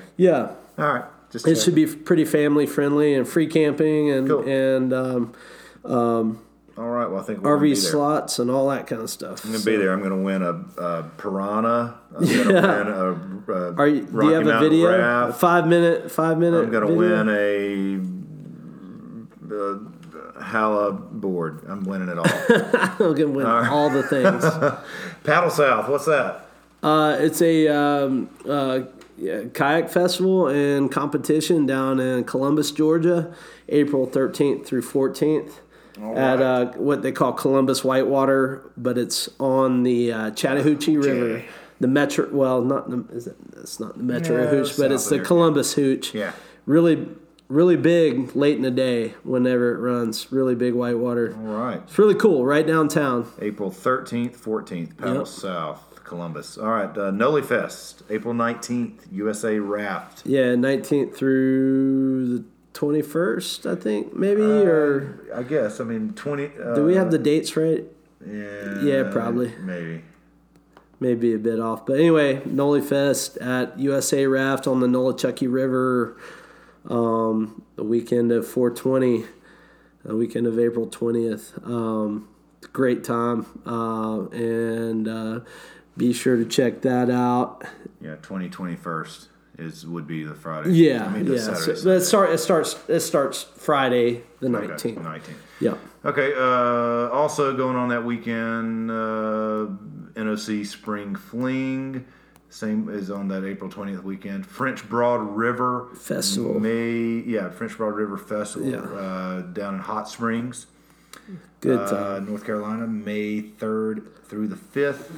yeah 0.78 0.84
All 0.86 0.94
right. 0.94 1.06
Just 1.36 1.48
it 1.48 1.56
should 1.62 1.76
be 1.76 1.86
pretty 1.86 2.24
family 2.24 2.66
friendly 2.66 3.14
and 3.14 3.28
free 3.28 3.48
camping 3.48 4.10
and 4.10 4.28
Cool. 4.30 4.48
and 4.48 4.94
um, 4.94 5.34
All 6.78 6.90
right. 6.90 7.10
Well, 7.10 7.20
I 7.20 7.24
think 7.24 7.42
we're 7.42 7.58
RV 7.58 7.62
be 7.62 7.68
there. 7.74 7.76
slots 7.76 8.40
and 8.40 8.50
all 8.50 8.70
that 8.70 8.88
kind 8.88 9.02
of 9.02 9.10
stuff 9.10 9.44
I'm 9.44 9.52
gonna 9.52 9.64
be 9.66 9.76
there. 9.76 9.92
I'm 9.92 10.02
gonna 10.02 10.22
win 10.22 10.42
a, 10.42 10.52
a 10.82 11.04
Pyranha. 11.18 11.96
I'm 12.18 12.26
gonna 12.26 12.54
win 12.54 12.88
a, 12.88 13.54
a 13.54 13.74
Are 13.76 13.88
you, 13.88 14.06
do 14.06 14.26
you 14.28 14.32
have 14.34 14.48
a 14.48 14.60
video? 14.60 14.98
raft. 14.98 15.40
Five 15.40 15.68
minute, 15.68 16.10
five 16.10 16.38
minute. 16.38 16.64
I'm 16.66 16.72
gonna 16.72 16.86
video? 16.88 17.26
win 17.26 17.30
a, 19.52 19.54
uh 19.56 19.80
Hala 20.42 20.92
board. 20.92 21.64
I'm 21.68 21.84
winning 21.86 22.10
it 22.10 22.18
all. 22.18 22.26
I'm 23.08 23.14
gonna 23.16 23.28
win 23.30 23.46
all 23.46 23.90
the 23.90 24.04
things. 24.04 24.44
Paddle 25.24 25.50
South. 25.50 25.90
What's 25.90 26.06
that? 26.06 26.46
Uh, 26.84 27.18
it's 27.20 27.42
a 27.42 27.68
um, 27.70 28.30
uh, 28.48 28.82
yeah, 29.18 29.44
kayak 29.54 29.90
festival 29.90 30.48
and 30.48 30.92
competition 30.92 31.66
down 31.66 32.00
in 32.00 32.24
Columbus, 32.26 32.72
Georgia, 32.72 33.34
April 33.70 34.08
13th 34.08 34.66
through 34.66 34.82
14th. 34.84 35.60
At 36.02 36.42
uh, 36.42 36.72
what 36.74 37.04
they 37.04 37.14
call 37.14 37.32
Columbus 37.32 37.82
Whitewater, 37.86 38.70
but 38.76 38.98
it's 38.98 39.30
on 39.40 39.84
the 39.84 40.12
uh, 40.12 40.32
Chattahoochee 40.32 40.98
River, 40.98 41.42
the 41.80 41.88
Metro. 41.88 42.28
Well, 42.34 42.62
not 42.62 42.90
the 42.90 43.06
is 43.16 43.28
it, 43.28 43.38
it's 43.56 43.80
not 43.80 43.98
the 43.98 44.04
Metro 44.04 44.44
Yeah, 44.44 44.50
Hooch, 44.50 44.76
but 44.78 44.92
it's 44.92 45.06
of 45.06 45.10
the 45.12 45.16
there. 45.18 45.26
Columbus 45.26 45.74
Hooch. 45.76 46.14
Yeah. 46.14 46.34
really, 46.66 47.08
really 47.48 47.78
big 47.78 48.36
late 48.36 48.58
in 48.58 48.64
the 48.64 48.72
day 48.72 49.14
whenever 49.24 49.74
it 49.74 49.80
runs. 49.80 50.34
Really 50.34 50.54
big 50.56 50.74
whitewater. 50.74 51.34
All 51.34 51.44
right. 51.56 51.82
It's 51.86 51.98
really 51.98 52.16
cool, 52.16 52.46
right 52.46 52.68
downtown. 52.68 53.32
April 53.40 53.72
13th, 53.72 54.36
14th, 54.36 54.98
Paddle 54.98 55.20
Yep. 55.20 55.28
South, 55.28 55.95
Columbus. 56.06 56.58
All 56.58 56.70
right. 56.70 56.98
Uh, 56.98 57.12
Noli 57.12 57.42
Fest, 57.42 58.04
April 58.10 58.34
19th, 58.34 59.02
USA 59.12 59.60
Raft. 59.60 60.26
Yeah, 60.26 60.54
19th 60.54 61.16
through 61.16 62.38
the 62.38 62.46
21st, 62.74 63.72
I 63.72 63.76
think, 63.76 64.16
maybe. 64.16 64.42
or 64.42 65.20
I 65.34 65.44
guess. 65.44 65.80
I 65.80 65.84
mean, 65.84 66.14
20. 66.14 66.46
Uh, 66.46 66.76
do 66.76 66.86
we 66.86 66.96
have 66.96 67.12
the 67.12 67.18
dates 67.18 67.58
right? 67.58 67.84
Yeah. 68.26 68.82
Yeah, 68.82 69.04
probably. 69.12 69.54
Maybe. 69.60 70.04
Maybe 71.00 71.34
a 71.34 71.38
bit 71.38 71.60
off. 71.60 71.86
But 71.86 72.00
anyway, 72.00 72.42
Noli 72.46 72.82
Fest 72.82 73.38
at 73.38 73.78
USA 73.78 74.26
Raft 74.28 74.66
on 74.68 74.80
the 74.80 74.88
Nolichucky 74.88 75.52
River 75.52 76.18
um, 76.90 77.64
the 77.76 77.84
weekend 77.84 78.32
of 78.32 78.48
420, 78.48 79.26
the 80.04 80.16
weekend 80.16 80.48
of 80.48 80.60
April 80.60 80.88
20th. 80.88 81.66
Um, 81.68 82.28
great 82.74 83.04
time. 83.04 83.46
Uh, 83.66 84.28
and 84.30 85.08
uh, 85.08 85.40
be 85.98 86.14
sure 86.14 86.36
to 86.38 86.46
check 86.46 86.82
that 86.82 87.10
out. 87.10 87.64
Yeah, 88.02 88.16
20, 88.22 88.50
21st 88.50 89.28
is 89.58 89.86
would 89.88 90.06
be 90.06 90.24
the 90.24 90.36
Friday. 90.36 90.72
Yeah, 90.72 91.06
I 91.06 91.10
mean, 91.10 91.32
yeah. 91.32 91.38
So, 91.40 91.54
Saturday, 91.54 91.82
but 91.86 91.90
it, 91.92 92.02
start, 92.02 92.30
it 92.32 92.38
starts. 92.40 92.76
It 92.90 93.00
starts 93.00 93.44
Friday 93.44 94.22
the 94.42 94.48
Okay, 94.54 94.68
nineteenth. 94.68 95.00
19th. 95.00 95.22
Yeah. 95.62 95.76
Okay. 96.04 96.34
Uh, 96.36 97.10
also 97.10 97.56
going 97.56 97.78
on 97.78 97.88
that 97.90 98.04
weekend, 98.04 98.92
uh, 98.92 99.68
NOC 100.20 100.66
Spring 100.66 101.16
Fling. 101.16 102.06
Same 102.50 102.90
is 102.90 103.10
on 103.12 103.28
that 103.30 103.44
April 103.46 103.70
20th 103.70 104.04
weekend. 104.04 104.46
French 104.46 104.88
Broad 104.88 105.18
River 105.36 105.90
Festival. 105.96 106.60
May 106.60 107.24
yeah, 107.26 107.50
French 107.50 107.76
Broad 107.78 107.96
River 107.96 108.18
Festival 108.18 108.70
Yeah. 108.70 108.78
uh, 108.80 109.42
down 109.42 109.74
in 109.76 109.80
Hot 109.82 110.08
Springs. 110.10 110.68
Good 111.62 111.80
Uh. 111.80 112.20
North 112.20 112.46
Carolina, 112.46 112.86
May 112.88 113.42
3rd 113.42 114.04
through 114.28 114.48
the 114.48 114.56
5th. 114.56 115.10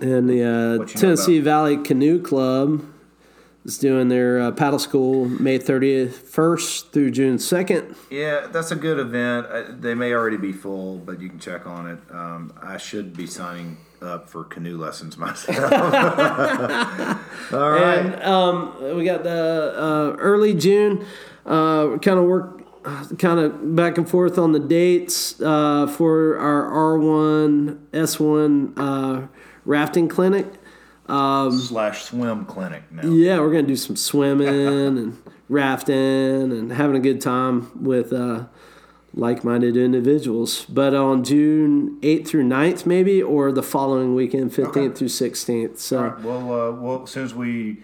and 0.00 0.28
the 0.28 0.42
uh, 0.42 0.78
what 0.78 0.88
you 0.88 0.94
know 0.94 1.00
Tennessee 1.00 1.40
Valley 1.40 1.76
Canoe 1.76 2.20
Club 2.22 2.82
is 3.64 3.78
doing 3.78 4.08
their 4.08 4.40
uh, 4.40 4.50
paddle 4.52 4.78
school 4.78 5.26
May 5.26 5.58
30th, 5.58 6.14
1st 6.14 6.90
through 6.92 7.10
June 7.12 7.36
2nd. 7.36 7.94
Yeah, 8.10 8.46
that's 8.50 8.70
a 8.72 8.76
good 8.76 8.98
event. 8.98 9.46
Uh, 9.46 9.62
They 9.78 9.94
may 9.94 10.12
already 10.14 10.36
be 10.38 10.52
full, 10.52 10.98
but 10.98 11.20
you 11.20 11.28
can 11.28 11.38
check 11.38 11.66
on 11.66 11.86
it. 11.88 11.98
Um, 12.10 12.52
I 12.60 12.76
should 12.78 13.16
be 13.16 13.26
signing 13.26 13.76
up 14.00 14.28
for 14.28 14.42
canoe 14.44 14.76
lessons 14.78 15.16
myself. 15.26 15.70
All 17.52 17.70
right. 17.70 17.98
And 18.06 18.22
um, 18.24 18.96
we 18.96 19.04
got 19.04 19.22
the 19.22 19.74
uh, 19.76 20.16
early 20.18 20.54
June. 20.54 21.04
Uh, 21.44 21.98
kind 21.98 22.18
of 22.18 22.24
work, 22.24 22.61
kind 23.18 23.38
of 23.40 23.74
back 23.76 23.98
and 23.98 24.08
forth 24.08 24.38
on 24.38 24.52
the 24.52 24.58
dates 24.60 25.40
uh, 25.40 25.86
for 25.86 26.38
our 26.38 26.98
R1 26.98 27.78
S1 27.92 28.72
uh, 28.76 29.26
rafting 29.64 30.08
clinic. 30.08 30.46
Slash 31.08 32.04
swim 32.04 32.44
clinic 32.46 32.90
now. 32.90 33.02
Yeah, 33.08 33.40
we're 33.40 33.50
gonna 33.52 33.64
do 33.64 33.76
some 33.76 33.96
swimming 33.96 34.48
and 34.48 35.22
rafting 35.48 35.94
and 36.52 36.72
having 36.72 36.96
a 36.96 37.00
good 37.00 37.20
time 37.20 37.70
with 37.82 38.12
uh, 38.12 38.46
like-minded 39.14 39.76
individuals. 39.76 40.64
But 40.66 40.94
on 40.94 41.22
June 41.24 41.98
8th 42.00 42.28
through 42.28 42.44
9th, 42.44 42.86
maybe, 42.86 43.22
or 43.22 43.52
the 43.52 43.62
following 43.62 44.14
weekend, 44.14 44.52
15th 44.52 44.68
Okay. 44.68 44.88
through 44.88 45.08
16th. 45.08 45.78
So. 45.78 45.98
All 45.98 46.04
right. 46.04 46.20
Well, 46.22 46.38
uh, 46.38 46.72
well, 46.72 47.02
as 47.02 47.10
soon 47.10 47.24
as 47.24 47.34
we 47.34 47.82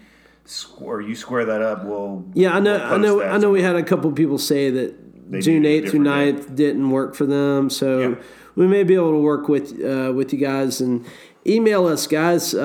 square, 0.49 1.01
you 1.01 1.15
square 1.15 1.45
that 1.45 1.61
up, 1.61 1.85
we'll. 1.85 2.25
Yeah, 2.33 2.55
I 2.55 2.59
know. 2.59 2.73
we'll 2.77 2.93
I 2.93 2.97
know. 2.97 3.21
I 3.23 3.37
know. 3.37 3.51
We 3.51 3.61
had 3.61 3.75
a 3.75 3.83
couple 3.83 4.11
people 4.11 4.37
say 4.37 4.69
that 4.71 5.31
They 5.31 5.41
June 5.41 5.65
eighth 5.65 5.91
through 5.91 6.03
different 6.03 6.39
9th 6.47 6.55
didn't 6.55 6.89
work 6.89 7.15
for 7.15 7.25
them, 7.25 7.69
so 7.69 7.99
Yeah. 7.99 8.15
we 8.55 8.67
may 8.67 8.83
be 8.83 8.95
able 8.95 9.11
to 9.11 9.19
work 9.19 9.47
with 9.47 9.73
uh, 9.83 10.11
with 10.13 10.33
you 10.33 10.39
guys 10.39 10.81
and 10.81 11.05
email 11.47 11.85
us, 11.87 12.07
guys. 12.07 12.53
Uh, 12.53 12.59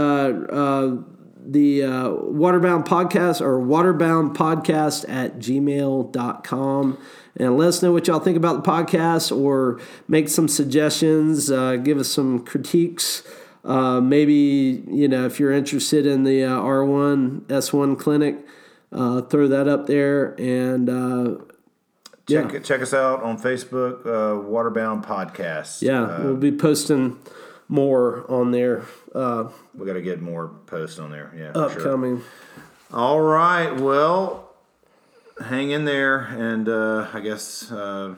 uh, 0.51 0.97
the 1.47 1.83
uh, 1.83 2.09
Waterbound 2.09 2.87
Podcast 2.87 3.43
or 3.43 3.59
Waterbound 3.61 4.35
Podcast 4.35 5.05
at 5.11 5.39
gmail.com. 5.39 6.99
And 7.37 7.59
let 7.59 7.69
us 7.69 7.83
know 7.83 7.93
what 7.93 8.07
y'all 8.07 8.21
think 8.21 8.37
about 8.39 8.65
the 8.65 8.71
podcast 8.71 9.37
or 9.37 9.79
make 10.09 10.29
some 10.29 10.49
suggestions, 10.49 11.51
uh, 11.51 11.77
give 11.77 11.99
us 11.99 12.09
some 12.09 12.45
critiques. 12.45 13.23
Uh, 13.65 14.01
maybe, 14.01 14.85
you 14.89 15.09
know, 15.09 15.25
if 15.25 15.41
you're 15.41 15.53
interested 15.53 16.07
in 16.07 16.25
the 16.25 16.45
uh, 16.45 16.61
R1, 16.61 17.43
S1 17.47 17.99
clinic, 17.99 18.37
uh, 18.93 19.23
throw 19.23 19.49
that 19.49 19.69
up 19.69 19.87
there. 19.87 20.35
And 20.39 20.91
uh, 20.91 21.45
Check, 22.29 22.53
yeah. 22.53 22.59
check 22.61 22.81
us 22.83 22.95
out 22.95 23.23
on 23.23 23.39
Facebook, 23.39 24.01
uh, 24.07 24.43
Waterbound 24.49 25.05
Podcast. 25.05 25.83
yeah, 25.83 26.21
we'll 26.23 26.37
be 26.37 26.53
posting 26.53 27.19
more 27.69 28.25
on 28.31 28.51
there 28.51 28.85
uh, 29.15 29.49
we 29.75 29.87
got 29.87 29.93
to 29.95 30.03
get 30.03 30.21
more 30.21 30.49
posts 30.67 30.99
on 30.99 31.11
there. 31.11 31.33
Yeah. 31.37 31.53
for 31.53 31.71
sure. 31.71 31.81
upcoming. 31.81 32.23
All 32.93 33.21
right. 33.21 33.73
Well, 33.73 34.51
hang 35.41 35.71
in 35.71 35.85
there, 35.85 36.19
and 36.19 36.69
uh, 36.69 37.09
I 37.13 37.21
guess 37.21 37.71
uh, 37.71 38.17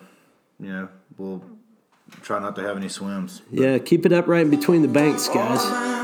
you 0.58 0.72
know 0.72 0.88
we'll 1.18 1.42
try 2.22 2.38
not 2.38 2.56
to 2.56 2.62
have 2.62 2.76
any 2.76 2.88
swims. 2.88 3.42
Yeah, 3.50 3.78
keep 3.78 4.06
it 4.06 4.12
up 4.12 4.26
right 4.26 4.42
in 4.42 4.50
between 4.50 4.82
the 4.82 4.88
banks, 4.88 5.28
guys. 5.28 5.95